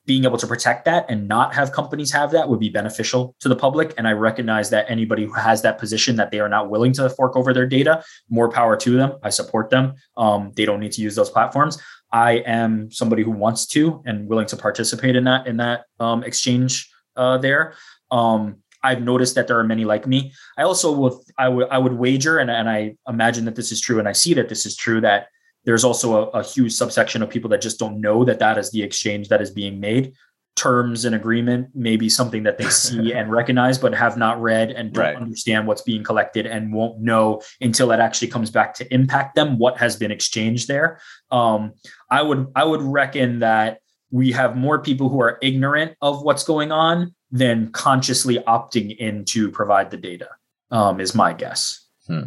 being 0.06 0.24
able 0.24 0.38
to 0.38 0.46
protect 0.46 0.86
that 0.86 1.06
and 1.10 1.28
not 1.28 1.56
have 1.56 1.72
companies 1.72 2.12
have 2.12 2.30
that 2.32 2.48
would 2.48 2.60
be 2.60 2.70
beneficial 2.70 3.36
to 3.40 3.50
the 3.50 3.56
public. 3.56 3.94
And 3.98 4.08
I 4.08 4.12
recognize 4.12 4.70
that 4.70 4.86
anybody 4.88 5.26
who 5.26 5.34
has 5.34 5.64
that 5.64 5.80
position 5.80 6.16
that 6.18 6.30
they 6.30 6.40
are 6.40 6.50
not 6.50 6.70
willing 6.70 6.94
to 6.94 7.10
fork 7.10 7.36
over 7.36 7.54
their 7.54 7.66
data, 7.66 8.04
more 8.30 8.50
power 8.50 8.78
to 8.78 8.92
them. 8.92 9.14
I 9.24 9.32
support 9.32 9.72
them. 9.72 9.96
Um, 10.16 10.52
they 10.56 10.66
don't 10.66 10.80
need 10.80 10.92
to 10.94 11.02
use 11.02 11.16
those 11.16 11.32
platforms. 11.32 11.82
I 12.16 12.36
am 12.46 12.90
somebody 12.92 13.24
who 13.24 13.32
wants 13.32 13.66
to 13.68 14.02
and 14.06 14.26
willing 14.30 14.46
to 14.48 14.56
participate 14.56 15.18
in 15.18 15.26
that 15.26 15.48
in 15.48 15.58
that 15.58 15.84
um, 16.00 16.24
exchange 16.24 16.90
uh, 17.18 17.38
there. 17.38 17.74
Um, 18.10 18.64
I've 18.82 19.02
noticed 19.02 19.36
that 19.36 19.48
there 19.48 19.60
are 19.60 19.66
many 19.66 19.84
like 19.84 20.08
me. 20.08 20.32
I 20.58 20.64
also 20.64 20.94
would 20.94 21.14
I 21.38 21.50
would 21.50 21.68
I 21.70 21.78
would 21.78 21.92
wager 21.92 22.38
and, 22.38 22.50
and 22.50 22.70
I 22.70 22.96
imagine 23.06 23.44
that 23.46 23.56
this 23.58 23.70
is 23.70 23.82
true 23.82 24.00
and 24.00 24.08
I 24.08 24.14
see 24.14 24.34
that 24.36 24.48
this 24.48 24.66
is 24.66 24.78
true 24.78 25.02
that 25.02 25.28
there's 25.66 25.84
also 25.84 26.08
a, 26.16 26.40
a 26.40 26.44
huge 26.44 26.72
subsection 26.72 27.22
of 27.22 27.30
people 27.30 27.50
that 27.50 27.62
just 27.62 27.80
don't 27.80 28.00
know 28.00 28.24
that 28.24 28.40
that 28.40 28.58
is 28.58 28.72
the 28.72 28.82
exchange 28.82 29.28
that 29.28 29.42
is 29.42 29.52
being 29.52 29.82
made 29.82 30.14
terms 30.56 31.04
and 31.04 31.14
agreement 31.14 31.68
may 31.76 31.98
be 31.98 32.08
something 32.08 32.44
that 32.44 32.58
they 32.58 32.70
see 32.70 33.14
and 33.14 33.30
recognize 33.30 33.78
but 33.78 33.94
have 33.94 34.18
not 34.18 34.42
read 34.42 34.72
and 34.72 34.94
don't 34.94 35.04
right. 35.04 35.16
understand 35.16 35.68
what's 35.68 35.82
being 35.82 36.04
collected 36.04 36.46
and 36.46 36.74
won't 36.74 37.00
know 37.00 37.42
until 37.62 37.92
it 37.92 38.00
actually 38.00 38.28
comes 38.28 38.50
back 38.50 38.74
to 38.74 38.94
impact 38.94 39.36
them 39.36 39.58
what 39.58 39.78
has 39.78 39.96
been 39.96 40.12
exchanged 40.12 40.68
there 40.68 41.00
um, 41.32 41.74
i 42.10 42.22
would 42.22 42.48
i 42.56 42.64
would 42.64 42.82
reckon 42.82 43.40
that 43.40 43.80
we 44.12 44.32
have 44.32 44.56
more 44.56 44.82
people 44.82 45.10
who 45.10 45.22
are 45.22 45.38
ignorant 45.42 45.94
of 46.02 46.22
what's 46.22 46.44
going 46.44 46.72
on 46.72 47.14
than 47.32 47.70
consciously 47.72 48.38
opting 48.48 48.96
in 48.98 49.26
to 49.26 49.52
provide 49.52 49.92
the 49.92 49.98
data 49.98 50.30
um, 50.72 51.02
is 51.02 51.14
my 51.14 51.34
guess 51.34 51.86
hmm. 52.08 52.24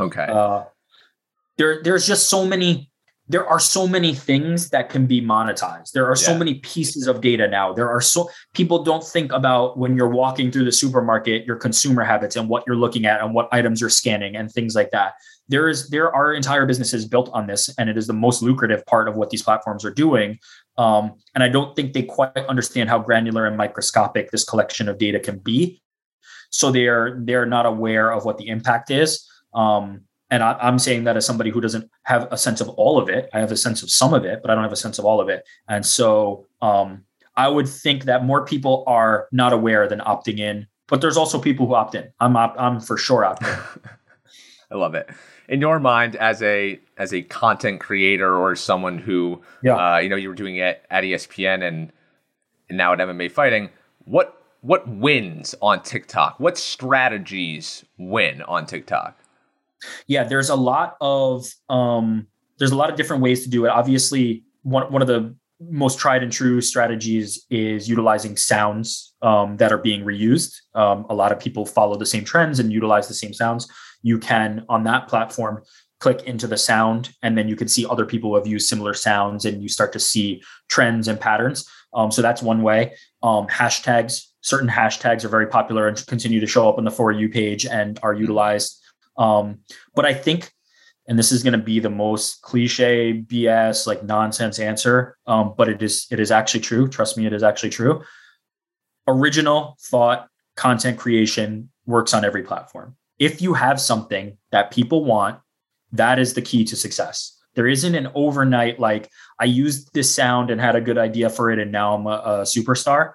okay 0.00 0.26
uh, 0.30 0.64
there 1.58 1.82
there's 1.82 2.06
just 2.06 2.30
so 2.30 2.46
many 2.46 2.87
there 3.28 3.46
are 3.46 3.60
so 3.60 3.86
many 3.86 4.14
things 4.14 4.70
that 4.70 4.88
can 4.88 5.06
be 5.06 5.20
monetized. 5.20 5.92
There 5.92 6.06
are 6.06 6.16
yeah. 6.16 6.26
so 6.26 6.38
many 6.38 6.54
pieces 6.54 7.06
of 7.06 7.20
data 7.20 7.46
now. 7.46 7.72
There 7.72 7.88
are 7.88 8.00
so 8.00 8.30
people 8.54 8.82
don't 8.82 9.04
think 9.04 9.32
about 9.32 9.78
when 9.78 9.96
you're 9.96 10.08
walking 10.08 10.50
through 10.50 10.64
the 10.64 10.72
supermarket, 10.72 11.44
your 11.44 11.56
consumer 11.56 12.04
habits 12.04 12.36
and 12.36 12.48
what 12.48 12.64
you're 12.66 12.76
looking 12.76 13.04
at 13.04 13.20
and 13.20 13.34
what 13.34 13.48
items 13.52 13.80
you're 13.80 13.90
scanning 13.90 14.34
and 14.34 14.50
things 14.50 14.74
like 14.74 14.90
that. 14.92 15.14
There 15.48 15.68
is 15.68 15.88
there 15.90 16.14
are 16.14 16.32
entire 16.32 16.66
businesses 16.66 17.06
built 17.06 17.30
on 17.32 17.46
this, 17.46 17.68
and 17.78 17.90
it 17.90 17.96
is 17.98 18.06
the 18.06 18.12
most 18.14 18.42
lucrative 18.42 18.84
part 18.86 19.08
of 19.08 19.16
what 19.16 19.30
these 19.30 19.42
platforms 19.42 19.84
are 19.84 19.92
doing. 19.92 20.38
Um, 20.78 21.14
and 21.34 21.44
I 21.44 21.48
don't 21.48 21.76
think 21.76 21.92
they 21.92 22.02
quite 22.02 22.36
understand 22.36 22.88
how 22.88 22.98
granular 22.98 23.46
and 23.46 23.56
microscopic 23.56 24.30
this 24.30 24.44
collection 24.44 24.88
of 24.88 24.98
data 24.98 25.20
can 25.20 25.38
be. 25.38 25.82
So 26.50 26.70
they 26.70 26.86
are 26.86 27.20
they're 27.24 27.46
not 27.46 27.66
aware 27.66 28.10
of 28.10 28.24
what 28.24 28.38
the 28.38 28.48
impact 28.48 28.90
is. 28.90 29.26
Um, 29.54 30.07
and 30.30 30.42
I, 30.42 30.56
am 30.60 30.78
saying 30.78 31.04
that 31.04 31.16
as 31.16 31.24
somebody 31.24 31.50
who 31.50 31.60
doesn't 31.60 31.90
have 32.02 32.28
a 32.30 32.36
sense 32.36 32.60
of 32.60 32.68
all 32.70 32.98
of 32.98 33.08
it. 33.08 33.30
I 33.32 33.40
have 33.40 33.50
a 33.50 33.56
sense 33.56 33.82
of 33.82 33.90
some 33.90 34.12
of 34.12 34.24
it, 34.24 34.40
but 34.42 34.50
I 34.50 34.54
don't 34.54 34.62
have 34.62 34.72
a 34.72 34.76
sense 34.76 34.98
of 34.98 35.04
all 35.04 35.20
of 35.20 35.28
it. 35.28 35.46
And 35.68 35.84
so 35.86 36.46
um, 36.60 37.04
I 37.36 37.48
would 37.48 37.68
think 37.68 38.04
that 38.04 38.24
more 38.24 38.44
people 38.44 38.84
are 38.86 39.28
not 39.32 39.52
aware 39.52 39.88
than 39.88 40.00
opting 40.00 40.38
in. 40.38 40.66
But 40.86 41.00
there's 41.00 41.16
also 41.16 41.38
people 41.38 41.66
who 41.66 41.74
opt 41.74 41.94
in. 41.94 42.10
I'm 42.18 42.36
op- 42.36 42.56
I'm 42.58 42.80
for 42.80 42.96
sure 42.96 43.22
opting. 43.22 43.62
I 44.70 44.74
love 44.74 44.94
it. 44.94 45.08
In 45.48 45.60
your 45.60 45.78
mind, 45.78 46.16
as 46.16 46.42
a 46.42 46.80
as 46.96 47.12
a 47.12 47.22
content 47.22 47.80
creator 47.80 48.34
or 48.34 48.56
someone 48.56 48.98
who, 48.98 49.40
yeah. 49.62 49.74
Uh, 49.74 49.98
you 49.98 50.08
know, 50.08 50.16
you 50.16 50.28
were 50.28 50.34
doing 50.34 50.56
it 50.56 50.84
at 50.90 51.04
ESPN 51.04 51.66
and, 51.66 51.92
and 52.68 52.78
now 52.78 52.92
at 52.92 52.98
MMA 52.98 53.30
fighting, 53.30 53.70
what 54.04 54.42
what 54.62 54.88
wins 54.88 55.54
on 55.62 55.82
TikTok? 55.82 56.40
What 56.40 56.58
strategies 56.58 57.84
win 57.98 58.42
on 58.42 58.66
TikTok? 58.66 59.18
Yeah, 60.06 60.24
there's 60.24 60.50
a 60.50 60.56
lot 60.56 60.96
of 61.00 61.46
um, 61.68 62.26
there's 62.58 62.72
a 62.72 62.76
lot 62.76 62.90
of 62.90 62.96
different 62.96 63.22
ways 63.22 63.44
to 63.44 63.50
do 63.50 63.64
it. 63.66 63.70
Obviously, 63.70 64.44
one 64.62 64.90
one 64.92 65.02
of 65.02 65.08
the 65.08 65.34
most 65.60 65.98
tried 65.98 66.22
and 66.22 66.32
true 66.32 66.60
strategies 66.60 67.44
is 67.50 67.88
utilizing 67.88 68.36
sounds 68.36 69.14
um, 69.22 69.56
that 69.56 69.72
are 69.72 69.78
being 69.78 70.04
reused. 70.04 70.54
Um, 70.74 71.04
a 71.10 71.14
lot 71.14 71.32
of 71.32 71.40
people 71.40 71.66
follow 71.66 71.96
the 71.96 72.06
same 72.06 72.24
trends 72.24 72.60
and 72.60 72.72
utilize 72.72 73.08
the 73.08 73.14
same 73.14 73.34
sounds. 73.34 73.68
You 74.02 74.18
can 74.18 74.64
on 74.68 74.84
that 74.84 75.08
platform 75.08 75.62
click 76.00 76.22
into 76.24 76.46
the 76.46 76.56
sound, 76.56 77.12
and 77.22 77.36
then 77.36 77.48
you 77.48 77.56
can 77.56 77.66
see 77.66 77.84
other 77.86 78.06
people 78.06 78.30
who 78.30 78.36
have 78.36 78.46
used 78.46 78.68
similar 78.68 78.94
sounds, 78.94 79.44
and 79.44 79.60
you 79.62 79.68
start 79.68 79.92
to 79.92 79.98
see 79.98 80.42
trends 80.68 81.08
and 81.08 81.20
patterns. 81.20 81.68
Um, 81.92 82.12
so 82.12 82.22
that's 82.22 82.42
one 82.42 82.62
way. 82.62 82.94
Um, 83.22 83.48
hashtags, 83.48 84.26
certain 84.42 84.68
hashtags 84.68 85.24
are 85.24 85.28
very 85.28 85.46
popular 85.46 85.88
and 85.88 86.06
continue 86.06 86.38
to 86.40 86.46
show 86.46 86.68
up 86.68 86.78
on 86.78 86.84
the 86.84 86.90
for 86.90 87.10
you 87.10 87.28
page 87.28 87.66
and 87.66 87.98
are 88.02 88.14
utilized 88.14 88.80
um, 89.18 89.58
but 89.94 90.06
I 90.06 90.14
think, 90.14 90.52
and 91.06 91.18
this 91.18 91.32
is 91.32 91.42
going 91.42 91.52
to 91.52 91.58
be 91.58 91.80
the 91.80 91.90
most 91.90 92.40
cliche 92.42 93.22
BS 93.26 93.86
like 93.86 94.04
nonsense 94.04 94.58
answer, 94.58 95.18
um, 95.26 95.54
but 95.56 95.68
it 95.68 95.82
is 95.82 96.06
it 96.10 96.20
is 96.20 96.30
actually 96.30 96.60
true. 96.60 96.88
Trust 96.88 97.18
me, 97.18 97.26
it 97.26 97.32
is 97.32 97.42
actually 97.42 97.70
true. 97.70 98.02
Original 99.06 99.76
thought 99.80 100.28
content 100.56 100.98
creation 100.98 101.70
works 101.86 102.14
on 102.14 102.24
every 102.24 102.42
platform. 102.42 102.96
If 103.18 103.42
you 103.42 103.54
have 103.54 103.80
something 103.80 104.36
that 104.52 104.70
people 104.70 105.04
want, 105.04 105.40
that 105.92 106.18
is 106.18 106.34
the 106.34 106.42
key 106.42 106.64
to 106.64 106.76
success. 106.76 107.34
There 107.54 107.66
isn't 107.66 107.94
an 107.94 108.08
overnight 108.14 108.78
like 108.78 109.10
I 109.40 109.46
used 109.46 109.92
this 109.94 110.14
sound 110.14 110.50
and 110.50 110.60
had 110.60 110.76
a 110.76 110.80
good 110.80 110.98
idea 110.98 111.30
for 111.30 111.50
it, 111.50 111.58
and 111.58 111.72
now 111.72 111.94
I'm 111.94 112.06
a, 112.06 112.10
a 112.10 112.42
superstar. 112.42 113.14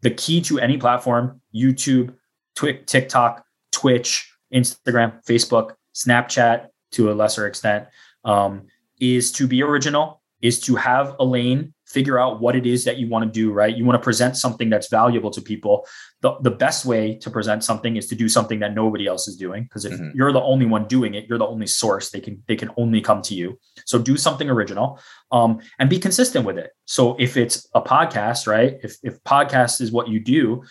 The 0.00 0.10
key 0.10 0.40
to 0.42 0.58
any 0.58 0.78
platform, 0.78 1.40
YouTube, 1.54 2.14
Twi- 2.54 2.80
TikTok, 2.86 3.44
Twitch, 3.72 4.31
Instagram, 4.52 5.24
Facebook, 5.24 5.74
Snapchat 5.94 6.68
to 6.92 7.10
a 7.10 7.14
lesser 7.14 7.46
extent, 7.46 7.86
um, 8.24 8.66
is 9.00 9.32
to 9.32 9.46
be 9.46 9.62
original, 9.62 10.22
is 10.40 10.60
to 10.60 10.76
have 10.76 11.16
a 11.18 11.24
lane 11.24 11.72
figure 11.92 12.18
out 12.18 12.40
what 12.40 12.56
it 12.56 12.66
is 12.66 12.84
that 12.84 12.96
you 12.96 13.08
want 13.08 13.22
to 13.24 13.30
do, 13.30 13.52
right? 13.52 13.76
You 13.76 13.84
want 13.84 14.00
to 14.00 14.02
present 14.02 14.36
something 14.36 14.70
that's 14.70 14.88
valuable 14.88 15.30
to 15.30 15.42
people. 15.42 15.86
The, 16.22 16.38
the 16.40 16.50
best 16.50 16.86
way 16.86 17.16
to 17.16 17.30
present 17.30 17.62
something 17.62 17.96
is 17.96 18.06
to 18.08 18.14
do 18.14 18.28
something 18.28 18.60
that 18.60 18.74
nobody 18.74 19.06
else 19.06 19.28
is 19.28 19.36
doing. 19.36 19.64
Because 19.64 19.84
if 19.84 19.92
mm-hmm. 19.92 20.10
you're 20.14 20.32
the 20.32 20.40
only 20.40 20.64
one 20.64 20.86
doing 20.86 21.14
it, 21.14 21.26
you're 21.28 21.38
the 21.38 21.46
only 21.46 21.66
source. 21.66 22.10
They 22.10 22.20
can 22.20 22.42
they 22.48 22.56
can 22.56 22.70
only 22.76 23.02
come 23.02 23.20
to 23.22 23.34
you. 23.34 23.58
So 23.84 23.98
do 23.98 24.16
something 24.16 24.48
original 24.48 24.98
um, 25.30 25.60
and 25.78 25.90
be 25.90 25.98
consistent 25.98 26.46
with 26.46 26.56
it. 26.56 26.70
So 26.86 27.16
if 27.18 27.36
it's 27.36 27.68
a 27.74 27.82
podcast, 27.82 28.46
right? 28.46 28.78
If 28.82 28.96
if 29.02 29.22
podcast 29.24 29.80
is 29.80 29.92
what 29.92 30.08
you 30.08 30.18
do, 30.18 30.62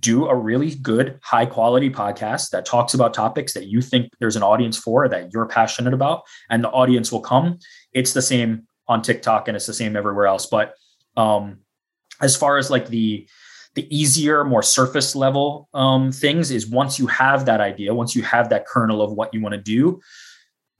do 0.00 0.26
a 0.26 0.34
really 0.34 0.74
good 0.76 1.18
high 1.22 1.46
quality 1.46 1.90
podcast 1.90 2.50
that 2.50 2.66
talks 2.66 2.92
about 2.92 3.14
topics 3.14 3.52
that 3.54 3.66
you 3.66 3.80
think 3.80 4.10
there's 4.18 4.36
an 4.36 4.42
audience 4.42 4.76
for 4.76 5.08
that 5.08 5.32
you're 5.32 5.46
passionate 5.46 5.94
about 5.94 6.22
and 6.50 6.64
the 6.64 6.70
audience 6.70 7.12
will 7.12 7.20
come. 7.20 7.58
It's 7.92 8.12
the 8.12 8.22
same 8.22 8.66
on 8.88 9.02
tiktok 9.02 9.48
and 9.48 9.56
it's 9.56 9.66
the 9.66 9.74
same 9.74 9.96
everywhere 9.96 10.26
else. 10.26 10.46
But 10.46 10.74
um 11.16 11.58
as 12.20 12.36
far 12.36 12.58
as 12.58 12.70
like 12.70 12.88
the 12.88 13.26
the 13.74 13.96
easier 13.96 14.44
more 14.44 14.62
surface 14.62 15.14
level 15.14 15.68
um 15.74 16.12
things 16.12 16.50
is 16.50 16.66
once 16.66 16.98
you 16.98 17.06
have 17.06 17.44
that 17.46 17.60
idea 17.60 17.94
once 17.94 18.14
you 18.14 18.22
have 18.22 18.48
that 18.48 18.66
kernel 18.66 19.02
of 19.02 19.12
what 19.12 19.32
you 19.34 19.40
want 19.40 19.54
to 19.54 19.60
do 19.60 20.00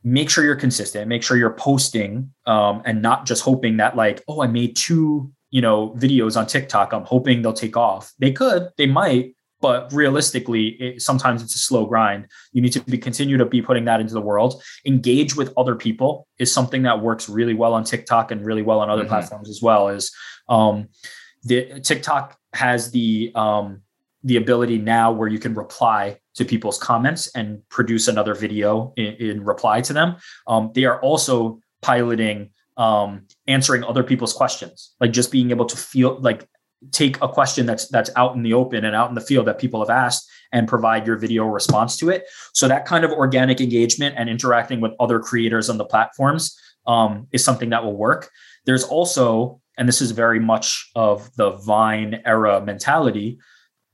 make 0.02 0.30
sure 0.30 0.44
you're 0.44 0.56
consistent 0.56 1.08
make 1.08 1.22
sure 1.22 1.36
you're 1.36 1.54
posting 1.54 2.32
um 2.46 2.82
and 2.84 3.02
not 3.02 3.26
just 3.26 3.42
hoping 3.42 3.76
that 3.76 3.96
like 3.96 4.22
oh 4.28 4.42
i 4.42 4.46
made 4.46 4.74
two 4.76 5.30
you 5.50 5.60
know 5.60 5.90
videos 5.90 6.36
on 6.36 6.46
TikTok. 6.46 6.92
I'm 6.92 7.04
hoping 7.04 7.42
they'll 7.42 7.52
take 7.52 7.76
off. 7.76 8.12
They 8.18 8.32
could, 8.32 8.70
they 8.76 8.86
might, 8.86 9.36
but 9.60 9.92
realistically, 9.92 10.68
it, 10.80 11.02
sometimes 11.02 11.42
it's 11.42 11.54
a 11.54 11.58
slow 11.58 11.86
grind. 11.86 12.26
You 12.52 12.62
need 12.62 12.72
to 12.72 12.80
be 12.80 12.98
continue 12.98 13.36
to 13.36 13.46
be 13.46 13.62
putting 13.62 13.84
that 13.86 14.00
into 14.00 14.14
the 14.14 14.20
world. 14.20 14.62
Engage 14.84 15.36
with 15.36 15.52
other 15.56 15.74
people 15.74 16.26
is 16.38 16.52
something 16.52 16.82
that 16.82 17.00
works 17.00 17.28
really 17.28 17.54
well 17.54 17.74
on 17.74 17.84
TikTok 17.84 18.30
and 18.30 18.44
really 18.44 18.62
well 18.62 18.80
on 18.80 18.90
other 18.90 19.02
mm-hmm. 19.02 19.10
platforms 19.10 19.48
as 19.48 19.62
well. 19.62 19.88
Is 19.88 20.12
um, 20.48 20.88
the 21.42 21.80
TikTok 21.80 22.38
has 22.52 22.90
the 22.90 23.32
um, 23.34 23.82
the 24.24 24.36
ability 24.36 24.78
now 24.78 25.12
where 25.12 25.28
you 25.28 25.38
can 25.38 25.54
reply 25.54 26.18
to 26.34 26.44
people's 26.44 26.78
comments 26.78 27.28
and 27.34 27.66
produce 27.68 28.08
another 28.08 28.34
video 28.34 28.92
in, 28.96 29.14
in 29.14 29.44
reply 29.44 29.80
to 29.80 29.92
them. 29.92 30.16
Um, 30.46 30.72
they 30.74 30.84
are 30.84 31.00
also 31.00 31.60
piloting 31.80 32.50
um, 32.76 33.26
answering 33.46 33.84
other 33.84 34.02
people's 34.02 34.32
questions, 34.32 34.94
like 35.00 35.12
just 35.12 35.32
being 35.32 35.50
able 35.50 35.66
to 35.66 35.76
feel 35.76 36.20
like 36.20 36.48
take 36.92 37.20
a 37.22 37.28
question 37.28 37.66
that's 37.66 37.88
that's 37.88 38.10
out 38.16 38.34
in 38.36 38.42
the 38.42 38.52
open 38.52 38.84
and 38.84 38.94
out 38.94 39.08
in 39.08 39.14
the 39.14 39.20
field 39.20 39.46
that 39.46 39.58
people 39.58 39.80
have 39.80 39.90
asked 39.90 40.28
and 40.52 40.68
provide 40.68 41.06
your 41.06 41.16
video 41.16 41.44
response 41.46 41.96
to 41.96 42.10
it. 42.10 42.24
So 42.52 42.68
that 42.68 42.86
kind 42.86 43.04
of 43.04 43.10
organic 43.10 43.60
engagement 43.60 44.14
and 44.18 44.28
interacting 44.28 44.80
with 44.80 44.92
other 45.00 45.18
creators 45.18 45.68
on 45.68 45.78
the 45.78 45.84
platforms 45.84 46.56
um, 46.86 47.26
is 47.32 47.42
something 47.42 47.70
that 47.70 47.84
will 47.84 47.96
work. 47.96 48.30
There's 48.64 48.84
also, 48.84 49.60
and 49.76 49.88
this 49.88 50.00
is 50.00 50.12
very 50.12 50.38
much 50.38 50.90
of 50.94 51.34
the 51.36 51.52
Vine 51.52 52.20
era 52.24 52.60
mentality, 52.60 53.38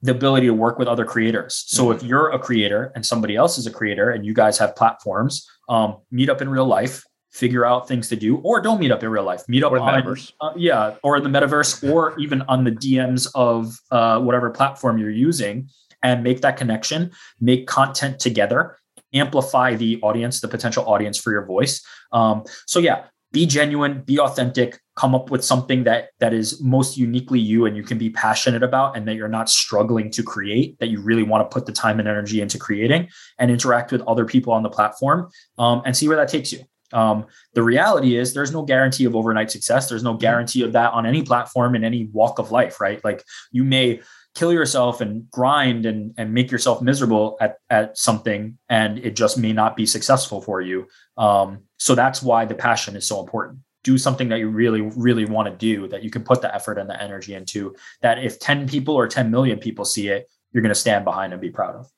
the 0.03 0.11
ability 0.11 0.47
to 0.47 0.55
work 0.55 0.78
with 0.78 0.89
other 0.89 1.05
creators. 1.05 1.64
So 1.66 1.87
mm-hmm. 1.87 1.97
if 1.97 2.03
you're 2.03 2.30
a 2.30 2.39
creator 2.39 2.93
and 2.95 3.07
somebody 3.07 3.37
else 3.37 3.57
is 3.59 3.66
a 3.66 3.70
creator 3.70 4.11
and 4.11 4.26
you 4.26 4.35
guys 4.35 4.59
have 4.59 4.76
platforms, 4.76 5.49
um, 5.68 5.99
meet 6.11 6.28
up 6.28 6.43
in 6.43 6.49
real 6.49 6.66
life, 6.66 7.05
figure 7.33 7.64
out 7.64 7.89
things 7.89 8.09
to 8.11 8.16
do, 8.16 8.37
or 8.39 8.61
don't 8.61 8.78
meet 8.78 8.91
up 8.91 9.03
in 9.03 9.09
real 9.09 9.24
life. 9.24 9.43
Meet 9.49 9.64
up 9.64 9.72
or 9.72 9.78
on 9.78 10.03
metaverse. 10.03 10.33
Uh, 10.41 10.53
yeah, 10.57 10.97
or 11.03 11.16
in 11.16 11.22
the 11.22 11.30
metaverse, 11.30 11.91
or 11.91 12.18
even 12.18 12.43
on 12.43 12.64
the 12.64 12.70
DMs 12.70 13.28
of 13.35 13.74
uh, 13.91 14.20
whatever 14.20 14.51
platform 14.51 14.99
you're 14.99 15.11
using, 15.11 15.68
and 16.03 16.22
make 16.22 16.43
that 16.43 16.57
connection. 16.57 17.11
Make 17.41 17.66
content 17.66 18.20
together. 18.20 18.78
Amplify 19.14 19.74
the 19.74 20.01
audience, 20.03 20.41
the 20.41 20.49
potential 20.49 20.85
audience 20.87 21.18
for 21.18 21.33
your 21.33 21.45
voice. 21.45 21.85
Um, 22.12 22.45
so 22.66 22.78
yeah, 22.78 23.05
be 23.33 23.47
genuine, 23.47 24.03
be 24.03 24.18
authentic. 24.18 24.78
Come 24.95 25.14
up 25.14 25.30
with 25.30 25.43
something 25.43 25.85
that 25.85 26.11
that 26.20 26.35
is 26.35 26.61
most 26.62 26.99
uniquely 26.99 27.41
you, 27.41 27.64
and 27.64 27.74
you 27.74 27.83
can 27.83 27.97
be 27.97 28.11
passionate 28.11 28.62
about, 28.62 28.95
and 28.95 29.09
that 29.09 29.14
you're 29.14 29.28
not 29.28 29.49
struggling 29.49 30.11
to 30.11 30.22
create. 30.22 30.78
That 30.80 30.89
you 30.89 31.01
really 31.01 31.22
want 31.22 31.49
to 31.49 31.53
put 31.53 31.64
the 31.64 31.72
time 31.72 31.99
and 31.99 32.07
energy 32.07 32.43
into 32.43 32.59
creating, 32.59 33.09
and 33.39 33.51
interact 33.51 33.91
with 33.91 34.03
other 34.03 34.26
people 34.26 34.53
on 34.53 34.62
the 34.62 34.68
platform, 34.68 35.30
um, 35.57 35.80
and 35.87 35.97
see 35.97 36.09
where 36.09 36.18
that 36.18 36.28
takes 36.28 36.53
you. 36.53 36.62
Um, 36.93 37.26
the 37.55 37.62
reality 37.62 38.16
is 38.16 38.34
there's 38.34 38.53
no 38.53 38.62
guarantee 38.62 39.05
of 39.05 39.16
overnight 39.16 39.51
success. 39.51 39.88
There's 39.88 40.03
no 40.03 40.14
guarantee 40.14 40.62
of 40.62 40.72
that 40.72 40.93
on 40.93 41.07
any 41.07 41.22
platform 41.22 41.74
in 41.74 41.84
any 41.84 42.07
walk 42.12 42.38
of 42.38 42.51
life, 42.51 42.80
right? 42.80 43.03
Like 43.05 43.24
you 43.51 43.64
may 43.64 44.01
kill 44.34 44.53
yourself 44.53 45.01
and 45.01 45.30
grind 45.30 45.84
and, 45.84 46.14
and 46.16 46.32
make 46.32 46.51
yourself 46.51 46.80
miserable 46.80 47.36
at, 47.40 47.57
at 47.68 47.99
something 47.99 48.57
and 48.68 48.99
it 48.99 49.14
just 49.14 49.36
may 49.36 49.53
not 49.53 49.76
be 49.76 49.84
successful 49.84 50.40
for 50.40 50.61
you. 50.61 50.86
Um, 51.18 51.64
so 51.76 51.95
that's 51.95 52.22
why 52.22 52.45
the 52.45 52.55
passion 52.55 52.97
is 52.97 53.07
so 53.07 53.20
important. 53.20 53.59
Do 53.84 53.99
something 53.99 54.28
that 54.28 54.38
you 54.38 54.49
really, 54.49 54.80
really 54.80 55.26
want 55.26 55.49
to 55.49 55.57
do 55.57 55.88
that 55.88 56.03
you 56.03 56.11
can 56.11 56.22
put 56.22 56.40
the 56.40 56.55
effort 56.55 56.78
and 56.78 56.88
the 56.88 57.01
energy 57.03 57.34
into 57.34 57.74
that 58.01 58.24
if 58.24 58.38
10 58.38 58.68
people 58.68 58.95
or 58.95 59.07
10 59.07 59.30
million 59.30 59.59
people 59.59 59.84
see 59.84 60.09
it, 60.09 60.30
you're 60.53 60.62
going 60.62 60.70
to 60.70 60.74
stand 60.74 61.05
behind 61.05 61.32
and 61.32 61.43
be 61.43 61.51
proud 61.51 61.74
of. 61.74 61.90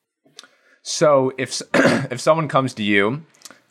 So 0.81 1.31
if 1.37 1.61
if 1.73 2.19
someone 2.19 2.47
comes 2.47 2.73
to 2.75 2.83
you 2.83 3.23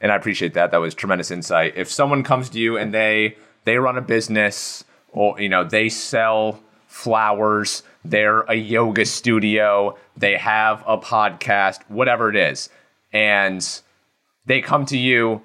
and 0.04 0.12
I 0.12 0.16
appreciate 0.16 0.52
that. 0.52 0.70
That 0.70 0.82
was 0.82 0.94
tremendous 0.94 1.30
insight. 1.30 1.72
If 1.76 1.90
someone 1.90 2.22
comes 2.24 2.50
to 2.50 2.58
you 2.58 2.76
and 2.76 2.92
they 2.92 3.38
they 3.64 3.78
run 3.78 3.96
a 3.96 4.02
business 4.02 4.84
or 5.12 5.40
you 5.40 5.48
know 5.48 5.64
they 5.64 5.88
sell 5.88 6.60
flowers, 6.86 7.82
they're 8.04 8.42
a 8.42 8.54
yoga 8.54 9.06
studio, 9.06 9.96
they 10.14 10.36
have 10.36 10.84
a 10.86 10.98
podcast, 10.98 11.80
whatever 11.88 12.28
it 12.28 12.36
is, 12.36 12.68
and 13.14 13.80
they 14.44 14.60
come 14.60 14.84
to 14.86 14.98
you 14.98 15.40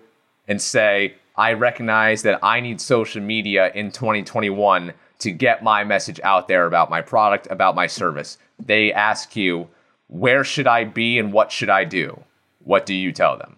and 0.45 0.61
say, 0.61 1.15
"I 1.37 1.53
recognize 1.53 2.23
that 2.23 2.39
I 2.43 2.59
need 2.59 2.81
social 2.81 3.21
media 3.21 3.71
in 3.73 3.93
2021 3.93 4.91
to 5.19 5.31
get 5.31 5.63
my 5.63 5.85
message 5.85 6.19
out 6.21 6.49
there 6.49 6.65
about 6.65 6.89
my 6.89 7.01
product, 7.01 7.47
about 7.49 7.75
my 7.75 7.87
service." 7.87 8.37
They 8.59 8.91
ask 8.91 9.37
you, 9.37 9.69
"Where 10.09 10.43
should 10.43 10.67
I 10.67 10.83
be 10.83 11.17
and 11.17 11.31
what 11.31 11.49
should 11.49 11.69
I 11.69 11.85
do?" 11.85 12.25
What 12.61 12.85
do 12.85 12.93
you 12.93 13.13
tell 13.13 13.37
them? 13.37 13.55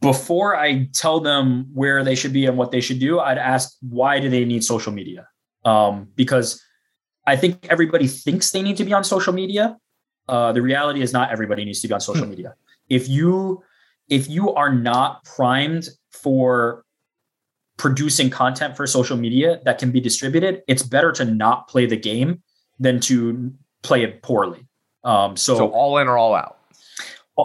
Before 0.00 0.56
I 0.56 0.88
tell 0.92 1.20
them 1.20 1.66
where 1.74 2.04
they 2.04 2.14
should 2.14 2.32
be 2.32 2.46
and 2.46 2.56
what 2.56 2.70
they 2.70 2.80
should 2.80 3.00
do, 3.00 3.18
I'd 3.18 3.38
ask 3.38 3.76
why 3.80 4.20
do 4.20 4.28
they 4.28 4.44
need 4.44 4.62
social 4.64 4.92
media? 4.92 5.28
Um, 5.64 6.08
because 6.14 6.62
I 7.26 7.36
think 7.36 7.66
everybody 7.68 8.06
thinks 8.06 8.52
they 8.52 8.62
need 8.62 8.76
to 8.76 8.84
be 8.84 8.92
on 8.92 9.04
social 9.04 9.32
media. 9.32 9.76
Uh, 10.28 10.52
the 10.52 10.62
reality 10.62 11.02
is 11.02 11.12
not 11.12 11.30
everybody 11.30 11.64
needs 11.64 11.80
to 11.82 11.88
be 11.88 11.94
on 11.94 12.00
social 12.00 12.24
hmm. 12.24 12.30
media. 12.30 12.54
If 12.88 13.08
you 13.08 13.62
if 14.08 14.28
you 14.28 14.54
are 14.54 14.72
not 14.72 15.24
primed 15.24 15.88
for 16.10 16.84
producing 17.76 18.30
content 18.30 18.76
for 18.76 18.86
social 18.86 19.16
media 19.16 19.60
that 19.64 19.78
can 19.78 19.90
be 19.90 20.00
distributed, 20.00 20.62
it's 20.66 20.82
better 20.82 21.12
to 21.12 21.24
not 21.24 21.68
play 21.68 21.86
the 21.86 21.96
game 21.96 22.42
than 22.78 23.00
to 23.00 23.52
play 23.82 24.02
it 24.02 24.22
poorly. 24.22 24.66
Um, 25.04 25.36
so, 25.36 25.56
so 25.56 25.68
all 25.68 25.98
in 25.98 26.08
or 26.08 26.16
all 26.16 26.34
out. 26.34 26.58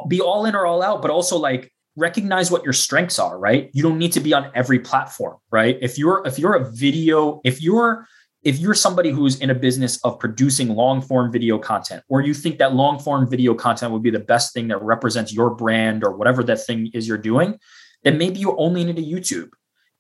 Be 0.08 0.22
all 0.22 0.46
in 0.46 0.56
or 0.56 0.66
all 0.66 0.82
out, 0.82 1.02
but 1.02 1.12
also 1.12 1.38
like 1.38 1.73
recognize 1.96 2.50
what 2.50 2.64
your 2.64 2.74
strengths 2.74 3.20
are 3.20 3.38
right? 3.38 3.70
You 3.74 3.84
don't 3.84 3.98
need 3.98 4.14
to 4.14 4.20
be 4.20 4.34
on 4.34 4.52
every 4.56 4.80
platform 4.80 5.38
right? 5.52 5.78
If 5.82 5.98
you're 5.98 6.22
if 6.26 6.40
you're 6.40 6.56
a 6.56 6.72
video 6.72 7.42
if 7.44 7.62
you're 7.62 8.08
if 8.44 8.60
you're 8.60 8.74
somebody 8.74 9.10
who's 9.10 9.40
in 9.40 9.50
a 9.50 9.56
business 9.56 10.04
of 10.04 10.20
producing 10.20 10.70
long 10.70 11.02
form 11.02 11.32
video 11.32 11.58
content 11.58 12.04
or 12.10 12.22
you 12.22 12.34
think 12.34 12.58
that 12.58 12.74
long 12.74 13.00
form 13.00 13.30
video 13.30 13.54
content 13.54 13.92
would 13.94 14.04
be 14.04 14.10
the 14.10 14.20
best 14.20 14.54
thing 14.54 14.68
that 14.68 14.82
represents 14.82 15.34
your 15.34 15.50
brand 15.50 16.04
or 16.04 16.16
whatever 16.16 16.44
that 16.44 16.60
thing 16.66 16.90
is 16.94 17.08
you're 17.08 17.18
doing 17.18 17.58
then 18.04 18.18
maybe 18.18 18.40
you 18.40 18.56
only 18.58 18.84
need 18.84 19.00
a 19.00 19.02
youtube. 19.02 19.50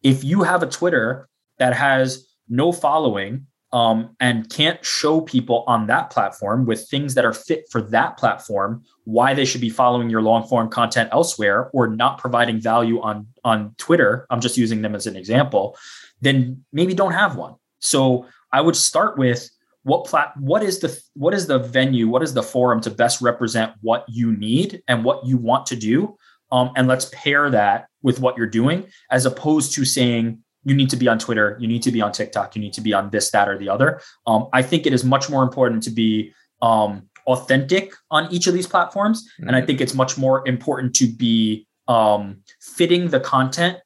If 0.02 0.24
you 0.24 0.44
have 0.44 0.64
a 0.64 0.68
twitter 0.68 1.30
that 1.60 1.74
has 1.74 2.28
no 2.50 2.72
following 2.72 3.48
um, 3.74 4.16
and 4.20 4.50
can't 4.50 4.86
show 4.86 5.20
people 5.20 5.64
on 5.66 5.88
that 5.88 6.12
platform 6.12 6.66
with 6.66 6.88
things 6.88 7.16
that 7.16 7.26
are 7.26 7.34
fit 7.34 7.66
for 7.72 7.82
that 7.82 8.18
platform 8.18 8.84
why 9.06 9.34
they 9.34 9.46
should 9.46 9.62
be 9.62 9.70
following 9.70 10.12
your 10.12 10.22
long 10.22 10.48
form 10.48 10.70
content 10.70 11.10
elsewhere 11.12 11.72
or 11.74 11.88
not 11.88 12.20
providing 12.20 12.62
value 12.62 13.02
on 13.02 13.28
on 13.44 13.74
Twitter. 13.78 14.28
I'm 14.30 14.40
just 14.40 14.58
using 14.58 14.84
them 14.84 14.94
as 14.96 15.08
an 15.08 15.16
example. 15.16 15.76
Then 16.22 16.64
maybe 16.72 16.94
don't 16.94 17.14
have 17.14 17.36
one. 17.36 17.56
So 17.80 18.28
I 18.52 18.62
would 18.62 18.76
start 18.76 19.18
with 19.18 19.50
what 19.82 20.06
plat 20.06 20.38
what 20.38 20.62
is 20.62 20.80
the 20.80 20.98
what 21.16 21.34
is 21.34 21.48
the 21.48 21.60
venue 21.60 22.08
what 22.08 22.24
is 22.24 22.34
the 22.34 22.44
forum 22.44 22.80
to 22.82 22.92
best 22.92 23.22
represent 23.22 23.74
what 23.82 24.06
you 24.08 24.32
need 24.38 24.84
and 24.88 25.04
what 25.04 25.26
you 25.26 25.38
want 25.38 25.66
to 25.68 25.76
do? 25.76 26.16
Um, 26.52 26.72
and 26.76 26.88
let's 26.88 27.10
pair 27.12 27.50
that 27.50 27.88
with 28.04 28.20
what 28.20 28.38
you're 28.38 28.46
doing 28.46 28.86
as 29.10 29.26
opposed 29.26 29.74
to 29.74 29.84
saying 29.84 30.44
you 30.66 30.76
need 30.76 30.90
to 30.90 30.98
be 30.98 31.08
on 31.08 31.20
Twitter, 31.20 31.58
you 31.60 31.68
need 31.68 31.84
to 31.84 31.92
be 31.92 32.02
on 32.02 32.12
TikTok, 32.12 32.56
you 32.56 32.62
need 32.62 32.74
to 32.74 32.82
be 32.82 32.94
on 32.94 33.10
this, 33.10 33.32
that, 33.32 33.48
or 33.50 33.58
the 33.58 33.70
other. 33.70 34.02
Um, 34.28 34.48
I 34.54 34.62
think 34.62 34.86
it 34.86 34.94
is 34.94 35.04
much 35.04 35.30
more 35.30 35.44
important 35.44 35.84
to 35.84 35.90
be 35.90 36.34
um, 36.62 37.10
authentic 37.28 37.94
on 38.12 38.32
each 38.32 38.48
of 38.48 38.54
these 38.54 38.68
platforms. 38.68 39.24
Mm-hmm. 39.24 39.48
And 39.48 39.56
I 39.56 39.60
mm-hmm. 39.60 39.68
think 39.68 39.82
it's 39.82 39.94
much 39.94 40.18
more 40.18 40.48
important 40.48 40.96
to 40.96 41.08
be 41.08 41.68
um, 41.88 42.38
fitting 42.62 43.10
the 43.10 43.20
content 43.20 43.78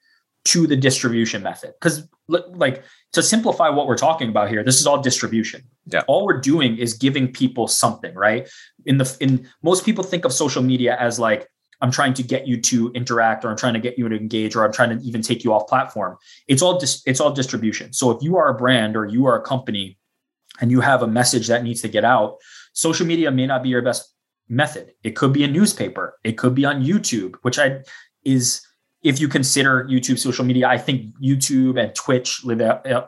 to 0.46 0.68
the 0.68 0.76
distribution 0.76 1.44
method. 1.44 1.74
Because, 1.80 2.08
like, 2.30 2.84
to 3.14 3.24
simplify 3.24 3.70
what 3.70 3.88
we're 3.88 3.98
talking 3.98 4.30
about 4.30 4.50
here, 4.50 4.64
this 4.64 4.80
is 4.80 4.88
all 4.88 5.02
distribution. 5.02 5.62
Yeah. 5.86 6.02
All 6.08 6.26
we're 6.26 6.40
doing 6.40 6.78
is 6.78 6.94
giving 6.94 7.32
people 7.32 7.68
something, 7.68 8.14
right? 8.14 8.48
In 8.86 8.98
the 8.98 9.18
in 9.20 9.48
most 9.64 9.86
people 9.86 10.04
think 10.04 10.26
of 10.26 10.34
social 10.34 10.62
media 10.62 10.96
as 11.00 11.20
like 11.20 11.50
I'm 11.82 11.92
trying 11.92 12.14
to 12.16 12.24
get 12.24 12.48
you 12.48 12.60
to 12.62 12.92
interact 12.94 13.46
or 13.46 13.50
I'm 13.50 13.58
trying 13.58 13.76
to 13.76 13.80
get 13.80 13.98
you 13.98 14.10
to 14.10 14.16
engage 14.16 14.56
or 14.56 14.66
I'm 14.66 14.74
trying 14.74 14.98
to 14.98 15.04
even 15.06 15.22
take 15.22 15.44
you 15.44 15.54
off 15.54 15.68
platform. 15.68 16.18
It's 16.48 16.62
all 16.62 16.80
dis- 16.80 17.04
it's 17.06 17.20
all 17.20 17.32
distribution. 17.32 17.94
So 17.94 18.12
if 18.12 18.22
you 18.24 18.38
are 18.38 18.50
a 18.50 18.54
brand 18.56 18.96
or 18.96 19.06
you 19.06 19.26
are 19.28 19.36
a 19.36 19.42
company 19.42 19.98
and 20.60 20.72
you 20.72 20.82
have 20.82 21.04
a 21.04 21.08
message 21.08 21.48
that 21.48 21.64
needs 21.64 21.82
to 21.82 21.88
get 21.88 22.04
out, 22.04 22.38
social 22.74 23.06
media 23.06 23.32
may 23.32 23.46
not 23.46 23.64
be 23.64 23.70
your 23.70 23.82
best 23.82 24.14
method. 24.50 24.94
It 25.04 25.12
could 25.12 25.34
be 25.34 25.44
a 25.44 25.48
newspaper. 25.48 26.18
It 26.24 26.38
could 26.38 26.56
be 26.56 26.66
on 26.66 26.84
YouTube, 26.84 27.36
which 27.42 27.60
I 27.60 27.82
is 28.24 28.67
if 29.08 29.22
you 29.22 29.30
consider 29.30 29.86
YouTube 29.86 30.20
social 30.20 30.44
media, 30.44 30.68
I 30.68 30.78
think 30.78 31.16
YouTube 31.24 31.82
and 31.82 31.96
Twitch 31.96 32.44
live 32.44 32.60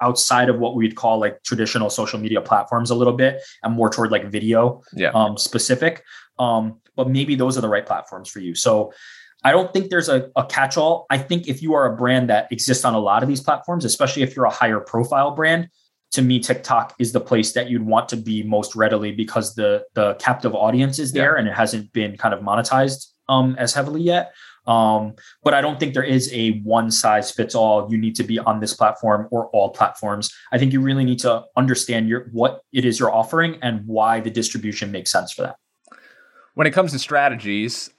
outside 0.02 0.48
of 0.48 0.58
what 0.58 0.76
we'd 0.76 0.96
call 0.96 1.20
like 1.20 1.44
traditional 1.44 1.90
social 1.90 2.18
media 2.18 2.40
platforms 2.40 2.90
a 2.90 2.96
little 2.96 3.12
bit 3.12 3.42
and 3.64 3.76
more 3.76 3.90
toward 3.90 4.10
like 4.10 4.32
video 4.32 4.82
yeah. 4.94 5.10
um, 5.10 5.38
specific. 5.38 6.06
Um, 6.40 6.80
but 6.96 7.10
maybe 7.10 7.36
those 7.36 7.58
are 7.58 7.62
the 7.62 7.68
right 7.68 7.86
platforms 7.86 8.30
for 8.30 8.40
you. 8.40 8.56
So 8.56 8.94
I 9.44 9.52
don't 9.52 9.74
think 9.74 9.90
there's 9.90 10.08
a, 10.08 10.32
a 10.38 10.46
catch 10.46 10.78
all. 10.78 11.06
I 11.10 11.18
think 11.18 11.50
if 11.50 11.62
you 11.62 11.74
are 11.74 11.94
a 11.94 11.98
brand 11.98 12.30
that 12.30 12.50
exists 12.50 12.86
on 12.86 12.94
a 12.94 13.00
lot 13.00 13.22
of 13.22 13.28
these 13.28 13.42
platforms, 13.42 13.84
especially 13.84 14.24
if 14.24 14.38
you're 14.38 14.46
a 14.46 14.50
higher 14.50 14.80
profile 14.80 15.32
brand, 15.32 15.68
to 16.12 16.22
me, 16.22 16.40
TikTok 16.40 16.96
is 16.98 17.12
the 17.12 17.20
place 17.20 17.52
that 17.54 17.70
you'd 17.70 17.86
want 17.86 18.08
to 18.10 18.16
be 18.16 18.42
most 18.42 18.74
readily 18.74 19.12
because 19.12 19.54
the 19.56 19.84
the 19.96 20.14
captive 20.16 20.56
audience 20.56 20.98
is 20.98 21.12
there 21.12 21.34
yeah. 21.34 21.40
and 21.40 21.48
it 21.50 21.54
hasn't 21.54 21.92
been 21.92 22.16
kind 22.16 22.34
of 22.34 22.40
monetized 22.40 23.08
um, 23.28 23.56
as 23.60 23.74
heavily 23.74 24.02
yet. 24.02 24.34
Um, 24.70 25.16
but 25.44 25.56
I 25.56 25.62
don't 25.62 25.80
think 25.80 25.96
there 25.96 26.04
is 26.04 26.32
a 26.32 26.60
one 26.60 26.92
size 26.92 27.32
fits 27.32 27.56
all. 27.56 27.92
You 27.92 27.98
need 27.98 28.16
to 28.16 28.24
be 28.24 28.38
on 28.38 28.60
this 28.60 28.74
platform 28.74 29.28
or 29.32 29.48
all 29.48 29.72
platforms. 29.72 30.32
I 30.52 30.60
think 30.60 30.72
you 30.72 30.80
really 30.80 31.04
need 31.04 31.20
to 31.20 31.44
understand 31.58 32.08
your 32.08 32.30
what 32.32 32.62
it 32.72 32.86
is 32.86 33.00
you're 33.00 33.14
offering 33.14 33.58
and 33.64 33.86
why 33.88 34.20
the 34.20 34.30
distribution 34.30 34.92
makes 34.92 35.12
sense 35.12 35.32
for 35.34 35.42
that. 35.42 35.56
When 36.54 36.68
it 36.68 36.72
comes 36.72 36.92
to 36.92 37.00
strategies, 37.00 37.90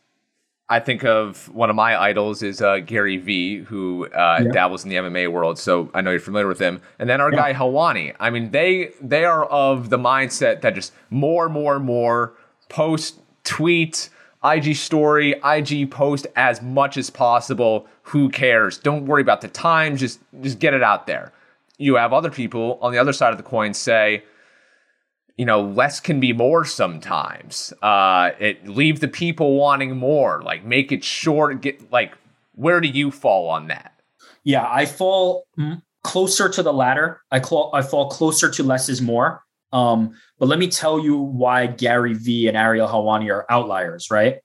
I 0.69 0.79
think 0.79 1.05
of 1.05 1.53
one 1.53 1.71
of 1.71 1.75
my 1.75 2.01
idols 2.01 2.45
is 2.45 2.63
uh, 2.63 2.79
Gary 2.79 3.17
Vee, 3.17 3.59
who 3.59 4.07
uh, 4.07 4.43
yeah. 4.45 4.53
dabbles 4.53 4.85
in 4.85 4.91
the 4.91 4.97
MMA 4.97 5.33
world. 5.33 5.59
So 5.59 5.91
I 5.93 6.01
know 6.01 6.13
you're 6.13 6.21
familiar 6.21 6.47
with 6.47 6.61
him. 6.61 6.81
And 7.01 7.11
then 7.11 7.21
our 7.21 7.33
yeah. 7.33 7.53
guy 7.53 7.55
Helwani. 7.55 8.15
I 8.21 8.31
mean, 8.31 8.53
they 8.53 8.93
they 9.01 9.25
are 9.25 9.45
of 9.47 9.91
the 9.91 9.99
mindset 9.99 10.61
that 10.61 10.77
just 10.77 10.93
more, 11.11 11.49
more, 11.49 11.81
more 11.81 12.35
post, 12.69 13.19
tweet, 13.43 14.09
IG 14.43 14.75
story, 14.77 15.35
IG 15.45 15.91
post 15.91 16.27
as 16.35 16.63
much 16.63 16.97
as 16.97 17.11
possible. 17.11 17.87
Who 18.05 18.31
cares? 18.31 18.79
Don't 18.79 19.07
worry 19.07 19.23
about 19.23 19.41
the 19.41 19.49
time. 19.49 19.97
Just 19.97 20.21
just 20.41 20.59
get 20.59 20.75
it 20.75 20.83
out 20.83 21.07
there. 21.07 21.33
You 21.79 21.97
have 21.97 22.13
other 22.13 22.31
people 22.31 22.79
on 22.81 22.93
the 22.93 22.99
other 22.99 23.13
side 23.13 23.33
of 23.33 23.37
the 23.37 23.43
coin 23.43 23.75
say, 23.75 24.25
you 25.37 25.45
know, 25.45 25.63
less 25.63 26.01
can 26.01 26.21
be 26.21 26.33
more 26.33 26.65
sometimes. 26.65 27.73
Uh, 27.83 28.31
it 28.39 28.67
leave 28.69 29.01
the 29.01 29.09
people 29.09 29.57
wanting 29.57 29.97
more. 29.97 30.43
Like 30.43 30.65
make 30.65 30.93
it 30.93 31.05
short. 31.05 31.61
Get 31.61 31.91
like, 31.93 32.17
where 32.55 32.81
do 32.81 32.89
you 32.89 33.11
fall 33.11 33.49
on 33.49 33.69
that? 33.69 33.95
Yeah, 34.45 34.67
I 34.71 34.87
fall 34.87 35.47
closer 36.03 36.49
to 36.49 36.63
the 36.63 36.73
latter. 36.73 37.21
I 37.31 37.43
cl- 37.43 37.71
I 37.75 37.83
fall 37.83 38.09
closer 38.09 38.51
to 38.51 38.63
less 38.63 38.89
is 38.89 39.03
more. 39.03 39.45
Um, 39.73 40.15
but 40.39 40.49
let 40.49 40.59
me 40.59 40.69
tell 40.69 40.99
you 40.99 41.17
why 41.17 41.67
Gary 41.67 42.15
Vee 42.15 42.49
and 42.49 42.57
Ariel 42.57 42.89
Helwani 42.89 43.31
are 43.31 43.47
outliers, 43.49 44.11
right? 44.11 44.39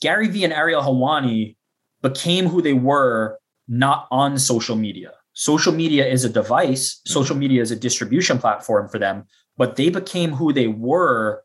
Gary 0.00 0.28
Vee 0.28 0.44
and 0.44 0.52
Ariel 0.52 0.82
Helwani 0.82 1.56
became 2.02 2.46
who 2.46 2.60
they 2.60 2.72
were 2.72 3.38
not 3.68 4.06
on 4.10 4.38
social 4.38 4.76
media. 4.76 5.12
Social 5.32 5.72
media 5.72 6.06
is 6.06 6.24
a 6.24 6.28
device, 6.28 6.96
mm-hmm. 6.96 7.12
social 7.12 7.36
media 7.36 7.62
is 7.62 7.70
a 7.70 7.76
distribution 7.76 8.38
platform 8.38 8.88
for 8.88 8.98
them, 8.98 9.24
but 9.56 9.76
they 9.76 9.88
became 9.88 10.32
who 10.32 10.52
they 10.52 10.66
were 10.66 11.42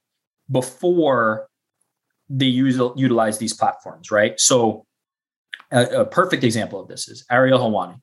before 0.51 1.47
they 2.29 2.45
use, 2.45 2.79
utilize 2.95 3.37
these 3.37 3.53
platforms, 3.53 4.11
right? 4.11 4.39
So, 4.39 4.85
a, 5.71 6.01
a 6.01 6.05
perfect 6.05 6.43
example 6.43 6.79
of 6.79 6.87
this 6.87 7.07
is 7.07 7.25
Ariel 7.31 7.59
Helwani 7.59 7.99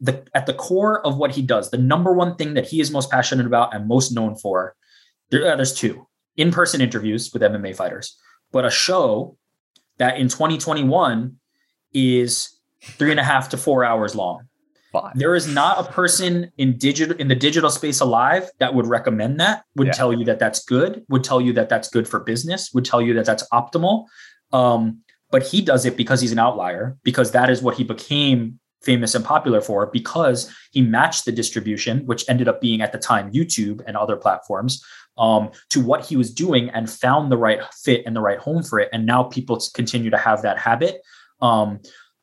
the 0.00 0.26
at 0.34 0.46
the 0.46 0.54
core 0.54 1.04
of 1.06 1.16
what 1.16 1.32
he 1.32 1.42
does, 1.42 1.70
the 1.70 1.78
number 1.78 2.12
one 2.12 2.36
thing 2.36 2.54
that 2.54 2.66
he 2.66 2.80
is 2.80 2.90
most 2.90 3.10
passionate 3.10 3.46
about 3.46 3.74
and 3.74 3.88
most 3.88 4.12
known 4.12 4.34
for, 4.34 4.74
there, 5.30 5.52
uh, 5.52 5.56
there's 5.56 5.74
two 5.74 6.06
in-person 6.36 6.80
interviews 6.80 7.32
with 7.32 7.42
MMA 7.42 7.74
fighters, 7.74 8.16
but 8.52 8.64
a 8.64 8.70
show 8.70 9.36
that 9.98 10.18
in 10.18 10.28
2021 10.28 11.36
is 11.94 12.58
three 12.82 13.10
and 13.10 13.20
a 13.20 13.24
half 13.24 13.48
to 13.50 13.56
four 13.56 13.84
hours 13.84 14.14
long. 14.14 14.46
Five. 14.92 15.18
There 15.18 15.34
is 15.34 15.48
not 15.48 15.78
a 15.80 15.90
person 15.90 16.52
in 16.58 16.78
digital 16.78 17.16
in 17.16 17.28
the 17.28 17.34
digital 17.34 17.70
space 17.70 18.00
alive 18.00 18.48
that 18.60 18.74
would 18.74 18.86
recommend 18.86 19.40
that. 19.40 19.64
Would 19.76 19.88
yeah. 19.88 19.92
tell 19.92 20.12
you 20.12 20.24
that 20.26 20.38
that's 20.38 20.64
good. 20.64 21.04
Would 21.08 21.24
tell 21.24 21.40
you 21.40 21.52
that 21.54 21.68
that's 21.68 21.88
good 21.88 22.06
for 22.06 22.20
business. 22.20 22.70
Would 22.72 22.84
tell 22.84 23.02
you 23.02 23.14
that 23.14 23.24
that's 23.24 23.46
optimal. 23.52 24.06
Um, 24.52 25.00
but 25.30 25.42
he 25.42 25.60
does 25.60 25.84
it 25.84 25.96
because 25.96 26.20
he's 26.20 26.32
an 26.32 26.38
outlier 26.38 26.96
because 27.02 27.32
that 27.32 27.50
is 27.50 27.62
what 27.62 27.76
he 27.76 27.84
became 27.84 28.60
famous 28.86 29.14
and 29.14 29.24
popular 29.24 29.60
for 29.60 29.86
because 29.86 30.50
he 30.70 30.80
matched 30.80 31.26
the 31.26 31.32
distribution, 31.32 32.06
which 32.06 32.24
ended 32.28 32.48
up 32.48 32.60
being 32.60 32.80
at 32.80 32.92
the 32.92 32.98
time 32.98 33.32
YouTube 33.32 33.82
and 33.86 33.96
other 33.96 34.16
platforms, 34.16 34.82
um, 35.18 35.50
to 35.70 35.80
what 35.80 36.06
he 36.06 36.16
was 36.16 36.32
doing 36.32 36.70
and 36.70 36.88
found 36.88 37.30
the 37.30 37.36
right 37.36 37.60
fit 37.84 38.02
and 38.06 38.14
the 38.14 38.20
right 38.20 38.38
home 38.38 38.62
for 38.62 38.78
it. 38.78 38.88
And 38.92 39.04
now 39.04 39.24
people 39.24 39.60
continue 39.74 40.10
to 40.10 40.16
have 40.16 40.42
that 40.42 40.58
habit. 40.58 41.02
Um, 41.42 41.80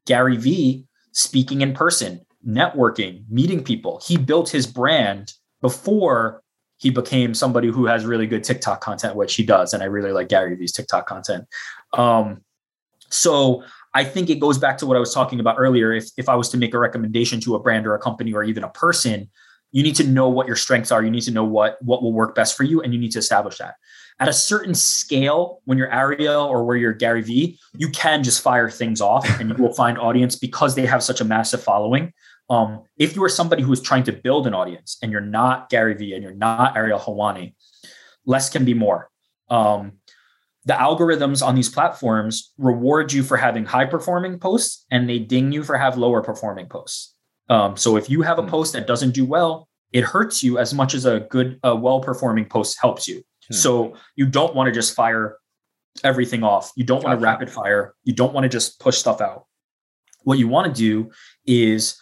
Gary 0.07 0.37
Vee 0.37 0.85
speaking 1.11 1.61
in 1.61 1.73
person, 1.73 2.25
networking, 2.47 3.23
meeting 3.29 3.63
people. 3.63 4.01
He 4.05 4.17
built 4.17 4.49
his 4.49 4.65
brand 4.65 5.33
before 5.61 6.41
he 6.77 6.89
became 6.89 7.33
somebody 7.33 7.69
who 7.69 7.85
has 7.85 8.05
really 8.05 8.27
good 8.27 8.43
TikTok 8.43 8.81
content, 8.81 9.15
which 9.15 9.35
he 9.35 9.43
does. 9.43 9.73
And 9.73 9.81
I 9.81 9.85
really 9.85 10.11
like 10.11 10.27
Gary 10.27 10.55
Vee's 10.55 10.71
TikTok 10.71 11.07
content. 11.07 11.45
Um, 11.93 12.41
so 13.09 13.63
I 13.93 14.03
think 14.03 14.29
it 14.29 14.39
goes 14.39 14.57
back 14.57 14.77
to 14.79 14.85
what 14.85 14.97
I 14.97 14.99
was 14.99 15.13
talking 15.13 15.39
about 15.39 15.55
earlier. 15.59 15.93
If, 15.93 16.09
if 16.17 16.27
I 16.27 16.35
was 16.35 16.49
to 16.49 16.57
make 16.57 16.73
a 16.73 16.79
recommendation 16.79 17.39
to 17.41 17.55
a 17.55 17.59
brand 17.59 17.85
or 17.85 17.95
a 17.95 17.99
company 17.99 18.33
or 18.33 18.43
even 18.43 18.63
a 18.63 18.69
person, 18.69 19.29
you 19.71 19.83
need 19.83 19.95
to 19.95 20.03
know 20.03 20.29
what 20.29 20.47
your 20.47 20.55
strengths 20.55 20.91
are. 20.91 21.03
You 21.03 21.11
need 21.11 21.21
to 21.23 21.31
know 21.31 21.43
what, 21.43 21.81
what 21.81 22.01
will 22.01 22.13
work 22.13 22.35
best 22.35 22.55
for 22.55 22.63
you, 22.63 22.81
and 22.81 22.93
you 22.93 22.99
need 22.99 23.11
to 23.11 23.19
establish 23.19 23.57
that. 23.57 23.75
At 24.19 24.27
a 24.27 24.33
certain 24.33 24.75
scale, 24.75 25.61
when 25.65 25.77
you're 25.77 25.91
Ariel 25.91 26.43
or 26.43 26.63
where 26.63 26.77
you're 26.77 26.93
Gary 26.93 27.23
Vee, 27.23 27.59
you 27.75 27.89
can 27.89 28.23
just 28.23 28.41
fire 28.41 28.69
things 28.69 29.01
off 29.01 29.27
and 29.39 29.49
you 29.49 29.55
will 29.55 29.73
find 29.73 29.97
audience 29.97 30.35
because 30.35 30.75
they 30.75 30.85
have 30.85 31.01
such 31.01 31.19
a 31.19 31.25
massive 31.25 31.63
following. 31.63 32.13
Um, 32.49 32.83
if 32.97 33.15
you 33.15 33.23
are 33.23 33.29
somebody 33.29 33.63
who 33.63 33.73
is 33.73 33.81
trying 33.81 34.03
to 34.03 34.11
build 34.11 34.45
an 34.45 34.53
audience 34.53 34.97
and 35.01 35.11
you're 35.11 35.21
not 35.21 35.69
Gary 35.69 35.95
Vee 35.95 36.13
and 36.13 36.21
you're 36.21 36.35
not 36.35 36.77
Ariel 36.77 36.99
Helwani, 36.99 37.55
less 38.25 38.51
can 38.51 38.65
be 38.65 38.75
more. 38.75 39.09
Um, 39.49 39.93
the 40.65 40.73
algorithms 40.73 41.45
on 41.45 41.55
these 41.55 41.69
platforms 41.69 42.53
reward 42.57 43.11
you 43.11 43.23
for 43.23 43.37
having 43.37 43.65
high 43.65 43.85
performing 43.85 44.39
posts 44.39 44.85
and 44.91 45.09
they 45.09 45.19
ding 45.19 45.51
you 45.51 45.63
for 45.63 45.77
have 45.77 45.97
lower 45.97 46.21
performing 46.21 46.67
posts. 46.67 47.15
Um, 47.49 47.75
so 47.75 47.97
if 47.97 48.09
you 48.09 48.21
have 48.21 48.39
a 48.39 48.43
hmm. 48.43 48.49
post 48.49 48.73
that 48.73 48.87
doesn't 48.87 49.11
do 49.11 49.25
well, 49.25 49.67
it 49.91 50.03
hurts 50.03 50.41
you 50.41 50.57
as 50.57 50.73
much 50.73 50.93
as 50.93 51.05
a 51.05 51.21
good, 51.29 51.59
a 51.63 51.75
well 51.75 51.99
performing 51.99 52.45
post 52.45 52.77
helps 52.81 53.07
you. 53.07 53.21
Hmm. 53.49 53.53
So 53.53 53.93
you 54.15 54.25
don't 54.25 54.55
want 54.55 54.67
to 54.67 54.71
just 54.73 54.95
fire 54.95 55.37
everything 56.03 56.43
off. 56.43 56.71
You 56.75 56.85
don't 56.85 57.03
want 57.03 57.19
to 57.19 57.23
rapid 57.23 57.49
fire. 57.49 57.93
You 58.03 58.13
don't 58.13 58.33
want 58.33 58.45
to 58.45 58.49
just 58.49 58.79
push 58.79 58.97
stuff 58.97 59.21
out. 59.21 59.45
What 60.23 60.39
you 60.39 60.47
want 60.47 60.73
to 60.73 60.81
do 60.81 61.11
is 61.45 61.97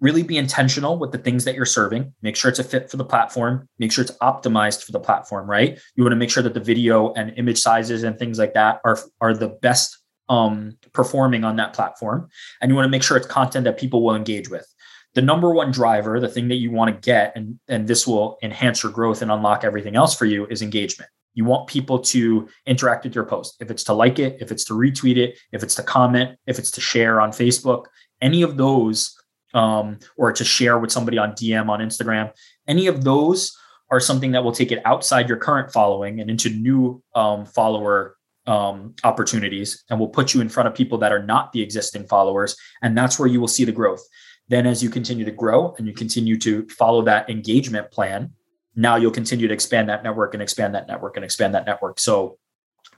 really 0.00 0.22
be 0.22 0.36
intentional 0.36 0.98
with 0.98 1.12
the 1.12 1.18
things 1.18 1.44
that 1.44 1.54
you're 1.54 1.64
serving. 1.64 2.12
Make 2.22 2.36
sure 2.36 2.50
it's 2.50 2.58
a 2.58 2.64
fit 2.64 2.90
for 2.90 2.96
the 2.96 3.04
platform. 3.04 3.68
Make 3.78 3.92
sure 3.92 4.02
it's 4.02 4.16
optimized 4.18 4.84
for 4.84 4.92
the 4.92 5.00
platform 5.00 5.48
right? 5.48 5.78
You 5.94 6.04
want 6.04 6.12
to 6.12 6.16
make 6.16 6.30
sure 6.30 6.42
that 6.42 6.54
the 6.54 6.60
video 6.60 7.12
and 7.14 7.32
image 7.36 7.58
sizes 7.58 8.02
and 8.02 8.18
things 8.18 8.38
like 8.38 8.54
that 8.54 8.80
are 8.84 8.98
are 9.20 9.34
the 9.34 9.48
best 9.48 9.98
um, 10.28 10.76
performing 10.92 11.44
on 11.44 11.56
that 11.56 11.72
platform. 11.72 12.28
And 12.60 12.70
you 12.70 12.74
want 12.74 12.86
to 12.86 12.90
make 12.90 13.02
sure 13.02 13.16
it's 13.16 13.26
content 13.26 13.64
that 13.64 13.78
people 13.78 14.02
will 14.02 14.16
engage 14.16 14.50
with. 14.50 14.66
The 15.14 15.22
number 15.22 15.54
one 15.54 15.70
driver 15.70 16.20
the 16.20 16.28
thing 16.28 16.48
that 16.48 16.56
you 16.56 16.70
want 16.70 16.94
to 16.94 17.00
get 17.00 17.32
and 17.36 17.58
and 17.68 17.88
this 17.88 18.06
will 18.06 18.38
enhance 18.42 18.82
your 18.82 18.92
growth 18.92 19.22
and 19.22 19.30
unlock 19.30 19.64
everything 19.64 19.96
else 19.96 20.14
for 20.14 20.26
you 20.26 20.46
is 20.46 20.62
engagement. 20.62 21.10
You 21.34 21.44
want 21.44 21.68
people 21.68 21.98
to 21.98 22.48
interact 22.66 23.04
with 23.04 23.14
your 23.14 23.24
post. 23.24 23.56
If 23.60 23.70
it's 23.70 23.84
to 23.84 23.94
like 23.94 24.18
it 24.18 24.36
if 24.40 24.50
it's 24.50 24.64
to 24.64 24.74
retweet 24.74 25.16
it 25.16 25.38
if 25.52 25.62
it's 25.62 25.74
to 25.76 25.82
comment 25.82 26.38
if 26.46 26.58
it's 26.58 26.70
to 26.72 26.80
share 26.80 27.20
on 27.20 27.30
facebook 27.30 27.84
any 28.20 28.42
of 28.42 28.56
those 28.56 29.14
um, 29.56 29.98
or 30.16 30.32
to 30.32 30.44
share 30.44 30.78
with 30.78 30.92
somebody 30.92 31.18
on 31.18 31.32
DM 31.32 31.68
on 31.68 31.80
Instagram. 31.80 32.30
Any 32.68 32.86
of 32.86 33.02
those 33.02 33.56
are 33.90 34.00
something 34.00 34.32
that 34.32 34.44
will 34.44 34.52
take 34.52 34.70
it 34.70 34.82
outside 34.84 35.28
your 35.28 35.38
current 35.38 35.72
following 35.72 36.20
and 36.20 36.30
into 36.30 36.50
new 36.50 37.02
um, 37.14 37.46
follower 37.46 38.16
um, 38.46 38.94
opportunities 39.02 39.82
and 39.88 39.98
will 39.98 40.08
put 40.08 40.34
you 40.34 40.40
in 40.40 40.48
front 40.48 40.68
of 40.68 40.74
people 40.74 40.98
that 40.98 41.10
are 41.10 41.22
not 41.22 41.52
the 41.52 41.62
existing 41.62 42.06
followers. 42.06 42.56
And 42.82 42.96
that's 42.96 43.18
where 43.18 43.28
you 43.28 43.40
will 43.40 43.48
see 43.48 43.64
the 43.64 43.72
growth. 43.72 44.04
Then, 44.48 44.66
as 44.66 44.82
you 44.82 44.90
continue 44.90 45.24
to 45.24 45.32
grow 45.32 45.74
and 45.78 45.88
you 45.88 45.92
continue 45.92 46.38
to 46.38 46.68
follow 46.68 47.02
that 47.02 47.28
engagement 47.28 47.90
plan, 47.90 48.32
now 48.76 48.96
you'll 48.96 49.10
continue 49.10 49.48
to 49.48 49.54
expand 49.54 49.88
that 49.88 50.04
network 50.04 50.34
and 50.34 50.42
expand 50.42 50.74
that 50.74 50.86
network 50.86 51.16
and 51.16 51.24
expand 51.24 51.54
that 51.54 51.66
network. 51.66 51.98
So, 51.98 52.38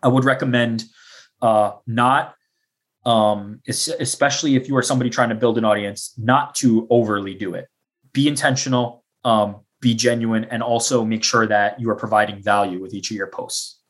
I 0.03 0.09
would 0.09 0.25
recommend 0.25 0.85
uh, 1.41 1.73
not 1.87 2.35
um, 3.09 3.63
especially 3.67 4.55
if 4.55 4.69
you 4.69 4.77
are 4.77 4.83
somebody 4.83 5.09
trying 5.09 5.31
to 5.31 5.35
build 5.35 5.57
an 5.57 5.65
audience, 5.65 6.13
not 6.19 6.55
to 6.57 6.87
overly 6.91 7.33
do 7.33 7.55
it. 7.55 7.67
Be 8.13 8.29
intentional, 8.29 9.03
um, 9.25 9.61
be 9.81 9.95
genuine, 9.95 10.45
and 10.45 10.63
also 10.63 11.07
make 11.07 11.25
sure 11.25 11.47
that 11.47 11.81
you 11.81 11.89
are 11.89 11.95
providing 11.95 12.43
value 12.43 12.83
with 12.83 12.93
each 12.93 13.11
of 13.11 13.17
your 13.17 13.29
posts. 13.29 13.81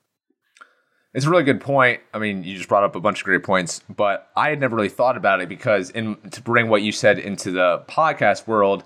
It's 1.14 1.26
a 1.26 1.30
really 1.30 1.42
good 1.42 1.60
point. 1.60 2.00
I 2.14 2.20
mean, 2.20 2.44
you 2.44 2.56
just 2.56 2.68
brought 2.68 2.84
up 2.84 2.94
a 2.94 3.00
bunch 3.00 3.18
of 3.18 3.24
great 3.24 3.42
points, 3.42 3.80
but 3.88 4.30
I 4.36 4.50
had 4.50 4.60
never 4.60 4.76
really 4.76 4.88
thought 4.88 5.16
about 5.16 5.40
it 5.40 5.48
because, 5.48 5.90
in 5.90 6.14
to 6.30 6.40
bring 6.40 6.68
what 6.68 6.82
you 6.82 6.92
said 6.92 7.18
into 7.18 7.50
the 7.50 7.82
podcast 7.88 8.46
world, 8.46 8.84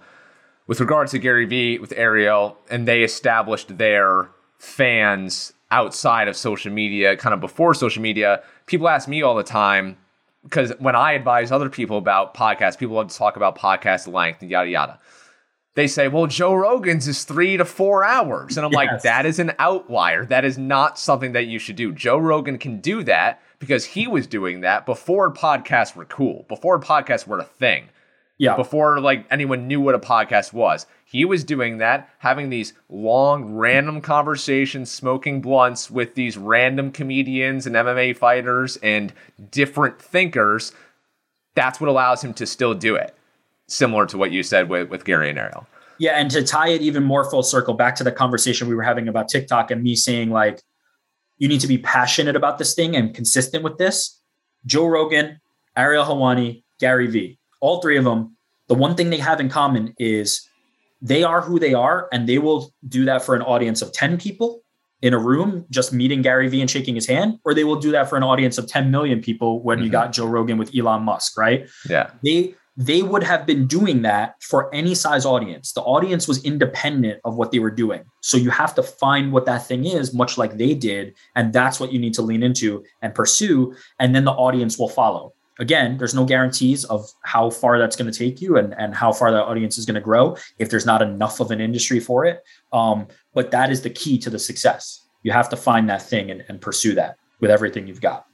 with 0.66 0.80
regards 0.80 1.10
to 1.10 1.18
Gary 1.18 1.44
Vee 1.44 1.78
with 1.78 1.92
Ariel, 1.94 2.56
and 2.70 2.88
they 2.88 3.02
established 3.02 3.76
their 3.76 4.30
fans 4.56 5.52
outside 5.70 6.26
of 6.26 6.36
social 6.36 6.72
media, 6.72 7.18
kind 7.18 7.34
of 7.34 7.40
before 7.40 7.74
social 7.74 8.00
media. 8.00 8.42
People 8.64 8.88
ask 8.88 9.08
me 9.08 9.20
all 9.20 9.34
the 9.34 9.42
time 9.42 9.98
because 10.42 10.72
when 10.78 10.96
I 10.96 11.12
advise 11.12 11.52
other 11.52 11.68
people 11.68 11.98
about 11.98 12.34
podcasts, 12.34 12.78
people 12.78 12.96
love 12.96 13.08
to 13.08 13.16
talk 13.16 13.36
about 13.36 13.58
podcast 13.58 14.12
length 14.12 14.42
and 14.42 14.50
yada 14.50 14.70
yada 14.70 14.98
they 15.74 15.86
say, 15.86 16.08
well, 16.08 16.26
Joe 16.26 16.54
Rogan's 16.54 17.08
is 17.08 17.24
three 17.24 17.56
to 17.56 17.64
four 17.64 18.04
hours. 18.04 18.56
And 18.56 18.66
I'm 18.66 18.72
yes. 18.72 18.76
like, 18.76 19.02
that 19.02 19.24
is 19.24 19.38
an 19.38 19.52
outlier. 19.58 20.26
That 20.26 20.44
is 20.44 20.58
not 20.58 20.98
something 20.98 21.32
that 21.32 21.46
you 21.46 21.58
should 21.58 21.76
do. 21.76 21.92
Joe 21.92 22.18
Rogan 22.18 22.58
can 22.58 22.80
do 22.80 23.02
that 23.04 23.40
because 23.58 23.84
he 23.84 24.06
was 24.06 24.26
doing 24.26 24.60
that 24.60 24.84
before 24.84 25.32
podcasts 25.32 25.96
were 25.96 26.04
cool, 26.04 26.44
before 26.48 26.78
podcasts 26.78 27.26
were 27.26 27.38
a 27.38 27.44
thing. 27.44 27.88
Yeah. 28.42 28.56
Before 28.56 28.98
like 28.98 29.24
anyone 29.30 29.68
knew 29.68 29.80
what 29.80 29.94
a 29.94 30.00
podcast 30.00 30.52
was. 30.52 30.86
He 31.04 31.24
was 31.24 31.44
doing 31.44 31.78
that, 31.78 32.10
having 32.18 32.50
these 32.50 32.72
long, 32.88 33.54
random 33.54 34.00
conversations, 34.00 34.90
smoking 34.90 35.40
blunts 35.40 35.92
with 35.92 36.16
these 36.16 36.36
random 36.36 36.90
comedians 36.90 37.68
and 37.68 37.76
MMA 37.76 38.16
fighters 38.16 38.78
and 38.78 39.12
different 39.52 40.02
thinkers. 40.02 40.72
That's 41.54 41.80
what 41.80 41.88
allows 41.88 42.24
him 42.24 42.34
to 42.34 42.44
still 42.44 42.74
do 42.74 42.96
it 42.96 43.14
similar 43.68 44.06
to 44.06 44.18
what 44.18 44.32
you 44.32 44.42
said 44.42 44.68
with, 44.68 44.88
with 44.88 45.04
Gary 45.04 45.30
and 45.30 45.38
Ariel. 45.38 45.68
Yeah, 46.00 46.14
and 46.14 46.28
to 46.32 46.42
tie 46.42 46.70
it 46.70 46.82
even 46.82 47.04
more 47.04 47.30
full 47.30 47.44
circle 47.44 47.74
back 47.74 47.94
to 47.94 48.02
the 48.02 48.10
conversation 48.10 48.66
we 48.66 48.74
were 48.74 48.82
having 48.82 49.06
about 49.06 49.28
TikTok 49.28 49.70
and 49.70 49.84
me 49.84 49.94
saying 49.94 50.30
like 50.30 50.60
you 51.38 51.46
need 51.46 51.60
to 51.60 51.68
be 51.68 51.78
passionate 51.78 52.34
about 52.34 52.58
this 52.58 52.74
thing 52.74 52.96
and 52.96 53.14
consistent 53.14 53.62
with 53.62 53.78
this. 53.78 54.20
Joe 54.66 54.86
Rogan, 54.86 55.40
Ariel 55.76 56.04
Helwani, 56.04 56.64
Gary 56.80 57.06
Vee, 57.06 57.38
all 57.62 57.80
three 57.80 57.96
of 57.96 58.04
them, 58.04 58.36
the 58.68 58.74
one 58.74 58.94
thing 58.94 59.08
they 59.08 59.18
have 59.18 59.40
in 59.40 59.48
common 59.48 59.94
is 59.98 60.46
they 61.00 61.22
are 61.22 61.40
who 61.40 61.58
they 61.58 61.72
are 61.72 62.08
and 62.12 62.28
they 62.28 62.38
will 62.38 62.72
do 62.88 63.06
that 63.06 63.22
for 63.22 63.34
an 63.34 63.42
audience 63.42 63.80
of 63.80 63.92
10 63.92 64.18
people 64.18 64.62
in 65.00 65.14
a 65.14 65.18
room 65.18 65.64
just 65.70 65.92
meeting 65.92 66.22
Gary 66.22 66.48
Vee 66.48 66.60
and 66.60 66.70
shaking 66.70 66.94
his 66.94 67.06
hand, 67.06 67.38
or 67.44 67.54
they 67.54 67.64
will 67.64 67.80
do 67.80 67.90
that 67.92 68.08
for 68.08 68.16
an 68.16 68.22
audience 68.22 68.58
of 68.58 68.68
10 68.68 68.90
million 68.90 69.20
people 69.20 69.62
when 69.62 69.78
mm-hmm. 69.78 69.86
you 69.86 69.90
got 69.90 70.12
Joe 70.12 70.26
Rogan 70.26 70.58
with 70.58 70.76
Elon 70.76 71.02
Musk, 71.02 71.38
right? 71.38 71.68
Yeah. 71.88 72.10
They 72.22 72.54
they 72.76 73.02
would 73.02 73.22
have 73.22 73.44
been 73.44 73.66
doing 73.66 74.00
that 74.02 74.42
for 74.42 74.74
any 74.74 74.94
size 74.94 75.26
audience. 75.26 75.72
The 75.72 75.82
audience 75.82 76.26
was 76.26 76.42
independent 76.42 77.20
of 77.22 77.36
what 77.36 77.52
they 77.52 77.58
were 77.58 77.70
doing. 77.70 78.02
So 78.22 78.38
you 78.38 78.48
have 78.48 78.74
to 78.76 78.82
find 78.82 79.30
what 79.30 79.44
that 79.44 79.66
thing 79.66 79.84
is, 79.84 80.14
much 80.14 80.38
like 80.38 80.56
they 80.56 80.74
did. 80.74 81.14
And 81.36 81.52
that's 81.52 81.78
what 81.78 81.92
you 81.92 81.98
need 81.98 82.14
to 82.14 82.22
lean 82.22 82.42
into 82.42 82.82
and 83.02 83.14
pursue. 83.14 83.74
And 83.98 84.14
then 84.14 84.24
the 84.24 84.32
audience 84.32 84.78
will 84.78 84.88
follow. 84.88 85.34
Again, 85.58 85.98
there's 85.98 86.14
no 86.14 86.24
guarantees 86.24 86.84
of 86.84 87.08
how 87.24 87.50
far 87.50 87.78
that's 87.78 87.96
going 87.96 88.10
to 88.10 88.18
take 88.18 88.40
you 88.40 88.56
and, 88.56 88.74
and 88.78 88.94
how 88.94 89.12
far 89.12 89.30
that 89.30 89.42
audience 89.42 89.78
is 89.78 89.84
going 89.84 89.94
to 89.94 90.00
grow 90.00 90.36
if 90.58 90.70
there's 90.70 90.86
not 90.86 91.02
enough 91.02 91.40
of 91.40 91.50
an 91.50 91.60
industry 91.60 92.00
for 92.00 92.24
it. 92.24 92.42
Um, 92.72 93.06
but 93.34 93.50
that 93.50 93.70
is 93.70 93.82
the 93.82 93.90
key 93.90 94.18
to 94.18 94.30
the 94.30 94.38
success. 94.38 95.06
You 95.22 95.32
have 95.32 95.48
to 95.50 95.56
find 95.56 95.88
that 95.88 96.02
thing 96.02 96.30
and, 96.30 96.44
and 96.48 96.60
pursue 96.60 96.94
that 96.94 97.16
with 97.40 97.50
everything 97.50 97.86
you've 97.86 98.00
got. 98.00 98.26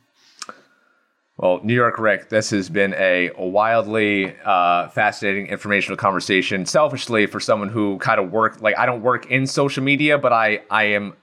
Well, 1.39 1.61
New 1.63 1.75
York 1.75 2.01
Rick, 2.01 2.31
this 2.31 2.51
has 2.51 2.69
been 2.69 2.95
a, 2.95 3.31
wildly 3.37 4.35
uh, 4.45 4.89
fascinating, 4.89 5.47
informational 5.47 5.97
conversation. 5.97 6.67
Selfishly, 6.67 7.27
for 7.27 7.39
someone 7.39 7.69
who 7.69 7.99
kind 7.99 8.19
of 8.19 8.33
work 8.33 8.61
like 8.61 8.77
I 8.77 8.87
don't 8.87 9.03
work 9.03 9.27
in 9.27 9.47
social 9.47 9.85
media, 9.85 10.19
but 10.19 10.33
I 10.33 10.63
I 10.69 10.85
am 10.85 11.15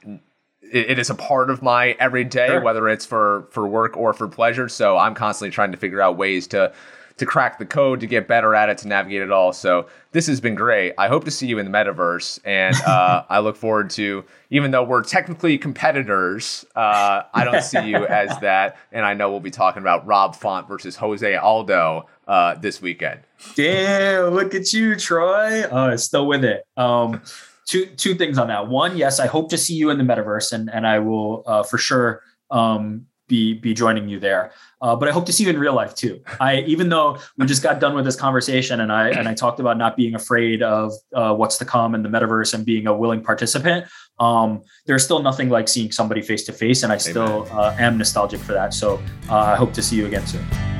it, 0.71 0.91
it 0.91 0.99
is 0.99 1.09
a 1.09 1.15
part 1.15 1.49
of 1.49 1.61
my 1.61 1.91
everyday, 1.99 2.47
sure. 2.47 2.61
whether 2.61 2.87
it's 2.89 3.05
for 3.05 3.47
for 3.51 3.67
work 3.67 3.97
or 3.97 4.13
for 4.13 4.27
pleasure. 4.27 4.69
So 4.69 4.97
I'm 4.97 5.15
constantly 5.15 5.51
trying 5.51 5.71
to 5.71 5.77
figure 5.77 6.01
out 6.01 6.17
ways 6.17 6.47
to 6.47 6.73
to 7.17 7.25
crack 7.25 7.59
the 7.59 7.65
code, 7.65 8.01
to 8.01 8.07
get 8.07 8.27
better 8.27 8.53
at 8.53 8.67
it, 8.67 8.77
to 8.79 8.87
navigate 8.87 9.21
it 9.21 9.31
all. 9.31 9.53
So 9.53 9.87
this 10.11 10.27
has 10.27 10.41
been 10.41 10.55
great. 10.55 10.93
I 10.97 11.07
hope 11.07 11.23
to 11.25 11.31
see 11.31 11.47
you 11.47 11.59
in 11.59 11.69
the 11.69 11.71
metaverse, 11.71 12.39
and 12.43 12.75
uh, 12.87 13.23
I 13.29 13.39
look 13.39 13.55
forward 13.55 13.89
to. 13.91 14.23
Even 14.49 14.71
though 14.71 14.83
we're 14.83 15.03
technically 15.03 15.57
competitors, 15.57 16.65
uh, 16.75 17.23
I 17.33 17.43
don't 17.43 17.63
see 17.63 17.87
you 17.87 18.05
as 18.07 18.37
that, 18.39 18.77
and 18.91 19.05
I 19.05 19.13
know 19.13 19.31
we'll 19.31 19.39
be 19.39 19.51
talking 19.51 19.81
about 19.81 20.05
Rob 20.05 20.35
Font 20.35 20.67
versus 20.67 20.95
Jose 20.97 21.35
Aldo 21.35 22.07
uh, 22.27 22.55
this 22.55 22.81
weekend. 22.81 23.21
Damn! 23.55 24.33
Look 24.33 24.53
at 24.53 24.73
you, 24.73 24.95
Troy. 24.95 25.63
Oh, 25.69 25.95
still 25.95 26.27
with 26.27 26.43
it. 26.43 26.65
Um, 26.77 27.21
two 27.65 27.85
two 27.87 28.15
things 28.15 28.37
on 28.37 28.47
that. 28.47 28.67
One, 28.67 28.97
yes, 28.97 29.19
I 29.19 29.27
hope 29.27 29.49
to 29.49 29.57
see 29.57 29.73
you 29.73 29.89
in 29.89 29.97
the 29.97 30.03
metaverse, 30.03 30.53
and 30.53 30.69
and 30.73 30.87
I 30.87 30.99
will 30.99 31.43
uh, 31.45 31.63
for 31.63 31.77
sure 31.77 32.21
um, 32.51 33.05
be 33.27 33.53
be 33.53 33.73
joining 33.73 34.07
you 34.07 34.19
there. 34.19 34.51
Uh, 34.81 34.95
but 34.95 35.07
I 35.07 35.11
hope 35.11 35.25
to 35.25 35.33
see 35.33 35.43
you 35.43 35.49
in 35.49 35.57
real 35.57 35.73
life 35.73 35.95
too. 35.95 36.21
I 36.39 36.59
even 36.61 36.89
though 36.89 37.17
we 37.37 37.45
just 37.45 37.63
got 37.63 37.79
done 37.79 37.95
with 37.95 38.05
this 38.05 38.15
conversation 38.15 38.81
and 38.81 38.91
I 38.91 39.09
and 39.09 39.27
I 39.27 39.33
talked 39.33 39.59
about 39.59 39.77
not 39.77 39.97
being 39.97 40.15
afraid 40.15 40.61
of 40.61 40.93
uh, 41.13 41.33
what's 41.33 41.57
to 41.57 41.65
come 41.65 41.95
in 41.95 42.03
the 42.03 42.09
metaverse 42.09 42.53
and 42.53 42.65
being 42.65 42.87
a 42.87 42.95
willing 42.95 43.23
participant. 43.23 43.87
Um, 44.19 44.61
there's 44.85 45.03
still 45.03 45.21
nothing 45.21 45.49
like 45.49 45.67
seeing 45.67 45.91
somebody 45.91 46.21
face 46.21 46.45
to 46.45 46.53
face, 46.53 46.83
and 46.83 46.93
I 46.93 46.97
still 46.97 47.47
uh, 47.51 47.75
am 47.77 47.97
nostalgic 47.97 48.39
for 48.39 48.53
that. 48.53 48.73
So 48.73 49.01
uh, 49.29 49.37
I 49.37 49.55
hope 49.55 49.73
to 49.73 49.81
see 49.81 49.97
you 49.97 50.05
again 50.05 50.25
soon. 50.25 50.74